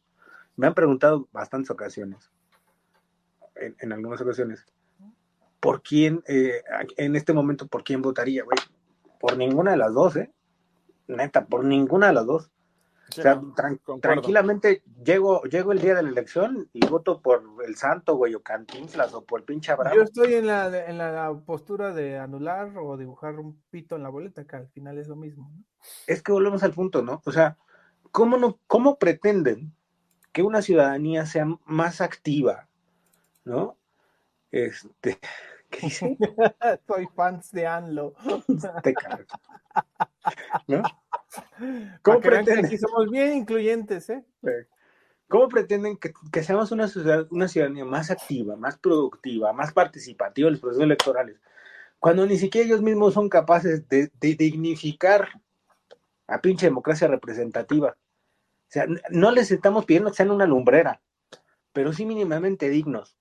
Me 0.56 0.68
han 0.68 0.76
preguntado 0.76 1.28
bastantes 1.32 1.72
ocasiones, 1.72 2.32
en, 3.56 3.76
en 3.80 3.92
algunas 3.92 4.22
ocasiones, 4.22 4.68
¿por 5.60 5.82
quién, 5.82 6.24
eh, 6.28 6.62
en 6.98 7.16
este 7.16 7.34
momento, 7.34 7.68
por 7.68 7.84
quién 7.84 8.04
votaría, 8.04 8.44
güey? 8.44 8.58
Por 9.24 9.38
ninguna 9.38 9.72
de 9.72 9.78
las 9.78 9.94
dos, 9.94 10.18
¿eh? 10.18 10.34
Neta, 11.08 11.46
por 11.46 11.64
ninguna 11.64 12.08
de 12.08 12.14
las 12.14 12.26
dos. 12.26 12.52
Sí, 13.10 13.22
o 13.22 13.24
sea, 13.24 13.36
no, 13.36 13.56
tran- 13.56 13.80
concuerdo. 13.82 14.02
tranquilamente 14.02 14.84
llego, 15.02 15.44
llego 15.44 15.72
el 15.72 15.80
día 15.80 15.96
de 15.96 16.04
la 16.04 16.10
elección 16.10 16.70
y 16.74 16.86
voto 16.88 17.22
por 17.22 17.42
el 17.66 17.78
Santo, 17.78 18.18
güey, 18.18 18.36
o 18.36 18.44
Cantinflas, 18.44 19.14
o 19.14 19.24
por 19.24 19.40
el 19.40 19.46
pinche 19.46 19.72
Abraham. 19.72 19.96
Yo 19.96 20.04
estoy 20.04 20.34
en 20.34 20.48
la, 20.48 20.90
en 20.90 20.98
la 20.98 21.34
postura 21.46 21.94
de 21.94 22.18
anular 22.18 22.78
o 22.78 22.98
dibujar 22.98 23.40
un 23.40 23.62
pito 23.70 23.96
en 23.96 24.04
la 24.04 24.10
boleta, 24.10 24.46
que 24.46 24.58
al 24.58 24.68
final 24.68 24.98
es 24.98 25.08
lo 25.08 25.16
mismo. 25.16 25.50
¿no? 25.56 25.64
es 26.06 26.22
que 26.22 26.34
volvemos 26.34 26.62
al 26.64 26.74
punto, 26.74 27.02
¿no? 27.02 27.22
O 27.24 27.32
sea, 27.32 27.58
¿cómo, 28.12 28.36
no, 28.36 28.60
cómo 28.68 28.98
pretenden 29.00 29.74
que 30.34 30.44
una 30.44 30.62
ciudadanía 30.62 31.26
sea 31.26 31.46
más 31.64 32.02
activa, 32.02 32.68
¿no? 33.46 33.78
Este, 34.52 35.18
¿qué 35.74 35.88
dice? 35.88 36.18
Soy 36.88 37.08
fans 37.16 37.52
de 37.52 37.68
ANLO. 37.68 38.14
Te 38.84 38.94
cago. 38.94 39.24
¿No? 40.68 40.84
¿Cómo 42.02 42.20
pretenden, 42.22 42.66
aquí 42.66 42.78
somos 42.78 43.10
bien 43.10 43.34
incluyentes, 43.34 44.10
¿eh? 44.10 44.24
cómo 45.28 45.48
pretenden 45.50 45.98
que, 45.98 46.14
que 46.32 46.44
seamos 46.44 46.72
una, 46.72 46.88
ciudad- 46.88 47.28
una 47.32 47.48
ciudadanía 47.48 47.86
más 47.86 48.12
activa, 48.12 48.56
más 48.56 48.78
productiva, 48.78 49.52
más 49.52 49.74
participativa 49.74 50.48
en 50.48 50.54
los 50.54 50.62
procesos 50.62 50.84
electorales, 50.84 51.40
cuando 52.00 52.26
ni 52.26 52.38
siquiera 52.38 52.68
ellos 52.68 52.82
mismos 52.82 53.16
son 53.16 53.30
capaces 53.30 53.88
de, 53.90 54.12
de 54.20 54.36
dignificar 54.36 55.28
a 56.28 56.40
pinche 56.40 56.68
democracia 56.68 57.08
representativa? 57.08 57.96
O 57.98 58.74
sea, 58.74 58.86
no 59.10 59.32
les 59.32 59.52
estamos 59.52 59.86
pidiendo 59.86 60.12
que 60.12 60.18
sean 60.18 60.32
una 60.32 60.46
lumbrera, 60.46 61.02
pero 61.72 61.94
sí 61.94 62.06
mínimamente 62.06 62.70
dignos 62.70 63.18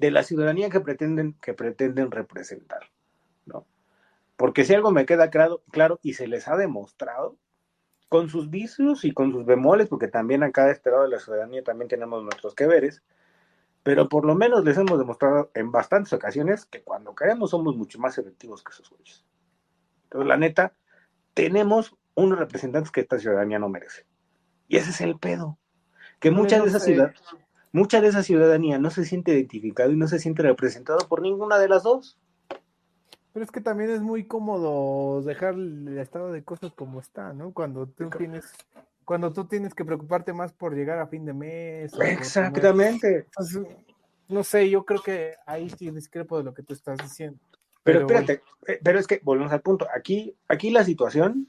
de 0.00 0.10
la 0.10 0.22
ciudadanía 0.22 0.70
que 0.70 0.80
pretenden, 0.80 1.34
que 1.34 1.52
pretenden 1.52 2.10
representar, 2.10 2.90
¿no? 3.44 3.66
Porque 4.36 4.64
si 4.64 4.74
algo 4.74 4.90
me 4.90 5.04
queda 5.04 5.28
claro, 5.28 5.62
claro 5.70 6.00
y 6.02 6.14
se 6.14 6.26
les 6.26 6.48
ha 6.48 6.56
demostrado, 6.56 7.36
con 8.08 8.28
sus 8.28 8.50
vicios 8.50 9.04
y 9.04 9.12
con 9.12 9.30
sus 9.30 9.44
bemoles, 9.44 9.88
porque 9.88 10.08
también 10.08 10.42
acá 10.42 10.64
de 10.64 10.72
este 10.72 10.90
lado 10.90 11.02
de 11.04 11.10
la 11.10 11.20
ciudadanía 11.20 11.62
también 11.62 11.88
tenemos 11.88 12.22
nuestros 12.24 12.54
que 12.54 12.66
veres, 12.66 13.02
pero 13.82 14.08
por 14.08 14.24
lo 14.24 14.34
menos 14.34 14.64
les 14.64 14.78
hemos 14.78 14.98
demostrado 14.98 15.50
en 15.54 15.70
bastantes 15.70 16.12
ocasiones 16.12 16.64
que 16.64 16.82
cuando 16.82 17.14
queremos 17.14 17.50
somos 17.50 17.76
mucho 17.76 17.98
más 18.00 18.18
efectivos 18.18 18.64
que 18.64 18.72
esos 18.72 18.90
güeyes. 18.90 19.24
Entonces, 20.04 20.26
la 20.28 20.36
neta, 20.38 20.72
tenemos 21.34 21.94
unos 22.14 22.38
representantes 22.38 22.90
que 22.90 23.02
esta 23.02 23.18
ciudadanía 23.18 23.58
no 23.58 23.68
merece. 23.68 24.06
Y 24.66 24.76
ese 24.78 24.90
es 24.90 25.00
el 25.02 25.18
pedo. 25.18 25.58
Que 26.18 26.30
Por 26.30 26.38
mucha 26.38 26.56
eso 26.56 26.64
de 26.64 26.70
esa 26.70 26.80
se- 26.80 26.86
ciudad, 26.86 27.14
mucha 27.72 28.00
de 28.00 28.08
esa 28.08 28.22
ciudadanía 28.22 28.78
no 28.78 28.90
se 28.90 29.04
siente 29.04 29.32
identificado 29.32 29.90
y 29.92 29.96
no 29.96 30.08
se 30.08 30.18
siente 30.18 30.42
representado 30.42 31.06
por 31.08 31.22
ninguna 31.22 31.58
de 31.58 31.68
las 31.68 31.82
dos. 31.82 32.18
Pero 33.32 33.44
es 33.44 33.52
que 33.52 33.60
también 33.60 33.90
es 33.90 34.00
muy 34.00 34.24
cómodo 34.24 35.22
dejar 35.22 35.54
el 35.54 35.96
estado 35.98 36.32
de 36.32 36.42
cosas 36.42 36.72
como 36.72 36.98
está, 36.98 37.32
¿no? 37.32 37.52
Cuando 37.52 37.86
tú 37.86 38.10
tienes, 38.10 38.52
cuando 39.04 39.32
tú 39.32 39.44
tienes 39.44 39.72
que 39.72 39.84
preocuparte 39.84 40.32
más 40.32 40.52
por 40.52 40.74
llegar 40.74 40.98
a 40.98 41.06
fin 41.06 41.24
de 41.24 41.32
mes. 41.32 41.92
Exactamente. 42.00 43.26
Entonces, 43.26 43.62
no 44.28 44.42
sé, 44.42 44.68
yo 44.68 44.84
creo 44.84 45.00
que 45.00 45.34
ahí 45.46 45.70
sí 45.70 45.90
discrepo 45.90 46.38
de 46.38 46.44
lo 46.44 46.54
que 46.54 46.64
tú 46.64 46.74
estás 46.74 46.98
diciendo. 46.98 47.38
Pero, 47.84 48.06
Pero 48.06 48.20
espérate, 48.20 48.42
eh, 48.66 48.80
pero 48.82 48.98
es 48.98 49.06
que 49.06 49.20
volvemos 49.22 49.52
al 49.52 49.62
punto. 49.62 49.86
Aquí, 49.94 50.36
aquí 50.48 50.70
la 50.70 50.84
situación 50.84 51.48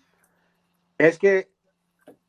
es 1.00 1.18
que 1.18 1.50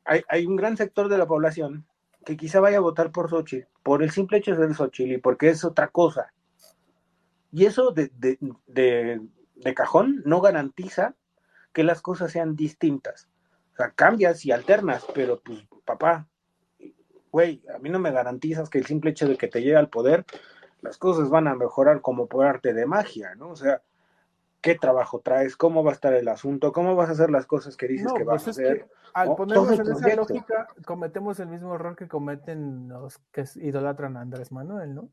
hay, 0.05 0.23
hay 0.29 0.47
un 0.47 0.57
gran 0.57 0.79
sector 0.79 1.09
de 1.09 1.19
la 1.19 1.27
población 1.27 1.85
que 2.25 2.37
quizá 2.37 2.61
vaya 2.61 2.79
a 2.79 2.83
votar 2.83 3.11
por 3.13 3.31
Xochitl, 3.31 3.69
por 3.83 4.03
el 4.03 4.11
simple 4.11 4.39
hecho 4.39 4.53
de 4.53 4.67
ser 4.67 4.75
Xochitl 4.75 5.13
y 5.13 5.19
porque 5.19 5.49
es 5.49 5.65
otra 5.65 5.89
cosa. 5.89 6.33
Y 7.51 7.67
eso 7.67 7.91
de, 7.91 8.11
de, 8.15 8.39
de, 8.67 9.21
de 9.57 9.75
cajón 9.75 10.23
no 10.25 10.41
garantiza 10.41 11.15
que 11.73 11.85
las 11.85 12.01
cosas 12.03 12.33
sean 12.33 12.57
distintas. 12.57 13.29
O 13.73 13.77
sea, 13.77 13.91
cambias 13.91 14.45
y 14.45 14.53
alternas, 14.53 15.05
pero 15.15 15.41
pues, 15.41 15.67
papá, 15.85 16.29
güey, 17.31 17.63
a 17.75 17.79
mí 17.79 17.89
no 17.89 17.99
me 17.99 18.13
garantizas 18.13 18.69
que 18.69 18.79
el 18.79 18.87
simple 18.87 19.11
hecho 19.11 19.27
de 19.27 19.37
que 19.37 19.49
te 19.49 19.61
llegue 19.61 19.77
al 19.77 19.89
poder, 19.89 20.25
las 20.83 20.99
cosas 20.99 21.31
van 21.31 21.49
a 21.49 21.55
mejorar 21.55 22.01
como 22.03 22.27
por 22.27 22.45
arte 22.45 22.75
de 22.75 22.87
magia, 22.87 23.35
¿no? 23.35 23.51
O 23.51 23.57
sea, 23.57 23.83
¿qué 24.63 24.77
trabajo 24.77 25.21
traes? 25.21 25.57
¿Cómo 25.57 25.85
va 25.85 25.91
a 25.91 25.95
estar 25.95 26.15
el 26.15 26.29
asunto? 26.29 26.73
¿Cómo 26.73 26.97
vas 26.97 27.11
a 27.11 27.13
hacer 27.13 27.31
las 27.31 27.47
cosas 27.47 27.77
que 27.77 27.89
dices 27.89 28.07
No, 28.07 28.15
que 28.15 28.25
vas 28.25 28.45
pues 28.45 28.59
a 28.59 28.63
hacer? 28.63 28.89
al 29.13 29.29
¿no? 29.29 29.37
ponernos 29.37 29.79
en 29.79 29.93
esa 29.93 30.17
lógica, 30.17 30.69
cometemos 30.87 31.39
el 31.41 31.49
mismo 31.49 31.75
error 31.75 31.97
que 31.97 32.09
cometen 32.09 32.89
los 32.89 33.19
que 33.31 33.45
idolatran 33.57 34.17
a 34.17 34.23
Andrés 34.23 34.51
Manuel, 34.53 34.95
¿no? 34.95 35.09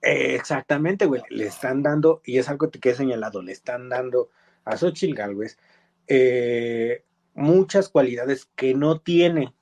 Eh, 0.00 0.36
exactamente, 0.36 1.06
güey, 1.06 1.22
le 1.30 1.46
están 1.46 1.82
dando, 1.82 2.20
y 2.24 2.38
es 2.38 2.48
algo 2.48 2.70
que 2.70 2.90
he 2.90 2.94
señalado, 2.94 3.42
le 3.42 3.50
están 3.50 3.88
dando 3.88 4.28
a 4.64 4.76
Xochitl 4.76 5.16
Galvez 5.16 5.58
eh, 6.06 7.04
muchas 7.34 7.88
cualidades 7.88 8.46
que 8.56 8.74
no 8.74 9.00
tiene. 9.00 9.54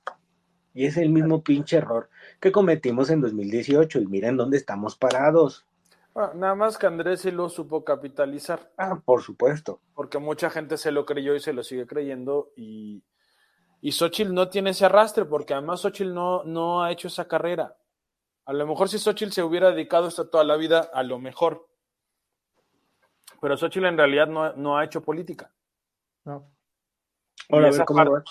Y 0.73 0.87
es 0.87 0.97
el 0.97 1.11
mismo 1.11 1.43
pinche 1.43 1.77
error 1.79 2.09
que 2.39 2.53
cometimos 2.53 3.11
en 3.11 3.21
2018. 3.21 4.01
Y 4.01 4.07
miren 4.07 4.37
dónde 4.37 4.57
estamos 4.57 4.97
parados. 4.97 5.67
Nada 6.15 6.55
más 6.55 6.77
que 6.77 6.87
Andrés 6.87 7.21
sí 7.21 7.31
lo 7.31 7.49
supo 7.49 7.85
capitalizar, 7.85 8.73
Ah, 8.77 9.01
por 9.05 9.23
supuesto. 9.23 9.81
porque 9.95 10.19
mucha 10.19 10.51
gente 10.51 10.77
se 10.77 10.91
lo 10.91 11.07
creyó 11.07 11.35
y 11.35 11.41
se 11.41 11.53
lo 11.53 11.63
sigue 11.63 11.87
creyendo. 11.87 12.51
Y, 12.57 13.03
y 13.81 13.93
Xochitl 13.93 14.35
no 14.35 14.49
tiene 14.49 14.71
ese 14.71 14.85
arrastre, 14.87 15.25
porque 15.25 15.55
además 15.55 15.81
Xochitl 15.81 16.13
no, 16.13 16.43
no 16.45 16.83
ha 16.83 16.91
hecho 16.93 17.09
esa 17.09 17.29
carrera. 17.29 17.77
A 18.45 18.53
lo 18.53 18.67
mejor 18.67 18.89
si 18.89 18.99
Xochitl 18.99 19.33
se 19.33 19.43
hubiera 19.45 19.71
dedicado 19.71 20.09
esto 20.09 20.29
toda 20.29 20.45
la 20.45 20.57
vida, 20.57 20.91
a 20.93 21.03
lo 21.05 21.19
mejor. 21.19 21.69
Pero 23.41 23.57
Xochitl 23.57 23.87
en 23.87 23.97
realidad 23.97 24.27
no, 24.27 24.53
no 24.55 24.77
ha 24.79 24.85
hecho 24.85 25.03
política. 25.03 25.53
No. 26.25 26.51
Ahora, 27.51 27.67
a 27.67 27.71
esa 27.71 27.79
ver 27.79 27.87
cómo 27.87 28.11
va. 28.11 28.25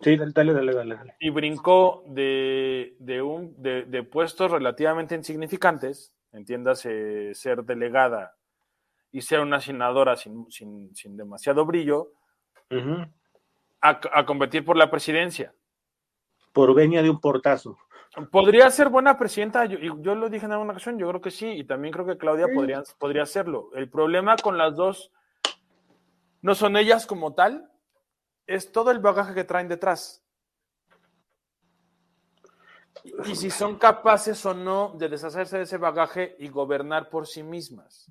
Sí, 0.00 0.16
dale, 0.16 0.32
dale, 0.32 0.52
dale, 0.52 0.74
dale, 0.74 0.94
dale. 0.96 1.16
y 1.20 1.30
brincó 1.30 2.04
de, 2.06 2.96
de, 2.98 3.22
un, 3.22 3.54
de, 3.62 3.84
de 3.84 4.02
puestos 4.02 4.50
relativamente 4.50 5.14
insignificantes, 5.14 6.12
entiéndase 6.34 7.34
ser 7.34 7.64
delegada 7.64 8.36
y 9.10 9.22
ser 9.22 9.40
una 9.40 9.60
senadora 9.60 10.16
sin, 10.16 10.50
sin, 10.50 10.94
sin 10.94 11.16
demasiado 11.16 11.64
brillo, 11.64 12.12
a, 13.80 14.00
a 14.12 14.26
competir 14.26 14.64
por 14.64 14.76
la 14.76 14.90
presidencia. 14.90 15.54
Por 16.52 16.74
venia 16.74 17.02
de 17.02 17.10
un 17.10 17.20
portazo. 17.20 17.78
¿Podría 18.30 18.70
ser 18.70 18.88
buena 18.88 19.18
presidenta? 19.18 19.64
Yo, 19.64 19.78
y 19.78 20.02
yo 20.02 20.14
lo 20.14 20.28
dije 20.28 20.46
en 20.46 20.52
alguna 20.52 20.72
ocasión, 20.72 20.98
yo 20.98 21.08
creo 21.08 21.20
que 21.20 21.30
sí, 21.30 21.48
y 21.48 21.64
también 21.64 21.92
creo 21.92 22.06
que 22.06 22.16
Claudia 22.16 22.46
podría, 22.52 22.82
podría 22.98 23.22
hacerlo. 23.22 23.70
El 23.74 23.88
problema 23.88 24.36
con 24.36 24.56
las 24.56 24.76
dos 24.76 25.12
no 26.42 26.54
son 26.54 26.76
ellas 26.76 27.06
como 27.06 27.34
tal, 27.34 27.70
es 28.46 28.70
todo 28.72 28.90
el 28.90 28.98
bagaje 28.98 29.34
que 29.34 29.44
traen 29.44 29.68
detrás. 29.68 30.23
Y, 33.02 33.34
si 33.34 33.50
son 33.50 33.76
capaces 33.76 34.44
o 34.46 34.54
no 34.54 34.94
de 34.96 35.08
deshacerse 35.08 35.58
de 35.58 35.64
ese 35.64 35.78
bagaje 35.78 36.36
y 36.38 36.48
gobernar 36.48 37.10
por 37.10 37.26
sí 37.26 37.42
mismas. 37.42 38.10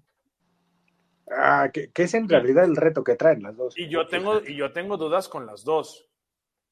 Ah, 1.32 1.70
que, 1.74 1.92
que 1.92 2.04
es 2.04 2.14
en 2.14 2.28
realidad 2.28 2.66
el 2.66 2.76
reto 2.76 3.04
que 3.04 3.16
traen 3.16 3.44
las 3.44 3.56
dos. 3.56 3.78
Y 3.78 3.88
yo 3.88 4.08
tengo, 4.08 4.42
y 4.46 4.56
yo 4.56 4.72
tengo 4.74 4.98
dudas 4.98 5.30
con 5.30 5.46
las 5.46 5.64
dos. 5.64 6.10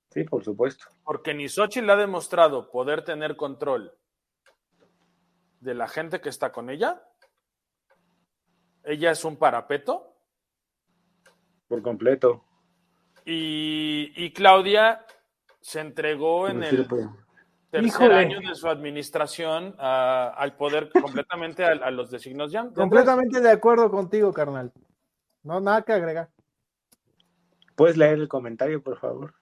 Sí, 0.09 0.26
por 0.26 0.43
supuesto. 0.43 0.86
Porque 1.03 1.34
ni 1.34 1.47
Xochitl 1.47 1.89
ha 1.89 1.95
demostrado 1.95 2.70
poder 2.70 3.03
tener 3.03 3.38
control 3.38 3.97
de 5.62 5.74
la 5.74 5.88
gente 5.88 6.20
que 6.20 6.30
está 6.30 6.51
con 6.51 6.70
ella. 6.70 7.01
Ella 8.84 9.12
es 9.12 9.24
un 9.24 9.38
parapeto. 9.38 10.16
Por 11.68 11.82
completo. 11.82 12.43
Y, 13.24 14.12
y 14.16 14.34
Claudia 14.34 15.05
se 15.62 15.80
entregó 15.80 16.49
en 16.49 16.64
el 16.64 16.88
tercer 17.72 17.88
Híjole. 17.88 18.15
año 18.15 18.39
de 18.47 18.53
su 18.53 18.67
administración 18.67 19.74
a- 19.80 20.30
al 20.38 20.55
poder 20.55 20.89
completamente 21.26 21.63
a, 21.65 21.69
a 21.72 21.89
los 21.91 22.11
designios 22.11 22.51
ya. 22.51 22.69
Completamente 22.69 23.39
de 23.41 23.49
acuerdo 23.49 23.89
contigo, 23.89 24.32
carnal. 24.32 24.72
No, 25.43 25.59
nada 25.59 25.82
que 25.82 25.93
agregar. 25.93 26.30
¿Puedes 27.76 27.97
leer 27.97 28.19
el 28.19 28.28
comentario, 28.28 28.84
por 28.84 28.97
favor? 28.99 29.34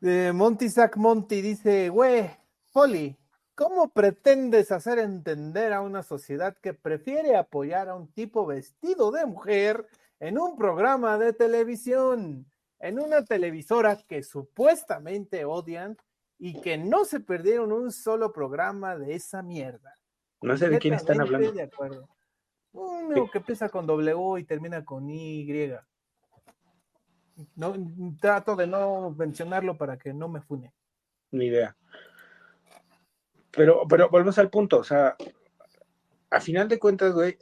Monty 0.00 0.68
Zack 0.68 0.96
Monty 0.98 1.40
dice, 1.40 1.88
güey, 1.88 2.30
Poli, 2.72 3.16
¿cómo 3.54 3.88
pretendes 3.88 4.70
hacer 4.70 4.98
entender 4.98 5.72
a 5.72 5.80
una 5.80 6.02
sociedad 6.02 6.54
que 6.60 6.74
prefiere 6.74 7.36
apoyar 7.36 7.88
a 7.88 7.94
un 7.94 8.08
tipo 8.12 8.44
vestido 8.44 9.10
de 9.10 9.24
mujer 9.24 9.86
en 10.20 10.38
un 10.38 10.56
programa 10.58 11.16
de 11.16 11.32
televisión, 11.32 12.46
en 12.80 13.00
una 13.00 13.24
televisora 13.24 13.96
que 14.06 14.22
supuestamente 14.22 15.46
odian 15.46 15.96
y 16.38 16.60
que 16.60 16.76
no 16.78 17.04
se 17.04 17.20
perdieron 17.20 17.72
un 17.72 17.90
solo 17.92 18.32
programa 18.32 18.96
de 18.96 19.14
esa 19.14 19.42
mierda? 19.42 19.98
No 20.42 20.56
sé 20.56 20.68
de 20.68 20.78
quién 20.78 20.94
están 20.94 21.20
hablando. 21.20 21.52
De 21.52 21.62
acuerdo. 21.62 22.08
Uno 22.72 23.30
que 23.30 23.38
empieza 23.38 23.68
con 23.68 23.86
W 23.86 24.40
y 24.40 24.44
termina 24.44 24.84
con 24.84 25.08
Y. 25.08 25.72
No, 27.56 27.74
trato 28.20 28.56
de 28.56 28.66
no 28.66 29.10
mencionarlo 29.10 29.76
para 29.76 29.96
que 29.96 30.12
no 30.12 30.28
me 30.28 30.40
fune. 30.40 30.72
Ni 31.30 31.46
idea. 31.46 31.76
Pero, 33.50 33.86
pero 33.88 34.08
volvemos 34.08 34.36
al 34.38 34.50
punto, 34.50 34.78
o 34.78 34.84
sea, 34.84 35.16
a 36.30 36.40
final 36.40 36.68
de 36.68 36.78
cuentas, 36.78 37.12
güey, 37.12 37.38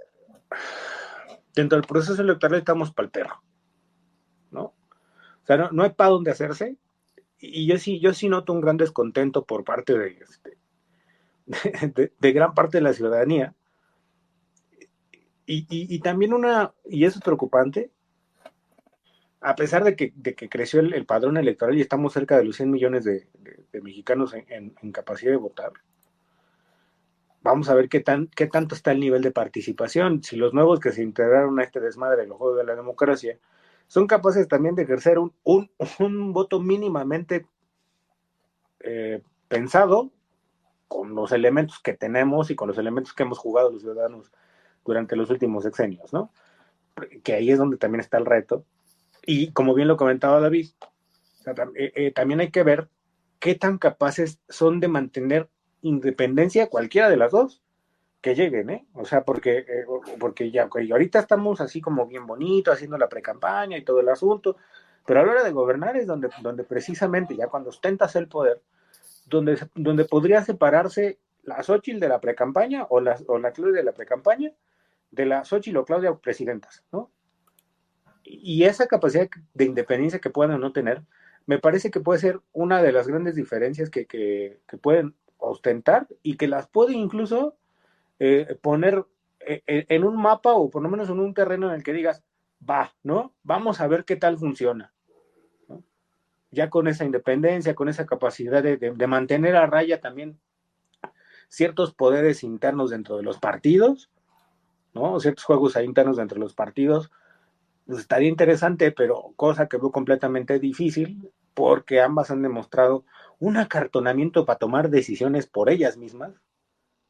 dentro 1.54 1.78
del 1.78 1.86
proceso 1.86 2.20
electoral 2.20 2.58
estamos 2.58 2.92
para 2.92 3.06
el 3.06 3.10
perro, 3.10 3.42
¿no? 4.50 4.64
O 4.64 5.46
sea, 5.46 5.56
no, 5.56 5.82
hay 5.82 5.90
para 5.90 6.10
dónde 6.10 6.30
hacerse. 6.30 6.76
Y 7.44 7.66
yo 7.66 7.76
sí, 7.76 7.98
yo 7.98 8.14
sí 8.14 8.28
noto 8.28 8.52
un 8.52 8.60
gran 8.60 8.76
descontento 8.76 9.44
por 9.44 9.64
parte 9.64 9.98
de, 9.98 10.16
este, 10.20 10.58
de, 12.20 12.32
gran 12.32 12.54
parte 12.54 12.78
de 12.78 12.82
la 12.82 12.92
ciudadanía. 12.92 13.52
Y, 15.44 15.66
y, 15.68 15.98
también 15.98 16.32
una, 16.32 16.72
y 16.88 17.04
eso 17.04 17.18
es 17.18 17.24
preocupante, 17.24 17.90
a 19.40 19.56
pesar 19.56 19.82
de 19.82 19.96
que, 19.96 20.12
de 20.14 20.36
que 20.36 20.48
creció 20.48 20.78
el, 20.78 21.04
padrón 21.04 21.36
electoral 21.36 21.76
y 21.76 21.80
estamos 21.80 22.12
cerca 22.12 22.38
de 22.38 22.44
los 22.44 22.56
100 22.56 22.70
millones 22.70 23.04
de, 23.04 23.26
mexicanos 23.82 24.34
en, 24.34 24.92
capacidad 24.92 25.32
de 25.32 25.36
votar, 25.36 25.72
vamos 27.42 27.68
a 27.68 27.74
ver 27.74 27.88
qué, 27.88 27.98
tan, 27.98 28.28
qué 28.28 28.46
tanto 28.46 28.76
está 28.76 28.92
el 28.92 29.00
nivel 29.00 29.20
de 29.20 29.32
participación. 29.32 30.22
Si 30.22 30.36
los 30.36 30.54
nuevos 30.54 30.78
que 30.78 30.92
se 30.92 31.02
integraron 31.02 31.58
a 31.58 31.64
este 31.64 31.80
desmadre 31.80 32.24
los 32.24 32.38
juegos 32.38 32.58
de 32.58 32.64
la 32.64 32.76
democracia 32.76 33.36
son 33.92 34.06
capaces 34.06 34.48
también 34.48 34.74
de 34.74 34.84
ejercer 34.84 35.18
un, 35.18 35.34
un, 35.44 36.32
voto 36.32 36.60
mínimamente 36.60 37.44
eh, 38.80 39.20
pensado 39.48 40.10
con 40.88 41.14
los 41.14 41.30
elementos 41.30 41.78
que 41.78 41.92
tenemos 41.92 42.50
y 42.50 42.54
con 42.56 42.68
los 42.68 42.78
elementos 42.78 43.12
que 43.12 43.24
hemos 43.24 43.36
jugado 43.36 43.70
los 43.70 43.82
ciudadanos 43.82 44.32
durante 44.82 45.14
los 45.14 45.28
últimos 45.28 45.64
sexenios, 45.64 46.10
¿no? 46.10 46.32
Que 47.22 47.34
ahí 47.34 47.50
es 47.50 47.58
donde 47.58 47.76
también 47.76 48.00
está 48.00 48.16
el 48.16 48.24
reto 48.24 48.64
y 49.26 49.52
como 49.52 49.74
bien 49.74 49.88
lo 49.88 49.98
comentaba 49.98 50.40
David, 50.40 50.68
eh, 51.44 51.92
eh, 51.94 52.12
también 52.12 52.40
hay 52.40 52.50
que 52.50 52.62
ver 52.62 52.88
qué 53.40 53.54
tan 53.56 53.76
capaces 53.76 54.40
son 54.48 54.80
de 54.80 54.88
mantener 54.88 55.50
independencia 55.82 56.70
cualquiera 56.70 57.10
de 57.10 57.18
las 57.18 57.30
dos 57.30 57.61
que 58.22 58.34
lleguen, 58.34 58.70
¿eh? 58.70 58.86
O 58.94 59.04
sea, 59.04 59.24
porque, 59.24 59.58
eh, 59.58 59.84
porque 60.18 60.50
ya 60.50 60.68
ahorita 60.72 61.18
estamos 61.18 61.60
así 61.60 61.80
como 61.80 62.06
bien 62.06 62.26
bonito, 62.26 62.72
haciendo 62.72 62.96
la 62.96 63.08
pre-campaña 63.08 63.76
y 63.76 63.84
todo 63.84 64.00
el 64.00 64.08
asunto, 64.08 64.56
pero 65.04 65.20
a 65.20 65.26
la 65.26 65.32
hora 65.32 65.44
de 65.44 65.52
gobernar 65.52 65.96
es 65.96 66.06
donde, 66.06 66.30
donde 66.40 66.64
precisamente, 66.64 67.36
ya 67.36 67.48
cuando 67.48 67.70
ostentas 67.70 68.16
el 68.16 68.28
poder, 68.28 68.62
donde, 69.26 69.58
donde 69.74 70.04
podría 70.06 70.42
separarse 70.42 71.18
la 71.42 71.62
Xochitl 71.62 72.00
de 72.00 72.08
la 72.08 72.20
pre-campaña 72.20 72.86
o 72.88 73.00
la, 73.00 73.18
o 73.26 73.38
la 73.38 73.52
Claudia 73.52 73.80
de 73.80 73.84
la 73.84 73.92
pre-campaña 73.92 74.52
de 75.10 75.26
la 75.26 75.44
Xochitl 75.44 75.76
o 75.76 75.84
Claudia 75.84 76.14
presidentas, 76.14 76.84
¿no? 76.92 77.10
y 78.24 78.64
esa 78.64 78.86
capacidad 78.86 79.28
de 79.54 79.64
independencia 79.64 80.20
que 80.20 80.30
puedan 80.30 80.54
o 80.54 80.58
no 80.58 80.72
tener, 80.72 81.02
me 81.46 81.58
parece 81.58 81.90
que 81.90 82.00
puede 82.00 82.20
ser 82.20 82.40
una 82.52 82.82
de 82.82 82.92
las 82.92 83.08
grandes 83.08 83.34
diferencias 83.34 83.90
que, 83.90 84.60
pueden 84.80 85.14
ostentar 85.38 86.06
y 86.22 86.36
que 86.36 86.46
las 86.46 86.68
puede 86.68 86.94
incluso 86.94 87.56
eh, 88.18 88.58
poner 88.60 89.04
eh, 89.40 89.62
eh, 89.66 89.86
en 89.88 90.04
un 90.04 90.20
mapa 90.20 90.52
o 90.52 90.70
por 90.70 90.82
lo 90.82 90.88
menos 90.88 91.08
en 91.08 91.18
un 91.18 91.34
terreno 91.34 91.68
en 91.68 91.74
el 91.74 91.82
que 91.82 91.92
digas, 91.92 92.22
va, 92.68 92.94
¿no? 93.02 93.34
Vamos 93.42 93.80
a 93.80 93.88
ver 93.88 94.04
qué 94.04 94.16
tal 94.16 94.38
funciona. 94.38 94.92
Ya 96.50 96.70
con 96.70 96.86
esa 96.86 97.04
independencia, 97.04 97.74
con 97.74 97.88
esa 97.88 98.06
capacidad 98.06 98.62
de, 98.62 98.76
de, 98.76 99.06
mantener 99.06 99.56
a 99.56 99.66
raya 99.66 100.00
también 100.00 100.38
ciertos 101.48 101.94
poderes 101.94 102.44
internos 102.44 102.90
dentro 102.90 103.16
de 103.16 103.22
los 103.22 103.38
partidos, 103.38 104.10
¿no? 104.94 105.18
Ciertos 105.18 105.44
juegos 105.44 105.76
internos 105.76 106.18
dentro 106.18 106.36
de 106.36 106.44
los 106.44 106.54
partidos, 106.54 107.10
pues 107.86 108.00
estaría 108.00 108.28
interesante, 108.28 108.92
pero 108.92 109.32
cosa 109.34 109.66
que 109.66 109.78
veo 109.78 109.90
completamente 109.90 110.58
difícil, 110.58 111.32
porque 111.54 112.00
ambas 112.00 112.30
han 112.30 112.42
demostrado 112.42 113.04
un 113.38 113.56
acartonamiento 113.56 114.44
para 114.44 114.58
tomar 114.58 114.90
decisiones 114.90 115.46
por 115.46 115.68
ellas 115.68 115.96
mismas, 115.96 116.32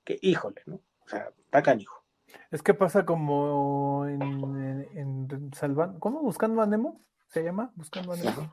que 0.05 0.19
híjole, 0.23 0.63
¿no? 0.67 0.81
Sea, 1.13 1.31
está 1.45 1.63
canijo. 1.63 2.03
Es 2.51 2.63
que 2.63 2.73
pasa 2.73 3.05
como 3.05 4.07
en, 4.07 4.89
en, 4.95 5.53
Salvando, 5.53 6.01
¿cómo? 6.01 6.23
Buscando 6.23 6.63
a 6.63 6.67
Nemo, 6.67 7.03
se 7.29 7.45
llama, 7.45 7.71
Buscando 7.75 8.15
a 8.15 8.17
Nemo. 8.17 8.51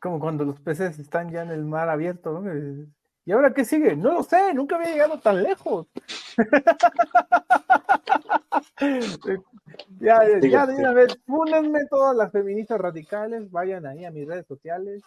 Como 0.00 0.18
cuando 0.18 0.46
los 0.46 0.58
peces 0.58 0.98
están 0.98 1.30
ya 1.30 1.42
en 1.42 1.50
el 1.50 1.66
mar 1.66 1.90
abierto, 1.90 2.40
¿no? 2.40 2.50
¿Y 3.26 3.32
ahora 3.32 3.52
qué 3.52 3.66
sigue? 3.66 3.94
No 3.94 4.14
lo 4.14 4.22
sé, 4.22 4.54
nunca 4.54 4.76
había 4.76 4.92
llegado 4.92 5.20
tan 5.20 5.42
lejos. 5.42 5.86
ya, 10.00 10.20
ya 10.40 10.66
de 10.66 10.74
una 10.74 10.94
vez, 10.94 11.14
únenme 11.26 11.80
todas 11.90 12.16
las 12.16 12.32
feministas 12.32 12.80
radicales, 12.80 13.50
vayan 13.50 13.84
ahí 13.84 14.06
a 14.06 14.10
mis 14.10 14.26
redes 14.26 14.46
sociales, 14.46 15.02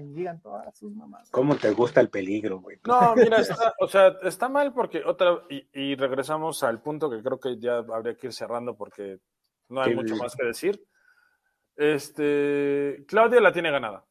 y 0.00 0.12
digan 0.12 0.40
todas 0.40 0.76
sus 0.76 0.92
mamás. 0.94 1.30
¿Cómo 1.30 1.56
te 1.56 1.70
gusta 1.70 2.00
el 2.00 2.10
peligro, 2.10 2.60
güey? 2.60 2.78
No, 2.86 3.14
mira, 3.16 3.38
está, 3.38 3.74
o 3.78 3.86
sea, 3.86 4.16
está 4.22 4.48
mal 4.48 4.72
porque 4.72 5.02
otra, 5.04 5.42
y, 5.48 5.94
regresamos 5.94 6.62
al 6.62 6.82
punto 6.82 7.08
que 7.08 7.22
creo 7.22 7.38
que 7.38 7.58
ya 7.58 7.78
habría 7.78 8.16
que 8.16 8.28
ir 8.28 8.32
cerrando 8.32 8.76
porque 8.76 9.20
no 9.68 9.80
hay 9.80 9.94
mucho 9.94 10.16
más 10.16 10.34
que 10.34 10.46
decir. 10.46 10.84
Este, 11.76 13.04
Claudia 13.06 13.40
la 13.40 13.52
tiene 13.52 13.70
ganada. 13.70 14.04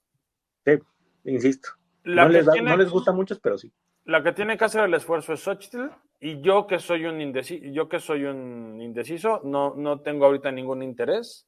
Sí, 0.65 0.79
insisto. 1.25 1.69
no, 2.03 2.29
les 2.29 2.45
no 2.45 2.77
les 2.77 2.89
gusta 2.89 3.11
mucho, 3.11 3.37
pero 3.41 3.57
sí. 3.57 3.71
La 4.05 4.23
que 4.23 4.31
tiene 4.31 4.57
que 4.57 4.65
hacer 4.65 4.85
el 4.85 4.93
esfuerzo 4.93 5.33
es 5.33 5.41
Xochitl 5.41 5.89
y 6.19 6.41
yo 6.41 6.65
que 6.65 6.79
soy 6.79 7.05
un 7.05 7.21
indeciso, 7.21 7.65
yo 7.67 7.87
que 7.87 7.99
soy 7.99 8.23
un 8.25 8.81
indeciso, 8.81 9.41
no, 9.43 9.75
no 9.75 9.99
tengo 10.01 10.25
ahorita 10.25 10.51
ningún 10.51 10.81
interés 10.81 11.45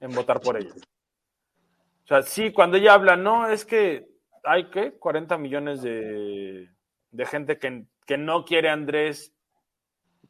en 0.00 0.12
votar 0.12 0.40
por 0.40 0.56
ella. 0.56 0.74
O 2.04 2.06
sea, 2.06 2.22
sí, 2.22 2.52
cuando 2.52 2.76
ella 2.76 2.94
habla, 2.94 3.16
no, 3.16 3.48
es 3.48 3.64
que 3.64 4.08
hay 4.44 4.70
que 4.70 4.98
40 4.98 5.38
millones 5.38 5.82
de, 5.82 6.68
gente 7.26 7.58
que, 7.58 7.86
que, 8.06 8.18
no 8.18 8.44
quiere 8.44 8.68
a 8.68 8.74
Andrés, 8.74 9.34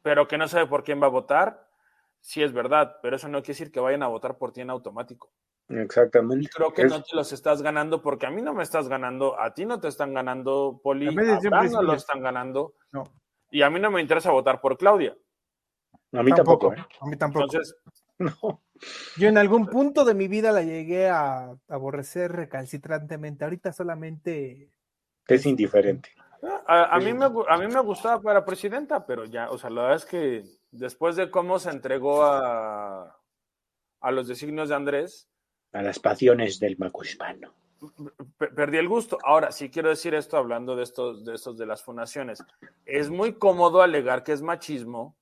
pero 0.01 0.27
que 0.27 0.37
no 0.37 0.47
sabe 0.47 0.67
por 0.67 0.83
quién 0.83 1.01
va 1.01 1.07
a 1.07 1.09
votar. 1.09 1.67
Sí 2.21 2.41
es 2.41 2.53
verdad, 2.53 2.97
pero 3.01 3.17
eso 3.17 3.27
no 3.27 3.39
quiere 3.39 3.53
decir 3.53 3.71
que 3.71 3.79
vayan 3.79 4.03
a 4.03 4.07
votar 4.07 4.37
por 4.37 4.51
ti 4.51 4.61
en 4.61 4.69
automático. 4.69 5.31
Exactamente. 5.67 6.47
creo 6.53 6.73
que 6.73 6.85
no 6.85 7.01
te 7.01 7.15
los 7.15 7.33
estás 7.33 7.61
ganando 7.61 8.01
porque 8.01 8.27
a 8.27 8.31
mí 8.31 8.41
no 8.41 8.53
me 8.53 8.63
estás 8.63 8.87
ganando, 8.87 9.39
a 9.39 9.53
ti 9.53 9.65
no 9.65 9.79
te 9.79 9.87
están 9.87 10.13
ganando, 10.13 10.79
Poli, 10.81 11.07
a, 11.07 11.11
mí 11.11 11.69
no 11.71 11.81
lo 11.81 11.93
están 11.93 12.21
ganando. 12.21 12.75
No 12.91 13.03
y 13.55 13.61
a 13.61 13.69
mí 13.69 13.79
no 13.79 13.89
me 13.89 14.01
interesa 14.01 14.31
votar 14.31 14.59
por 14.59 14.77
Claudia. 14.77 15.15
A 16.11 16.23
mí 16.23 16.31
tampoco. 16.33 16.73
¿eh? 16.73 16.85
A 16.99 17.07
mí 17.07 17.15
tampoco. 17.15 17.45
Entonces, 17.45 17.75
no. 18.19 18.61
Yo 19.17 19.29
en 19.29 19.37
algún 19.37 19.67
punto 19.67 20.03
de 20.05 20.13
mi 20.13 20.27
vida 20.27 20.51
la 20.51 20.63
llegué 20.63 21.09
a 21.09 21.55
aborrecer 21.67 22.31
recalcitrantemente. 22.31 23.43
Ahorita 23.43 23.71
solamente. 23.71 24.69
Es 25.27 25.45
indiferente. 25.45 26.09
A, 26.67 26.99
mí 26.99 27.13
me, 27.13 27.25
a 27.25 27.57
mí 27.57 27.67
me 27.67 27.79
gustaba 27.81 28.21
para 28.21 28.45
presidenta, 28.45 29.05
pero 29.05 29.25
ya, 29.25 29.49
o 29.49 29.57
sea, 29.57 29.71
la 29.71 29.81
verdad 29.81 29.97
es 29.97 30.05
que 30.05 30.43
después 30.71 31.15
de 31.15 31.31
cómo 31.31 31.57
se 31.57 31.71
entregó 31.71 32.23
a, 32.23 33.17
a 34.01 34.11
los 34.11 34.27
designios 34.27 34.69
de 34.69 34.75
Andrés. 34.75 35.27
A 35.73 35.81
las 35.81 35.97
pasiones 35.97 36.59
del 36.59 36.77
hispano 37.03 37.53
perdí 38.37 38.77
el 38.77 38.87
gusto. 38.87 39.17
Ahora, 39.23 39.51
sí 39.51 39.69
quiero 39.69 39.89
decir 39.89 40.13
esto 40.15 40.37
hablando 40.37 40.75
de 40.75 40.83
estos, 40.83 41.25
de 41.25 41.35
estos 41.35 41.57
de 41.57 41.65
las 41.65 41.83
fundaciones. 41.83 42.43
Es 42.85 43.09
muy 43.09 43.33
cómodo 43.33 43.81
alegar 43.81 44.23
que 44.23 44.31
es 44.31 44.41
machismo. 44.41 45.15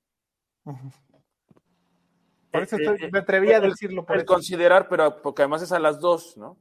Por 2.54 2.62
eso 2.62 2.78
eh, 2.78 2.98
eh, 3.00 3.10
me 3.12 3.20
atreví 3.20 3.52
a 3.52 3.60
decirlo. 3.60 4.06
Por 4.06 4.24
considerar, 4.26 4.88
pero 4.88 5.24
porque 5.24 5.42
además 5.42 5.64
es 5.64 5.72
a 5.72 5.80
las 5.80 6.00
dos, 6.00 6.38
¿no? 6.38 6.56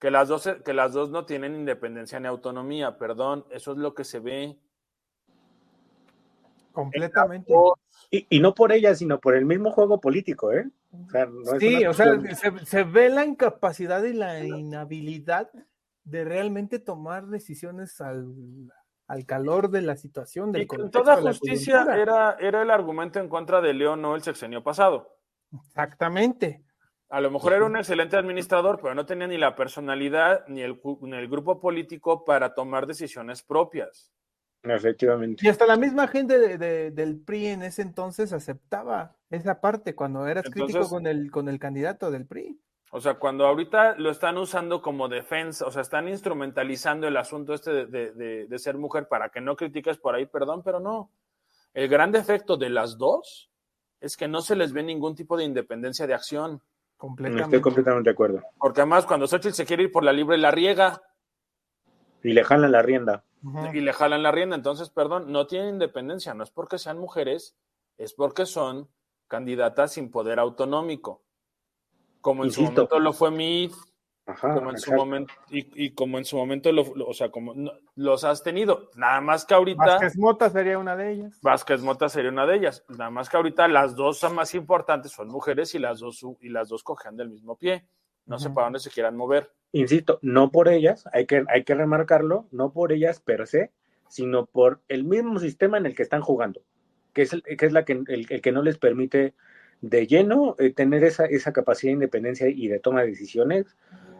Que 0.00 0.10
las 0.10 0.26
dos, 0.26 0.50
que 0.64 0.72
las 0.72 0.92
dos 0.92 1.10
no 1.10 1.26
tienen 1.26 1.54
independencia 1.54 2.18
ni 2.18 2.26
autonomía, 2.26 2.98
perdón, 2.98 3.46
eso 3.50 3.70
es 3.70 3.78
lo 3.78 3.94
que 3.94 4.02
se 4.02 4.18
ve. 4.18 4.58
Completamente. 6.72 7.52
Y, 8.10 8.40
no 8.40 8.54
por 8.54 8.72
ella, 8.72 8.96
sino 8.96 9.20
por 9.20 9.36
el 9.36 9.44
mismo 9.44 9.70
juego 9.70 10.00
político, 10.00 10.52
¿eh? 10.52 10.68
sí, 11.60 11.86
o 11.86 11.92
sea, 11.92 12.18
se, 12.64 12.82
ve 12.82 13.08
la 13.10 13.24
incapacidad 13.24 14.02
y 14.04 14.12
la 14.12 14.44
inhabilidad 14.44 15.50
de 16.04 16.24
realmente 16.24 16.78
tomar 16.78 17.26
decisiones 17.26 18.00
al, 18.00 18.72
calor 19.26 19.70
de 19.70 19.82
la 19.82 19.96
situación. 19.96 20.50
Del 20.50 20.62
y 20.62 20.66
con 20.66 20.90
toda 20.90 21.20
justicia 21.20 21.86
era, 21.94 22.36
era 22.40 22.62
el 22.62 22.70
argumento 22.70 23.20
en 23.20 23.28
contra 23.28 23.60
de 23.60 23.74
León, 23.74 24.02
no 24.02 24.16
el 24.16 24.22
sexenio 24.22 24.64
pasado. 24.64 25.17
Exactamente. 25.52 26.64
A 27.10 27.20
lo 27.20 27.30
mejor 27.30 27.54
era 27.54 27.64
un 27.64 27.76
excelente 27.76 28.16
administrador, 28.16 28.80
pero 28.82 28.94
no 28.94 29.06
tenía 29.06 29.26
ni 29.26 29.38
la 29.38 29.54
personalidad 29.56 30.44
ni 30.48 30.60
el, 30.60 30.78
ni 31.00 31.16
el 31.16 31.28
grupo 31.28 31.58
político 31.58 32.24
para 32.24 32.52
tomar 32.54 32.86
decisiones 32.86 33.42
propias. 33.42 34.12
Efectivamente. 34.62 35.46
Y 35.46 35.48
hasta 35.48 35.64
la 35.66 35.76
misma 35.76 36.08
gente 36.08 36.38
de, 36.38 36.58
de, 36.58 36.90
del 36.90 37.20
PRI 37.20 37.46
en 37.46 37.62
ese 37.62 37.80
entonces 37.82 38.32
aceptaba 38.32 39.16
esa 39.30 39.60
parte 39.60 39.94
cuando 39.94 40.26
eras 40.26 40.44
Entonces- 40.46 40.74
crítico 40.76 40.90
con 40.90 41.06
el, 41.06 41.30
con 41.30 41.48
el 41.48 41.58
candidato 41.58 42.10
del 42.10 42.26
PRI. 42.26 42.60
O 42.90 43.00
sea, 43.00 43.14
cuando 43.14 43.46
ahorita 43.46 43.96
lo 43.98 44.10
están 44.10 44.36
usando 44.38 44.80
como 44.82 45.08
defensa, 45.08 45.66
o 45.66 45.70
sea, 45.70 45.82
están 45.82 46.08
instrumentalizando 46.08 47.06
el 47.06 47.16
asunto 47.18 47.54
este 47.54 47.70
de, 47.70 47.86
de- 47.86 48.12
de- 48.12 48.46
de 48.46 48.58
ser 48.58 48.76
mujer 48.78 49.08
para 49.08 49.28
que 49.28 49.40
no 49.40 49.56
critiques 49.56 49.98
por 49.98 50.14
ahí, 50.14 50.26
perdón, 50.26 50.62
pero 50.62 50.80
no. 50.80 51.10
El 51.74 51.88
gran 51.88 52.10
defecto 52.12 52.56
de 52.56 52.70
las 52.70 52.96
dos 52.98 53.50
es 54.00 54.16
que 54.16 54.28
no 54.28 54.42
se 54.42 54.56
les 54.56 54.72
ve 54.72 54.82
ningún 54.82 55.14
tipo 55.14 55.36
de 55.36 55.44
independencia 55.44 56.06
de 56.06 56.14
acción. 56.14 56.62
Completamente. 56.96 57.44
Estoy 57.44 57.60
completamente 57.60 58.10
de 58.10 58.12
acuerdo. 58.12 58.42
Porque 58.58 58.80
además, 58.80 59.06
cuando 59.06 59.26
Xochitl 59.26 59.54
se 59.54 59.66
quiere 59.66 59.84
ir 59.84 59.92
por 59.92 60.04
la 60.04 60.12
libre, 60.12 60.36
la 60.36 60.50
riega 60.50 61.00
Y 62.22 62.32
le 62.32 62.42
jalan 62.44 62.72
la 62.72 62.82
rienda. 62.82 63.24
Y 63.72 63.80
le 63.80 63.92
jalan 63.92 64.22
la 64.22 64.32
rienda. 64.32 64.56
Entonces, 64.56 64.90
perdón, 64.90 65.30
no 65.30 65.46
tienen 65.46 65.74
independencia. 65.74 66.34
No 66.34 66.42
es 66.42 66.50
porque 66.50 66.78
sean 66.78 66.98
mujeres, 66.98 67.56
es 67.96 68.12
porque 68.14 68.46
son 68.46 68.88
candidatas 69.28 69.92
sin 69.92 70.10
poder 70.10 70.40
autonómico. 70.40 71.22
Como 72.20 72.44
en 72.44 72.50
su 72.50 72.62
momento 72.62 72.98
lo 72.98 73.12
fue 73.12 73.30
Meade, 73.30 73.74
Ajá. 74.28 74.54
como 74.54 74.70
en 74.70 74.78
su 74.78 74.92
momento, 74.92 75.32
y, 75.50 75.86
y 75.86 75.90
como 75.94 76.18
en 76.18 76.24
su 76.26 76.36
momento, 76.36 76.70
lo, 76.70 76.84
lo- 76.94 77.06
o 77.06 77.14
sea, 77.14 77.30
como 77.30 77.54
no- 77.54 77.72
los 77.96 78.24
has 78.24 78.42
tenido. 78.42 78.90
Nada 78.94 79.20
más 79.22 79.44
que 79.46 79.54
ahorita 79.54 79.82
Vázquez 79.84 80.16
Mota 80.18 80.50
sería 80.50 80.78
una 80.78 80.94
de 80.96 81.12
ellas. 81.12 81.38
Vázquez 81.42 81.80
Mota 81.80 82.08
sería 82.10 82.30
una 82.30 82.46
de 82.46 82.56
ellas. 82.56 82.84
Nada 82.90 83.10
más 83.10 83.28
que 83.30 83.38
ahorita 83.38 83.66
las 83.68 83.96
dos 83.96 84.18
son 84.18 84.34
más 84.34 84.54
importantes, 84.54 85.12
son 85.12 85.28
mujeres 85.28 85.74
y 85.74 85.78
las 85.78 85.98
dos, 86.00 86.24
y 86.40 86.50
las 86.50 86.68
dos 86.68 86.82
cojean 86.84 87.16
del 87.16 87.30
mismo 87.30 87.56
pie. 87.56 87.86
No 88.26 88.38
sé 88.38 88.50
para 88.50 88.66
dónde 88.66 88.80
se 88.80 88.90
quieran 88.90 89.16
mover. 89.16 89.50
Insisto, 89.72 90.18
no 90.20 90.50
por 90.50 90.68
ellas, 90.68 91.08
hay 91.14 91.24
que, 91.24 91.44
hay 91.48 91.64
que 91.64 91.74
remarcarlo, 91.74 92.46
no 92.50 92.72
por 92.74 92.92
ellas 92.92 93.20
per 93.20 93.46
se, 93.46 93.72
sino 94.08 94.44
por 94.44 94.82
el 94.88 95.04
mismo 95.04 95.38
sistema 95.38 95.78
en 95.78 95.86
el 95.86 95.94
que 95.94 96.02
están 96.02 96.20
jugando, 96.20 96.60
que 97.14 97.22
es, 97.22 97.32
el, 97.32 97.42
que, 97.42 97.64
es 97.64 97.72
la 97.72 97.86
que, 97.86 97.92
el, 97.92 98.26
el 98.28 98.40
que 98.42 98.52
no 98.52 98.60
les 98.62 98.76
permite 98.76 99.32
de 99.80 100.06
lleno 100.06 100.56
eh, 100.58 100.72
tener 100.74 101.04
esa, 101.04 101.24
esa 101.24 101.52
capacidad 101.52 101.90
de 101.90 101.94
independencia 101.94 102.48
y 102.48 102.68
de 102.68 102.80
toma 102.80 103.00
de 103.02 103.08
decisiones 103.08 103.76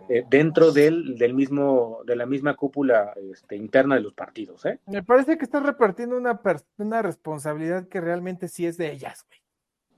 eh, 0.09 0.24
dentro 0.28 0.72
del, 0.72 1.16
del 1.18 1.34
mismo, 1.34 2.00
de 2.06 2.16
la 2.16 2.26
misma 2.26 2.54
cúpula 2.56 3.12
este, 3.32 3.56
interna 3.56 3.94
de 3.96 4.00
los 4.02 4.14
partidos. 4.14 4.64
¿eh? 4.66 4.78
Me 4.86 5.02
parece 5.02 5.36
que 5.38 5.44
estás 5.44 5.62
repartiendo 5.62 6.16
una, 6.16 6.40
una 6.78 7.02
responsabilidad 7.02 7.88
que 7.88 8.00
realmente 8.00 8.48
sí 8.48 8.66
es 8.66 8.76
de 8.76 8.90
ellas, 8.92 9.24
güey. 9.28 9.40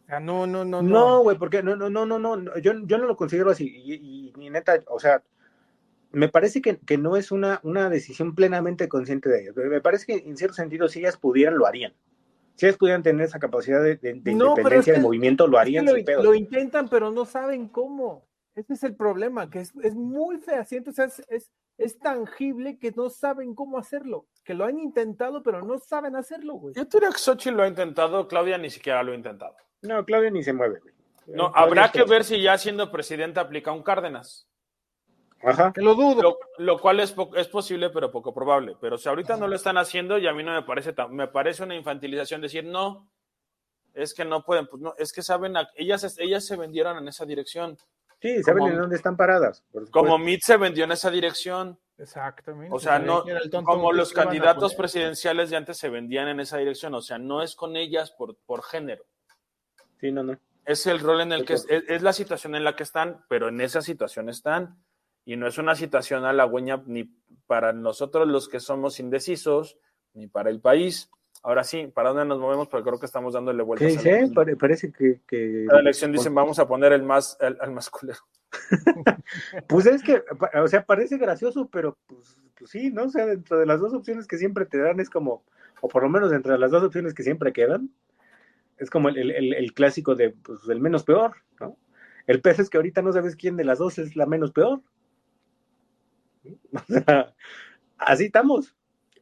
O 0.02 0.06
sea, 0.06 0.20
no, 0.20 0.46
no, 0.46 0.64
no, 0.64 0.82
no. 0.82 0.88
No, 0.88 1.22
güey, 1.22 1.38
porque 1.38 1.62
no, 1.62 1.76
no, 1.76 1.88
no, 1.88 2.04
no, 2.04 2.18
no, 2.18 2.58
yo, 2.58 2.72
yo 2.84 2.98
no 2.98 3.06
lo 3.06 3.16
considero 3.16 3.50
así. 3.50 3.68
Y, 3.72 3.94
y- 3.94 4.32
y 4.46 4.50
neta, 4.50 4.80
o 4.88 4.98
sea, 4.98 5.22
me 6.10 6.28
parece 6.28 6.60
que, 6.60 6.78
que 6.78 6.98
no 6.98 7.16
es 7.16 7.30
una, 7.30 7.60
una 7.62 7.88
decisión 7.88 8.34
plenamente 8.34 8.88
consciente 8.88 9.28
de 9.28 9.42
ellas. 9.42 9.54
Me 9.56 9.80
parece 9.80 10.06
que 10.06 10.28
en 10.28 10.36
cierto 10.36 10.54
sentido, 10.54 10.88
si 10.88 10.98
ellas 10.98 11.16
pudieran, 11.16 11.56
lo 11.56 11.66
harían. 11.66 11.92
Si 12.56 12.66
ellas 12.66 12.76
pudieran 12.76 13.04
tener 13.04 13.24
esa 13.24 13.38
capacidad 13.38 13.80
de, 13.80 13.96
de- 13.96 14.14
de 14.14 14.34
No, 14.34 14.48
independencia 14.48 14.78
es 14.80 14.84
que- 14.86 14.92
de 14.94 15.00
movimiento, 15.00 15.46
lo 15.46 15.56
Es 15.58 15.58
que 15.58 15.60
harían 15.62 15.84
lo, 15.86 15.92
sin 15.94 16.04
pedos. 16.04 16.24
lo 16.24 16.34
intentan, 16.34 16.88
pero 16.88 17.12
no 17.12 17.24
saben 17.24 17.68
cómo. 17.68 18.26
Ese 18.60 18.74
es 18.74 18.84
el 18.84 18.94
problema, 18.94 19.48
que 19.48 19.60
es, 19.60 19.72
es 19.82 19.94
muy 19.94 20.38
fehaciente, 20.38 20.90
o 20.90 20.92
sea, 20.92 21.06
es, 21.06 21.22
es, 21.28 21.50
es 21.78 21.98
tangible 21.98 22.78
que 22.78 22.90
no 22.92 23.08
saben 23.08 23.54
cómo 23.54 23.78
hacerlo. 23.78 24.26
Que 24.44 24.52
lo 24.54 24.64
han 24.64 24.78
intentado, 24.78 25.42
pero 25.42 25.62
no 25.62 25.78
saben 25.78 26.14
hacerlo, 26.14 26.54
güey. 26.54 26.74
Yo 26.74 26.84
diría 26.84 27.08
que 27.10 27.18
Xochitl 27.18 27.56
lo 27.56 27.62
ha 27.62 27.68
intentado, 27.68 28.28
Claudia 28.28 28.58
ni 28.58 28.68
siquiera 28.68 29.02
lo 29.02 29.12
ha 29.12 29.14
intentado. 29.14 29.56
No, 29.82 30.04
Claudia 30.04 30.30
ni 30.30 30.42
se 30.42 30.52
mueve, 30.52 30.78
güey. 30.80 30.94
No, 31.26 31.52
Claudia 31.52 31.62
habrá 31.84 31.92
que 31.92 32.04
ver 32.04 32.24
si 32.24 32.42
ya 32.42 32.58
siendo 32.58 32.90
presidenta 32.90 33.40
aplica 33.40 33.72
un 33.72 33.82
Cárdenas. 33.82 34.46
Ajá. 35.42 35.72
Que 35.72 35.80
lo 35.80 35.94
dudo. 35.94 36.20
Lo, 36.22 36.38
lo 36.58 36.78
cual 36.78 37.00
es, 37.00 37.14
es 37.36 37.48
posible, 37.48 37.88
pero 37.88 38.10
poco 38.10 38.34
probable. 38.34 38.76
Pero 38.78 38.98
si 38.98 39.08
ahorita 39.08 39.38
no 39.38 39.46
lo 39.48 39.56
están 39.56 39.78
haciendo, 39.78 40.18
y 40.18 40.26
a 40.26 40.34
mí 40.34 40.42
no 40.42 40.52
me 40.52 40.62
parece 40.64 40.92
tan- 40.92 41.14
me 41.14 41.28
parece 41.28 41.62
una 41.62 41.74
infantilización 41.74 42.42
decir 42.42 42.64
no, 42.64 43.10
es 43.94 44.12
que 44.12 44.24
no 44.26 44.44
pueden, 44.44 44.66
pues 44.66 44.82
no, 44.82 44.94
es 44.98 45.12
que 45.14 45.22
saben, 45.22 45.56
a- 45.56 45.70
ellas, 45.76 46.16
ellas 46.18 46.44
se 46.44 46.56
vendieron 46.56 46.98
en 46.98 47.08
esa 47.08 47.24
dirección. 47.24 47.78
Sí, 48.20 48.42
saben 48.42 48.58
Como- 48.60 48.72
en 48.72 48.78
dónde 48.80 48.96
están 48.96 49.16
paradas. 49.16 49.64
Como 49.90 50.18
Meade 50.18 50.40
se 50.42 50.56
vendió 50.56 50.84
en 50.84 50.92
esa 50.92 51.10
dirección. 51.10 51.78
Exactamente. 51.96 52.74
O 52.74 52.78
sea, 52.78 52.98
no, 52.98 53.24
como 53.64 53.92
los 53.92 54.12
candidatos 54.12 54.74
presidenciales 54.74 55.50
de 55.50 55.56
antes 55.56 55.76
se 55.78 55.88
vendían 55.90 56.28
en 56.28 56.40
esa 56.40 56.56
dirección. 56.58 56.94
O 56.94 57.02
sea, 57.02 57.18
no 57.18 57.42
es 57.42 57.54
con 57.54 57.76
ellas 57.76 58.10
por, 58.12 58.36
por 58.46 58.62
género. 58.62 59.04
Sí, 60.00 60.10
no, 60.12 60.22
no. 60.22 60.38
Es 60.64 60.86
el 60.86 61.00
rol 61.00 61.20
en 61.22 61.32
el 61.32 61.44
que 61.44 61.54
es- 61.54 61.66
es 61.68 62.02
la 62.02 62.12
situación 62.12 62.54
en 62.54 62.64
la 62.64 62.74
que 62.76 62.82
están, 62.84 63.24
pero 63.28 63.48
en 63.48 63.60
esa 63.60 63.82
situación 63.82 64.28
están. 64.28 64.82
Y 65.26 65.36
no 65.36 65.46
es 65.46 65.58
una 65.58 65.74
situación 65.74 66.24
halagüeña 66.24 66.82
ni 66.86 67.04
para 67.46 67.72
nosotros 67.72 68.26
los 68.26 68.48
que 68.48 68.60
somos 68.60 68.98
indecisos, 69.00 69.76
ni 70.14 70.26
para 70.26 70.48
el 70.50 70.60
país. 70.60 71.10
Ahora 71.42 71.64
sí, 71.64 71.86
¿para 71.86 72.10
dónde 72.10 72.26
nos 72.26 72.38
movemos? 72.38 72.68
Porque 72.68 72.86
creo 72.88 73.00
que 73.00 73.06
estamos 73.06 73.32
dándole 73.32 73.58
¿Qué 73.58 73.62
vueltas. 73.64 74.04
lo 74.04 74.12
mismo. 74.20 74.34
Pare- 74.34 74.56
parece 74.56 74.92
que. 74.92 75.20
que- 75.26 75.64
Cada 75.68 75.80
elección 75.80 76.12
dicen, 76.12 76.34
vamos 76.34 76.58
a 76.58 76.68
poner 76.68 76.92
el 76.92 77.02
más, 77.02 77.38
el, 77.40 77.56
al 77.60 77.72
más 77.72 77.88
culero. 77.90 78.18
Pues 79.68 79.86
es 79.86 80.02
que, 80.02 80.22
o 80.60 80.68
sea, 80.68 80.84
parece 80.84 81.16
gracioso, 81.16 81.68
pero 81.70 81.96
pues, 82.06 82.36
pues 82.58 82.70
sí, 82.70 82.90
¿no? 82.90 83.04
O 83.04 83.08
sea, 83.08 83.24
dentro 83.26 83.58
de 83.58 83.64
las 83.66 83.80
dos 83.80 83.94
opciones 83.94 84.26
que 84.26 84.36
siempre 84.38 84.66
te 84.66 84.78
dan 84.78 85.00
es 85.00 85.08
como, 85.08 85.44
o 85.80 85.88
por 85.88 86.02
lo 86.02 86.08
menos 86.10 86.32
entre 86.32 86.58
las 86.58 86.70
dos 86.72 86.82
opciones 86.82 87.14
que 87.14 87.22
siempre 87.22 87.52
quedan, 87.52 87.90
es 88.76 88.90
como 88.90 89.08
el, 89.08 89.30
el- 89.30 89.72
clásico 89.72 90.14
de, 90.14 90.30
pues, 90.30 90.60
el 90.68 90.80
menos 90.80 91.04
peor, 91.04 91.36
¿no? 91.60 91.76
El 92.26 92.40
peor 92.42 92.60
es 92.60 92.68
que 92.68 92.76
ahorita 92.76 93.02
no 93.02 93.12
sabes 93.12 93.36
quién 93.36 93.56
de 93.56 93.64
las 93.64 93.78
dos 93.78 93.98
es 93.98 94.14
la 94.16 94.26
menos 94.26 94.52
peor. 94.52 94.80
O 96.72 96.80
sea, 96.92 97.34
así 97.98 98.24
estamos. 98.26 98.74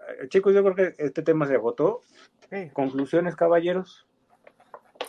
Eh, 0.08 0.28
Chicos, 0.28 0.54
yo 0.54 0.62
creo 0.62 0.74
que 0.74 0.94
este 1.02 1.22
tema 1.22 1.46
se 1.46 1.54
agotó. 1.54 2.02
Sí, 2.50 2.70
Conclusiones, 2.72 3.36
caballeros. 3.36 4.06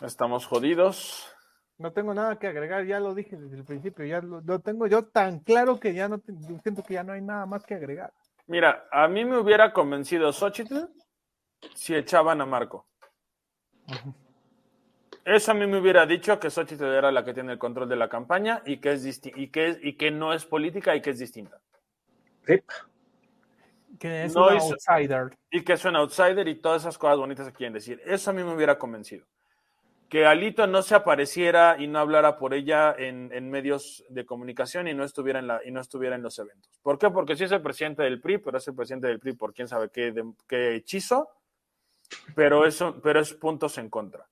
Estamos 0.02 0.46
jodidos. 0.46 1.34
no 1.78 1.92
tengo 1.94 2.14
nada 2.14 2.38
que 2.40 2.48
agregar, 2.48 2.86
ya 2.86 3.00
lo 3.00 3.14
dije 3.16 3.38
desde 3.38 3.56
el 3.58 3.64
principio, 3.64 4.06
ya 4.06 4.22
lo, 4.22 4.42
lo 4.42 4.60
tengo 4.60 4.88
yo 4.88 5.06
tan 5.06 5.40
claro 5.40 5.80
que 5.80 5.94
ya 5.94 6.10
no 6.10 6.20
te- 6.20 6.34
siento 6.62 6.84
que 6.84 6.96
ya 6.96 7.04
no 7.04 7.14
hay 7.14 7.22
nada 7.22 7.46
más 7.46 7.64
que 7.66 7.76
agregar. 7.76 8.12
Mira, 8.48 8.88
a 8.92 9.08
mí 9.08 9.24
me 9.26 9.38
hubiera 9.38 9.72
convencido 9.72 10.32
Xochitl 10.34 10.86
si 11.76 11.96
echaban 11.96 12.42
a 12.42 12.46
Marco. 12.46 12.86
Eso 15.26 15.52
a 15.52 15.54
mí 15.54 15.68
me 15.68 15.80
hubiera 15.80 16.06
dicho 16.06 16.40
que 16.40 16.50
Xochitl 16.50 16.84
era 16.86 17.12
la 17.12 17.24
que 17.24 17.34
tiene 17.34 17.54
el 17.54 17.60
control 17.60 17.88
de 17.88 17.96
la 17.96 18.10
campaña 18.10 18.62
y 18.66 18.78
que, 18.78 18.94
es 18.94 19.06
disti- 19.06 19.34
y 19.36 19.50
que, 19.50 19.68
es- 19.70 19.80
y 19.84 19.96
que 19.96 20.12
no 20.12 20.34
es 20.34 20.46
política 20.46 20.96
y 20.96 21.02
que 21.02 21.12
es 21.12 21.20
distinta. 21.20 21.60
Sí, 22.46 22.62
Que 24.00 24.24
es 24.26 24.34
No 24.36 24.48
un 24.48 24.56
hizo- 24.58 24.74
outsider. 24.74 25.38
Y 25.52 25.64
que 25.64 25.74
es 25.74 25.84
un 25.86 25.96
outsider 25.98 26.48
y 26.48 26.56
todas 26.56 26.84
esas 26.84 26.98
cosas 26.98 27.18
bonitas 27.18 27.48
que 27.48 27.54
quieren 27.54 27.74
decir. 27.74 28.02
Eso 28.06 28.32
a 28.32 28.34
mí 28.34 28.44
me 28.44 28.54
hubiera 28.54 28.78
convencido. 28.80 29.26
Que 30.08 30.26
Alito 30.26 30.66
no 30.66 30.82
se 30.82 30.96
apareciera 30.96 31.76
y 31.78 31.86
no 31.86 32.00
hablara 32.00 32.38
por 32.40 32.54
ella 32.56 32.96
en, 32.98 33.30
en 33.32 33.50
medios 33.52 34.04
de 34.10 34.26
comunicación 34.26 34.88
y 34.88 34.94
no, 34.96 35.04
estuviera 35.04 35.38
en 35.40 35.46
la, 35.48 35.62
y 35.64 35.70
no 35.70 35.82
estuviera 35.82 36.16
en 36.16 36.24
los 36.24 36.40
eventos. 36.40 36.80
¿Por 36.82 36.98
qué? 36.98 37.10
Porque 37.12 37.36
sí 37.36 37.44
es 37.44 37.52
el 37.52 37.62
presidente 37.62 38.02
del 38.02 38.20
PRI, 38.20 38.40
pero 38.40 38.58
es 38.58 38.68
el 38.68 38.74
presidente 38.74 39.08
del 39.08 39.20
PRI 39.20 39.34
por 39.34 39.54
quién 39.54 39.68
sabe 39.68 39.90
qué, 39.92 40.12
de- 40.12 40.34
qué 40.48 40.76
hechizo, 40.78 41.30
pero, 42.36 42.66
eso, 42.66 43.00
pero 43.04 43.20
es 43.20 43.34
puntos 43.36 43.78
en 43.78 43.90
contra. 43.90 44.26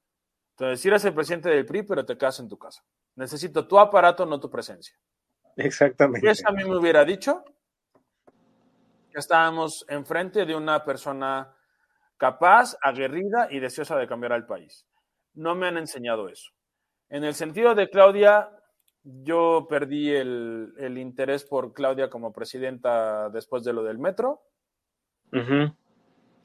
Entonces, 0.51 0.82
si 0.82 0.88
eres 0.88 1.05
el 1.05 1.13
presidente 1.13 1.49
del 1.49 1.65
PRI, 1.65 1.84
pero 1.84 2.03
te 2.03 2.18
quedas 2.18 2.39
en 2.39 2.47
tu 2.49 2.57
casa. 2.57 2.84
Necesito 3.15 3.68
tu 3.68 3.78
aparato, 3.78 4.26
no 4.26 4.39
tu 4.39 4.49
presencia. 4.49 4.95
exactamente. 5.55 6.26
Y 6.26 6.30
eso 6.32 6.47
a 6.47 6.51
mí 6.53 6.63
me 6.63 6.76
hubiera 6.76 7.05
dicho 7.05 7.43
estábamos 9.20 9.86
enfrente 9.89 10.45
de 10.45 10.55
una 10.55 10.84
persona 10.84 11.53
capaz, 12.18 12.78
aguerrida 12.82 13.47
y 13.51 13.59
deseosa 13.59 13.97
de 13.97 14.07
cambiar 14.07 14.34
al 14.34 14.45
país. 14.45 14.88
No 15.34 15.55
me 15.55 15.68
han 15.68 15.78
enseñado 15.78 16.30
eso. 16.30 16.51
En 17.09 17.24
el 17.24 17.34
sentido 17.34 17.76
de 17.76 17.89
Claudia, 17.89 18.49
yo 19.03 19.68
perdí 19.70 20.11
el, 20.11 20.97
interés 20.97 21.45
por 21.45 21.74
Claudia 21.74 22.09
como 22.09 22.34
presidenta 22.34 23.30
después 23.30 23.63
de 23.63 23.74
lo 23.74 23.84
del 23.84 23.97
metro. 23.97 24.41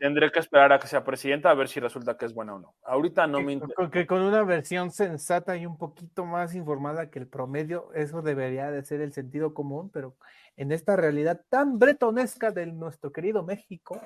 Tendré 0.02 0.32
que 0.32 0.40
esperar 0.40 0.72
a 0.72 0.80
que 0.80 0.88
sea 0.88 1.04
presidenta 1.04 1.48
a 1.48 1.54
ver 1.54 1.68
si 1.68 1.78
resulta 1.78 2.16
que 2.16 2.24
es 2.24 2.34
buena 2.34 2.56
o 2.56 2.58
no. 2.58 2.74
Ahorita 2.82 3.28
no 3.28 3.40
me 3.40 3.52
interesa. 3.52 3.76
con, 3.76 3.88
que 3.88 4.04
con 4.04 4.20
una 4.22 4.42
versión 4.42 4.90
sensata 4.90 5.56
y 5.56 5.64
un 5.64 5.78
poquito 5.78 6.26
más 6.26 6.56
informada 6.56 7.08
que 7.08 7.20
el 7.20 7.28
promedio, 7.28 7.88
eso 7.94 8.20
debería 8.20 8.72
de 8.72 8.82
ser 8.82 9.00
el 9.00 9.12
sentido 9.12 9.54
común, 9.54 9.90
pero 9.92 10.16
en 10.56 10.72
esta 10.72 10.96
realidad 10.96 11.42
tan 11.48 11.78
bretonesca 11.78 12.50
de 12.50 12.66
nuestro 12.66 13.12
querido 13.12 13.44
México, 13.44 14.00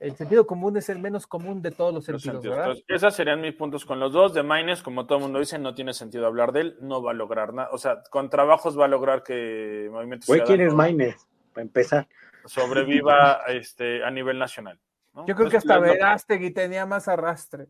el 0.00 0.16
sentido 0.16 0.46
común 0.46 0.78
es 0.78 0.88
el 0.88 0.98
menos 0.98 1.26
común 1.26 1.60
de 1.60 1.72
todos 1.72 1.92
los 1.92 2.08
Los 2.08 2.22
sentidos, 2.22 2.36
sentidos. 2.36 2.56
¿verdad? 2.56 2.72
Entonces, 2.72 2.96
esos 2.96 3.14
serían 3.14 3.42
mis 3.42 3.54
puntos 3.54 3.84
con 3.84 4.00
los 4.00 4.14
dos. 4.14 4.32
De 4.32 4.42
Maines, 4.42 4.82
como 4.82 5.04
todo 5.04 5.18
el 5.18 5.24
mundo 5.24 5.40
dice, 5.40 5.58
no 5.58 5.74
tiene 5.74 5.92
sentido 5.92 6.26
hablar 6.26 6.52
de 6.52 6.62
él, 6.62 6.78
no 6.80 7.02
va 7.02 7.10
a 7.10 7.14
lograr 7.14 7.52
nada. 7.52 7.68
O 7.72 7.76
sea, 7.76 8.02
con 8.10 8.30
trabajos 8.30 8.80
va 8.80 8.86
a 8.86 8.88
lograr 8.88 9.22
que 9.22 9.90
Movimiento 9.92 10.24
Güey, 10.26 10.40
¿quién 10.40 10.62
es 10.62 10.72
Maines? 10.72 11.28
Para 11.52 11.66
empezar. 11.66 12.08
sobreviva 12.46 13.42
este, 13.48 14.02
a 14.02 14.10
nivel 14.10 14.38
nacional. 14.38 14.80
Yo 15.26 15.34
creo 15.34 15.50
que 15.50 15.56
hasta 15.56 15.78
Verástegui 15.78 16.50
tenía 16.50 16.86
más 16.86 17.08
arrastre. 17.08 17.68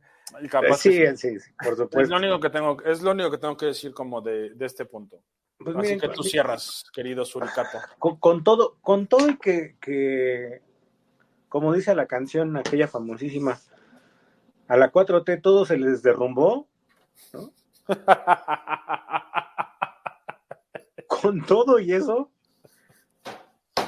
Capaz 0.50 0.78
sí, 0.78 1.04
sí, 1.16 1.38
sí, 1.38 1.50
por 1.62 1.76
supuesto. 1.76 2.00
Es 2.00 2.08
lo 2.08 2.16
único 2.16 2.40
que 2.40 2.50
tengo, 2.50 2.82
es 2.82 3.02
lo 3.02 3.12
único 3.12 3.30
que, 3.30 3.38
tengo 3.38 3.56
que 3.56 3.66
decir 3.66 3.92
como 3.92 4.20
de, 4.20 4.54
de 4.54 4.66
este 4.66 4.84
punto. 4.84 5.22
Pues 5.58 5.76
Así 5.76 5.98
que 5.98 6.08
tú 6.08 6.22
cierras, 6.22 6.84
querido 6.92 7.24
Suricato. 7.24 7.78
Con, 7.98 8.44
todo, 8.44 8.76
con 8.80 9.08
todo 9.08 9.28
y 9.28 9.36
que, 9.38 9.76
que, 9.80 10.62
como 11.48 11.72
dice 11.72 11.96
la 11.96 12.06
canción, 12.06 12.56
aquella 12.56 12.86
famosísima, 12.86 13.58
a 14.68 14.76
la 14.76 14.92
4T 14.92 15.42
todo 15.42 15.66
se 15.66 15.76
les 15.76 16.02
derrumbó, 16.02 16.68
¿no? 17.32 17.52
con 21.08 21.44
todo 21.44 21.80
y 21.80 21.92
eso, 21.92 22.30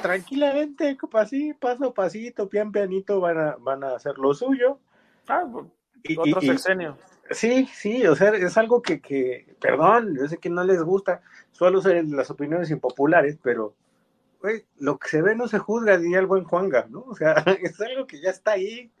tranquilamente, 0.01 0.97
así, 1.13 1.53
paso 1.53 1.85
a 1.85 1.93
pasito, 1.93 2.49
pian 2.49 2.71
pianito, 2.71 3.19
van 3.19 3.37
a, 3.37 3.55
van 3.59 3.83
a 3.83 3.95
hacer 3.95 4.17
lo 4.17 4.33
suyo. 4.33 4.79
Ah, 5.27 5.45
pues, 5.51 5.65
y, 6.03 6.17
otro 6.17 6.41
sexenio. 6.41 6.97
Sí, 7.29 7.67
sí, 7.73 8.05
o 8.07 8.15
sea, 8.15 8.31
es 8.31 8.57
algo 8.57 8.81
que, 8.81 8.99
que, 8.99 9.55
perdón, 9.61 10.17
yo 10.17 10.27
sé 10.27 10.37
que 10.37 10.49
no 10.49 10.63
les 10.63 10.81
gusta, 10.81 11.21
suelo 11.51 11.81
ser 11.81 12.03
las 12.05 12.29
opiniones 12.29 12.69
impopulares, 12.71 13.37
pero 13.41 13.75
lo 14.77 14.97
que 14.97 15.09
se 15.09 15.21
ve 15.21 15.35
no 15.35 15.47
se 15.47 15.59
juzga, 15.59 15.97
diría 15.97 16.19
el 16.19 16.25
buen 16.25 16.43
Juanga, 16.43 16.87
¿no? 16.89 17.01
O 17.01 17.15
sea, 17.15 17.33
es 17.61 17.79
algo 17.81 18.07
que 18.07 18.19
ya 18.21 18.29
está 18.29 18.51
ahí. 18.51 18.91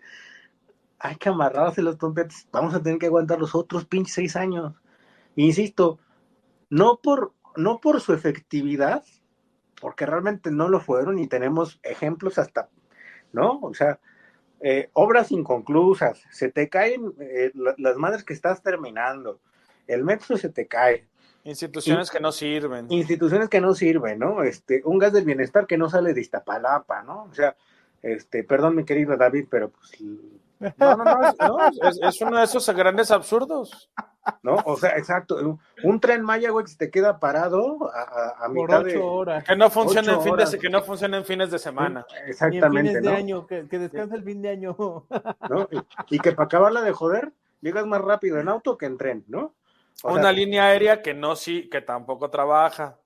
Hay 0.99 1.15
que 1.15 1.29
amarrarse 1.29 1.81
los 1.81 1.97
trompetes, 1.97 2.47
vamos 2.51 2.75
a 2.75 2.81
tener 2.81 2.99
que 2.99 3.07
aguantar 3.07 3.39
los 3.39 3.55
otros 3.55 3.85
pinches 3.85 4.13
seis 4.13 4.35
años. 4.35 4.75
Insisto, 5.35 5.99
no 6.69 6.99
por, 7.01 7.33
no 7.55 7.79
por 7.79 8.01
su 8.01 8.13
efectividad, 8.13 9.03
porque 9.81 10.05
realmente 10.05 10.51
no 10.51 10.69
lo 10.69 10.79
fueron 10.79 11.19
y 11.19 11.27
tenemos 11.27 11.79
ejemplos 11.83 12.37
hasta, 12.37 12.69
¿no? 13.33 13.59
O 13.61 13.73
sea, 13.73 13.99
eh, 14.61 14.89
obras 14.93 15.31
inconclusas, 15.31 16.23
se 16.31 16.49
te 16.49 16.69
caen 16.69 17.13
eh, 17.19 17.51
las 17.77 17.97
madres 17.97 18.23
que 18.23 18.33
estás 18.33 18.61
terminando, 18.61 19.39
el 19.87 20.03
metro 20.03 20.37
se 20.37 20.49
te 20.49 20.67
cae. 20.67 21.07
Instituciones 21.43 22.11
que 22.11 22.19
no 22.19 22.31
sirven. 22.31 22.85
Instituciones 22.89 23.49
que 23.49 23.59
no 23.59 23.73
sirven, 23.73 24.19
¿no? 24.19 24.43
Este, 24.43 24.83
un 24.85 24.99
gas 24.99 25.11
del 25.11 25.25
bienestar 25.25 25.65
que 25.65 25.79
no 25.79 25.89
sale 25.89 26.13
de 26.13 26.21
Iztapalapa, 26.21 27.01
¿no? 27.01 27.23
O 27.23 27.33
sea, 27.33 27.55
este, 28.03 28.43
perdón 28.43 28.75
mi 28.75 28.85
querido 28.85 29.17
David, 29.17 29.47
pero 29.49 29.71
pues 29.71 29.91
no, 30.77 30.95
no, 30.95 31.03
no, 31.03 32.09
es, 32.09 32.21
uno 32.21 32.37
de 32.37 32.43
esos 32.43 32.69
grandes 32.69 33.11
absurdos. 33.11 33.91
¿No? 34.43 34.57
O 34.65 34.77
sea, 34.77 34.91
exacto. 34.91 35.59
Un, 35.83 35.99
tren 35.99 36.21
Maya, 36.21 36.51
güey, 36.51 36.65
que 36.65 36.71
se 36.71 36.77
te 36.77 36.91
queda 36.91 37.19
parado 37.19 37.91
a, 37.91 38.45
a, 38.45 38.49
mitad 38.49 38.83
de. 38.83 38.97
horas. 38.97 39.43
Que 39.43 39.55
no 39.55 39.69
funcione 39.71 40.11
en 40.13 40.21
fin 40.21 40.35
de, 40.35 40.59
que 40.59 40.69
no 40.69 40.83
funcione 40.83 41.17
en 41.17 41.25
fines 41.25 41.49
de 41.49 41.57
semana. 41.57 42.05
Exactamente. 42.27 42.89
fines 42.89 43.03
de 43.03 43.09
año, 43.09 43.47
que, 43.47 43.67
que 43.67 43.79
descanse 43.79 44.15
el 44.15 44.23
fin 44.23 44.41
de 44.41 44.49
año. 44.49 44.75
¿No? 45.49 45.67
Y, 46.09 46.19
que 46.19 46.33
para 46.33 46.45
acabarla 46.45 46.81
de 46.81 46.91
joder, 46.91 47.33
llegas 47.61 47.87
más 47.87 48.01
rápido 48.01 48.39
en 48.39 48.49
auto 48.49 48.77
que 48.77 48.85
en 48.85 48.97
tren, 48.97 49.25
¿no? 49.27 49.55
Una 50.03 50.31
línea 50.31 50.65
aérea 50.65 51.01
que 51.01 51.13
no 51.13 51.35
sí, 51.35 51.69
que 51.69 51.81
tampoco 51.81 52.29
trabaja. 52.29 52.97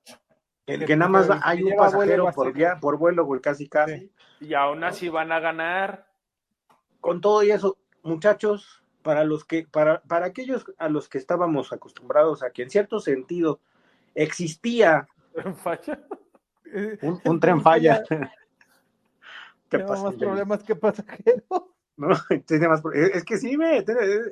Que, 0.66 0.78
que 0.80 0.96
nada 0.96 1.10
más 1.10 1.28
hay 1.42 1.62
un 1.62 1.76
pasajero 1.76 2.30
por, 2.32 2.52
vía, 2.52 2.78
por 2.80 2.98
vuelo, 2.98 3.24
güey, 3.24 3.40
casi 3.40 3.68
casi. 3.68 4.10
Y 4.40 4.54
aún 4.54 4.84
así 4.84 5.08
van 5.08 5.32
a 5.32 5.40
ganar 5.40 6.05
con 7.06 7.20
todo 7.20 7.44
y 7.44 7.52
eso, 7.52 7.78
muchachos, 8.02 8.82
para 9.04 9.22
los 9.22 9.44
que, 9.44 9.64
para, 9.70 10.02
para 10.02 10.26
aquellos 10.26 10.64
a 10.76 10.88
los 10.88 11.08
que 11.08 11.18
estábamos 11.18 11.72
acostumbrados 11.72 12.42
a 12.42 12.50
que 12.50 12.64
en 12.64 12.70
cierto 12.70 12.98
sentido 12.98 13.60
existía 14.16 15.06
un, 15.36 15.54
un 17.24 17.38
tren 17.38 17.62
falla. 17.62 18.02
¿Qué 19.70 19.78
más 19.84 20.14
problemas 20.16 20.64
que 20.64 20.74
pasajeros. 20.74 21.44
No, 21.98 22.10
tiene 22.44 22.68
más, 22.68 22.82
es 22.92 23.24
que 23.24 23.38
sí, 23.38 23.56
me, 23.56 23.82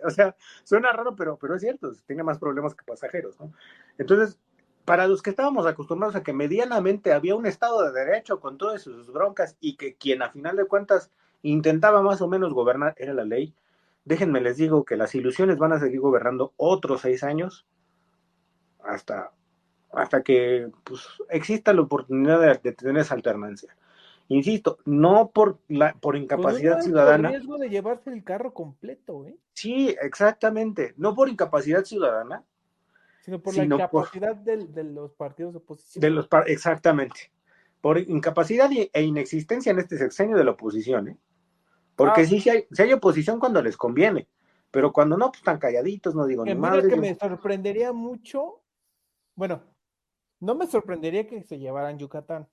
o 0.04 0.10
sea, 0.10 0.36
suena 0.64 0.92
raro, 0.92 1.16
pero, 1.16 1.38
pero 1.38 1.54
es 1.54 1.62
cierto, 1.62 1.90
tiene 2.06 2.22
más 2.22 2.38
problemas 2.38 2.74
que 2.74 2.84
pasajeros, 2.84 3.40
¿no? 3.40 3.54
Entonces, 3.96 4.38
para 4.84 5.06
los 5.06 5.22
que 5.22 5.30
estábamos 5.30 5.66
acostumbrados 5.66 6.14
a 6.14 6.22
que 6.22 6.34
medianamente 6.34 7.14
había 7.14 7.36
un 7.36 7.46
Estado 7.46 7.82
de 7.90 8.04
Derecho 8.04 8.38
con 8.38 8.58
todas 8.58 8.82
sus 8.82 9.10
broncas 9.10 9.56
y 9.60 9.76
que 9.76 9.94
quien 9.94 10.20
a 10.20 10.28
final 10.28 10.56
de 10.56 10.66
cuentas 10.66 11.10
intentaba 11.44 12.02
más 12.02 12.20
o 12.22 12.28
menos 12.28 12.52
gobernar, 12.52 12.94
era 12.96 13.14
la 13.14 13.24
ley. 13.24 13.54
Déjenme 14.04 14.40
les 14.40 14.56
digo 14.56 14.84
que 14.84 14.96
las 14.96 15.14
ilusiones 15.14 15.58
van 15.58 15.72
a 15.72 15.78
seguir 15.78 16.00
gobernando 16.00 16.52
otros 16.56 17.02
seis 17.02 17.22
años 17.22 17.66
hasta, 18.82 19.30
hasta 19.92 20.22
que 20.22 20.70
pues, 20.84 21.06
exista 21.30 21.72
la 21.72 21.82
oportunidad 21.82 22.60
de, 22.62 22.72
tener 22.72 22.98
esa 22.98 23.14
alternancia. 23.14 23.74
Insisto, 24.28 24.78
no 24.86 25.30
por 25.30 25.58
la 25.68 25.92
por 25.94 26.16
incapacidad 26.16 26.74
pues 26.74 26.86
ciudadana. 26.86 27.28
riesgo 27.28 27.58
de 27.58 27.68
llevarse 27.68 28.10
el 28.10 28.24
carro 28.24 28.54
completo, 28.54 29.26
¿eh? 29.26 29.36
Sí, 29.52 29.94
exactamente. 30.00 30.94
No 30.96 31.14
por 31.14 31.28
incapacidad 31.28 31.84
ciudadana, 31.84 32.42
sino 33.20 33.40
por 33.40 33.54
la 33.54 33.64
incapacidad 33.64 34.34
de, 34.34 34.84
los 34.84 35.12
partidos 35.12 35.52
de 35.52 35.58
oposición. 35.58 36.00
De 36.00 36.10
los 36.10 36.28
exactamente. 36.46 37.30
Por 37.82 37.98
incapacidad 37.98 38.70
e 38.72 39.02
inexistencia 39.02 39.72
en 39.72 39.78
este 39.78 39.98
sexenio 39.98 40.38
de 40.38 40.44
la 40.44 40.52
oposición, 40.52 41.08
¿eh? 41.08 41.18
Porque 41.96 42.22
ah. 42.22 42.24
sí, 42.24 42.40
sí 42.40 42.50
hay, 42.50 42.66
hay, 42.76 42.92
oposición 42.92 43.38
cuando 43.38 43.62
les 43.62 43.76
conviene, 43.76 44.28
pero 44.70 44.92
cuando 44.92 45.16
no, 45.16 45.28
pues 45.28 45.38
están 45.38 45.58
calladitos, 45.58 46.14
no 46.14 46.26
digo 46.26 46.44
ni 46.44 46.54
madre. 46.54 46.88
que 46.88 46.96
me 46.96 47.14
sorprendería 47.14 47.92
mucho, 47.92 48.62
bueno, 49.34 49.62
no 50.40 50.54
me 50.54 50.66
sorprendería 50.66 51.26
que 51.26 51.42
se 51.42 51.58
llevaran 51.58 51.98
Yucatán, 51.98 52.48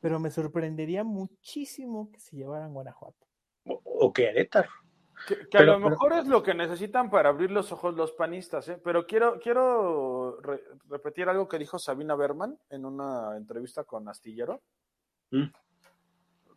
pero 0.00 0.20
me 0.20 0.30
sorprendería 0.30 1.04
muchísimo 1.04 2.10
que 2.12 2.20
se 2.20 2.36
llevaran 2.36 2.72
Guanajuato. 2.72 3.26
O, 3.64 3.80
o 3.84 4.12
Querétaro. 4.12 4.70
Que, 5.50 5.58
a 5.58 5.62
lo 5.64 5.78
mejor 5.78 6.14
es 6.14 6.26
lo 6.26 6.42
que 6.42 6.54
necesitan 6.54 7.10
para 7.10 7.28
abrir 7.28 7.50
los 7.50 7.72
ojos 7.72 7.94
los 7.94 8.12
panistas, 8.12 8.66
¿eh? 8.70 8.80
pero 8.82 9.06
quiero, 9.06 9.38
quiero 9.38 10.38
repetir 10.88 11.28
algo 11.28 11.46
que 11.46 11.58
dijo 11.58 11.78
Sabina 11.78 12.14
Berman 12.14 12.58
en 12.70 12.86
una 12.86 13.36
entrevista 13.36 13.84
con 13.84 14.08
Astillero. 14.08 14.62
Mm 15.30 15.48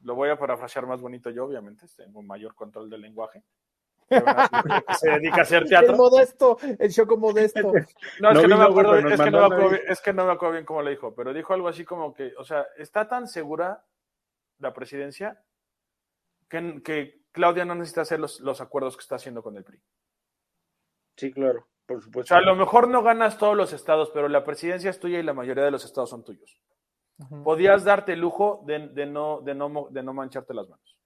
lo 0.04 0.16
voy 0.16 0.30
a 0.30 0.38
parafrasear 0.38 0.86
más 0.86 1.02
bonito 1.02 1.30
yo, 1.30 1.46
obviamente, 1.46 1.86
tengo 1.96 2.22
mayor 2.22 2.56
control 2.56 2.90
del 2.90 3.02
lenguaje. 3.02 3.44
se 5.00 5.10
dedica 5.10 5.38
a 5.38 5.42
hacer 5.42 5.66
teatro. 5.66 5.92
El 5.92 5.98
modesto, 5.98 6.58
el 6.78 6.92
show 6.92 7.18
modesto. 7.18 7.72
No, 8.20 8.32
es, 8.32 8.40
que 8.40 8.48
no, 8.48 8.58
me 8.58 8.66
acuerdo, 8.66 8.96
es, 8.98 9.20
que 9.20 9.32
no 9.32 9.40
me 9.40 9.56
acuerdo, 9.56 9.76
es 9.88 10.02
que 10.02 10.14
no 10.14 10.26
me 10.26 10.32
acuerdo 10.34 10.54
bien 10.54 10.66
cómo 10.66 10.82
le 10.82 10.92
dijo, 10.92 11.16
pero 11.16 11.34
dijo 11.34 11.54
algo 11.54 11.68
así 11.68 11.84
como 11.86 12.14
que, 12.14 12.34
o 12.38 12.44
sea, 12.44 12.68
está 12.78 13.08
tan 13.08 13.28
segura 13.28 13.86
la 14.60 14.74
presidencia 14.74 15.44
que, 16.50 16.82
que 16.84 17.22
Claudia 17.32 17.66
no 17.66 17.76
necesita 17.76 18.02
hacer 18.02 18.20
los, 18.20 18.40
los 18.42 18.62
acuerdos 18.62 18.96
que 18.98 19.02
está 19.02 19.16
haciendo 19.16 19.42
con 19.42 19.58
el 19.58 19.64
PRI. 19.64 19.82
Sí, 21.18 21.32
claro, 21.32 21.68
por 21.86 22.02
supuesto. 22.02 22.34
O 22.34 22.38
sea, 22.38 22.38
a 22.38 22.50
lo 22.50 22.56
mejor 22.56 22.88
no 22.88 23.02
ganas 23.02 23.38
todos 23.38 23.56
los 23.56 23.74
estados, 23.74 24.12
pero 24.14 24.28
la 24.28 24.44
presidencia 24.44 24.90
es 24.90 25.00
tuya 25.00 25.20
y 25.20 25.24
la 25.24 25.34
mayoría 25.34 25.64
de 25.64 25.72
los 25.72 25.86
estados 25.86 26.10
son 26.10 26.24
tuyos 26.24 26.62
podías 27.44 27.84
darte 27.84 28.14
el 28.14 28.20
lujo 28.20 28.64
de, 28.66 28.80
no, 29.06 29.42
de, 29.42 29.56
no, 29.56 29.88
de 29.90 30.04
no 30.04 30.14
mancharte 30.14 30.54
las 30.54 30.70
manos. 30.70 30.98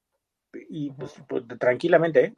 Y 0.69 0.91
pues, 0.91 1.15
pues 1.27 1.43
tranquilamente, 1.59 2.23
¿eh? 2.25 2.35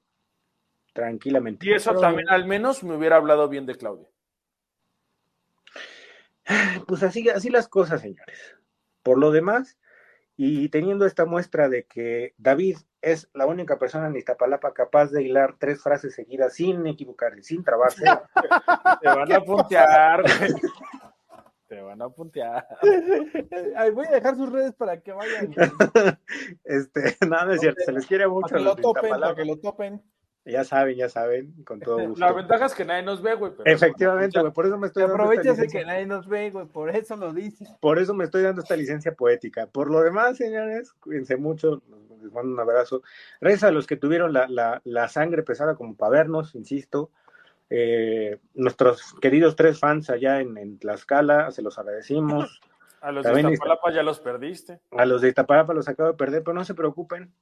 Tranquilamente. 0.94 1.68
Y 1.68 1.74
eso 1.74 1.94
también 1.94 2.30
al 2.30 2.46
menos 2.46 2.84
me 2.84 2.96
hubiera 2.96 3.18
hablado 3.18 3.48
bien 3.48 3.66
de 3.66 3.76
Claudia. 3.76 4.08
Pues 6.88 7.04
así, 7.04 7.30
así 7.30 7.52
las 7.52 7.68
cosas, 7.68 8.02
señores. 8.02 8.56
Por 9.04 9.20
lo 9.20 9.30
demás, 9.30 9.78
y 10.36 10.70
teniendo 10.70 11.06
esta 11.06 11.26
muestra 11.26 11.68
de 11.68 11.84
que 11.84 12.34
David 12.38 12.78
es 13.02 13.30
la 13.34 13.46
única 13.46 13.78
persona 13.78 14.08
en 14.08 14.16
Iztapalapa 14.16 14.74
capaz 14.74 15.12
de 15.12 15.22
hilar 15.22 15.56
tres 15.60 15.84
frases 15.84 16.16
seguidas 16.16 16.54
sin 16.54 16.88
equivocarse, 16.88 17.44
sin 17.44 17.64
trabarse. 17.64 18.04
Te 19.02 19.08
van 19.08 19.32
a 19.34 19.42
puntear. 19.42 20.24
Te 21.70 21.80
van 21.82 22.02
a 22.02 22.10
puntear. 22.10 22.68
Voy 23.94 24.06
a 24.08 24.12
dejar 24.12 24.36
sus 24.36 24.52
redes 24.52 24.74
para 24.74 25.00
que 25.02 25.12
vayan. 25.12 25.54
Este, 26.64 27.16
nada, 27.28 27.46
no 27.46 27.54
es 27.54 27.62
cierto, 27.62 27.82
se 27.86 27.92
les 27.92 28.08
quiere 28.08 28.28
mucho. 28.28 28.48
Para 28.50 28.58
que 28.58 28.66
lo 28.66 28.76
topen, 28.76 29.10
para 29.10 29.36
que 29.36 29.46
lo 29.46 29.58
topen. 29.58 30.02
Ya 30.46 30.64
saben, 30.64 30.98
ya 30.98 31.10
saben, 31.10 31.54
con 31.64 31.80
todo 31.80 31.98
gusto. 32.10 32.26
La 32.26 32.34
ventaja 32.34 32.66
es 32.66 32.74
que 32.74 32.86
nadie 32.86 33.04
nos 33.04 33.22
ve, 33.22 33.36
güey. 33.36 33.52
Efectivamente, 33.66 34.40
güey, 34.40 34.52
por 34.52 34.66
eso 34.66 34.78
me 34.80 34.88
estoy 34.88 35.04
dando. 35.04 35.16
Aprovechas 35.16 35.58
de 35.58 35.68
que 35.68 35.86
nadie 35.86 36.08
nos 36.08 36.28
ve, 36.28 36.50
güey, 36.50 36.66
por 36.66 36.90
eso 36.90 37.16
lo 37.16 37.34
dices. 37.34 37.70
Por 37.80 38.00
eso 38.00 38.16
me 38.16 38.24
estoy 38.24 38.42
dando 38.42 38.64
esta 38.64 38.76
licencia 38.76 39.14
poética. 39.14 39.68
Por 39.68 39.92
lo 39.92 40.02
demás, 40.02 40.38
señores, 40.38 40.94
cuídense 40.94 41.38
mucho, 41.38 41.84
les 42.20 42.32
mando 42.32 42.52
un 42.52 42.60
abrazo. 42.60 43.04
Gracias 43.40 43.64
a 43.64 43.72
los 43.72 43.86
que 43.86 43.96
tuvieron 43.96 44.34
la, 44.34 44.48
la, 44.48 44.82
la 44.86 45.08
sangre 45.08 45.44
pesada 45.44 45.76
como 45.76 45.96
para 45.96 46.12
vernos, 46.12 46.56
insisto. 46.56 47.12
Eh, 47.70 48.40
nuestros 48.56 49.14
queridos 49.22 49.56
tres 49.56 49.80
fans 49.80 50.10
allá 50.10 50.42
en, 50.42 50.80
Tlaxcala, 50.80 51.52
se 51.52 51.62
los 51.62 51.78
agradecimos. 51.78 52.62
A 53.02 53.14
los 53.14 53.24
de 53.24 53.40
Iztapalapa 53.40 53.94
ya 53.94 54.04
los 54.04 54.20
perdiste. 54.20 54.82
A 54.92 55.06
los 55.06 55.22
de 55.22 55.30
Iztapalapa 55.30 55.74
los 55.74 55.88
acabo 55.88 56.10
de 56.10 56.18
perder, 56.18 56.44
pero 56.44 56.54
no 56.54 56.66
se 56.66 56.74
preocupen. 56.74 57.34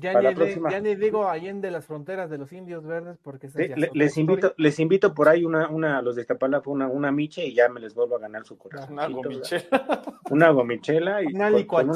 Ya 0.00 0.80
ni, 0.80 0.94
digo 0.94 1.28
ahí 1.28 1.48
en 1.48 1.60
de 1.60 1.70
las 1.70 1.84
fronteras 1.84 2.28
de 2.30 2.38
los 2.38 2.50
indios 2.52 2.84
verdes, 2.84 3.18
porque 3.22 3.48
les 3.92 4.16
invito, 4.16 4.54
les 4.56 4.80
invito 4.80 5.14
por 5.14 5.28
ahí 5.28 5.44
una, 5.44 5.68
una, 5.68 5.98
a 5.98 6.02
los 6.02 6.16
de 6.16 6.22
Iztapalapa, 6.22 6.70
una, 6.70 6.88
una 6.88 7.12
miche 7.12 7.44
y 7.44 7.54
ya 7.54 7.68
me 7.68 7.78
les 7.80 7.94
vuelvo 7.94 8.16
a 8.16 8.20
ganar 8.20 8.44
su 8.46 8.56
corazón. 8.56 8.94
Una 8.94 9.06
gomichela. 9.06 10.02
Una 10.30 10.50
gomichela 10.50 11.22
y 11.22 11.26
una 11.26 11.66
con, 11.66 11.92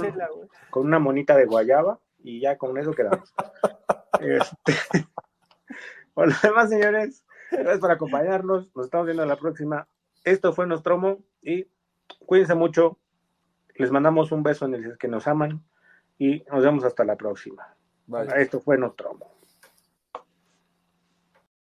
con, 0.69 0.87
una 0.87 0.99
monita 0.99 1.37
de 1.37 1.47
guayaba 1.47 1.99
y 2.23 2.41
ya 2.41 2.59
con 2.59 2.77
eso 2.77 2.93
quedamos. 2.93 3.33
este, 4.21 4.75
lo 6.17 6.35
demás, 6.43 6.69
señores, 6.69 7.25
gracias 7.51 7.79
por 7.81 7.91
acompañarnos. 7.91 8.71
Nos 8.75 8.87
estamos 8.87 9.07
viendo 9.07 9.25
la 9.27 9.37
próxima. 9.37 9.89
Esto 10.25 10.53
fue 10.53 10.67
Nostromo 10.67 11.19
y 11.43 11.67
cuídense 12.27 12.55
mucho. 12.55 12.99
Les 13.77 13.91
mandamos 13.91 14.33
un 14.33 14.43
beso 14.43 14.67
en 14.67 14.75
el 14.75 14.99
que 14.99 15.09
nos 15.09 15.27
aman 15.27 15.63
y 16.19 16.45
nos 16.53 16.63
vemos 16.63 16.85
hasta 16.85 17.05
la 17.05 17.17
próxima. 17.17 17.75
Esto 18.37 18.61
fue 18.61 18.77
Nostromo. 18.77 19.40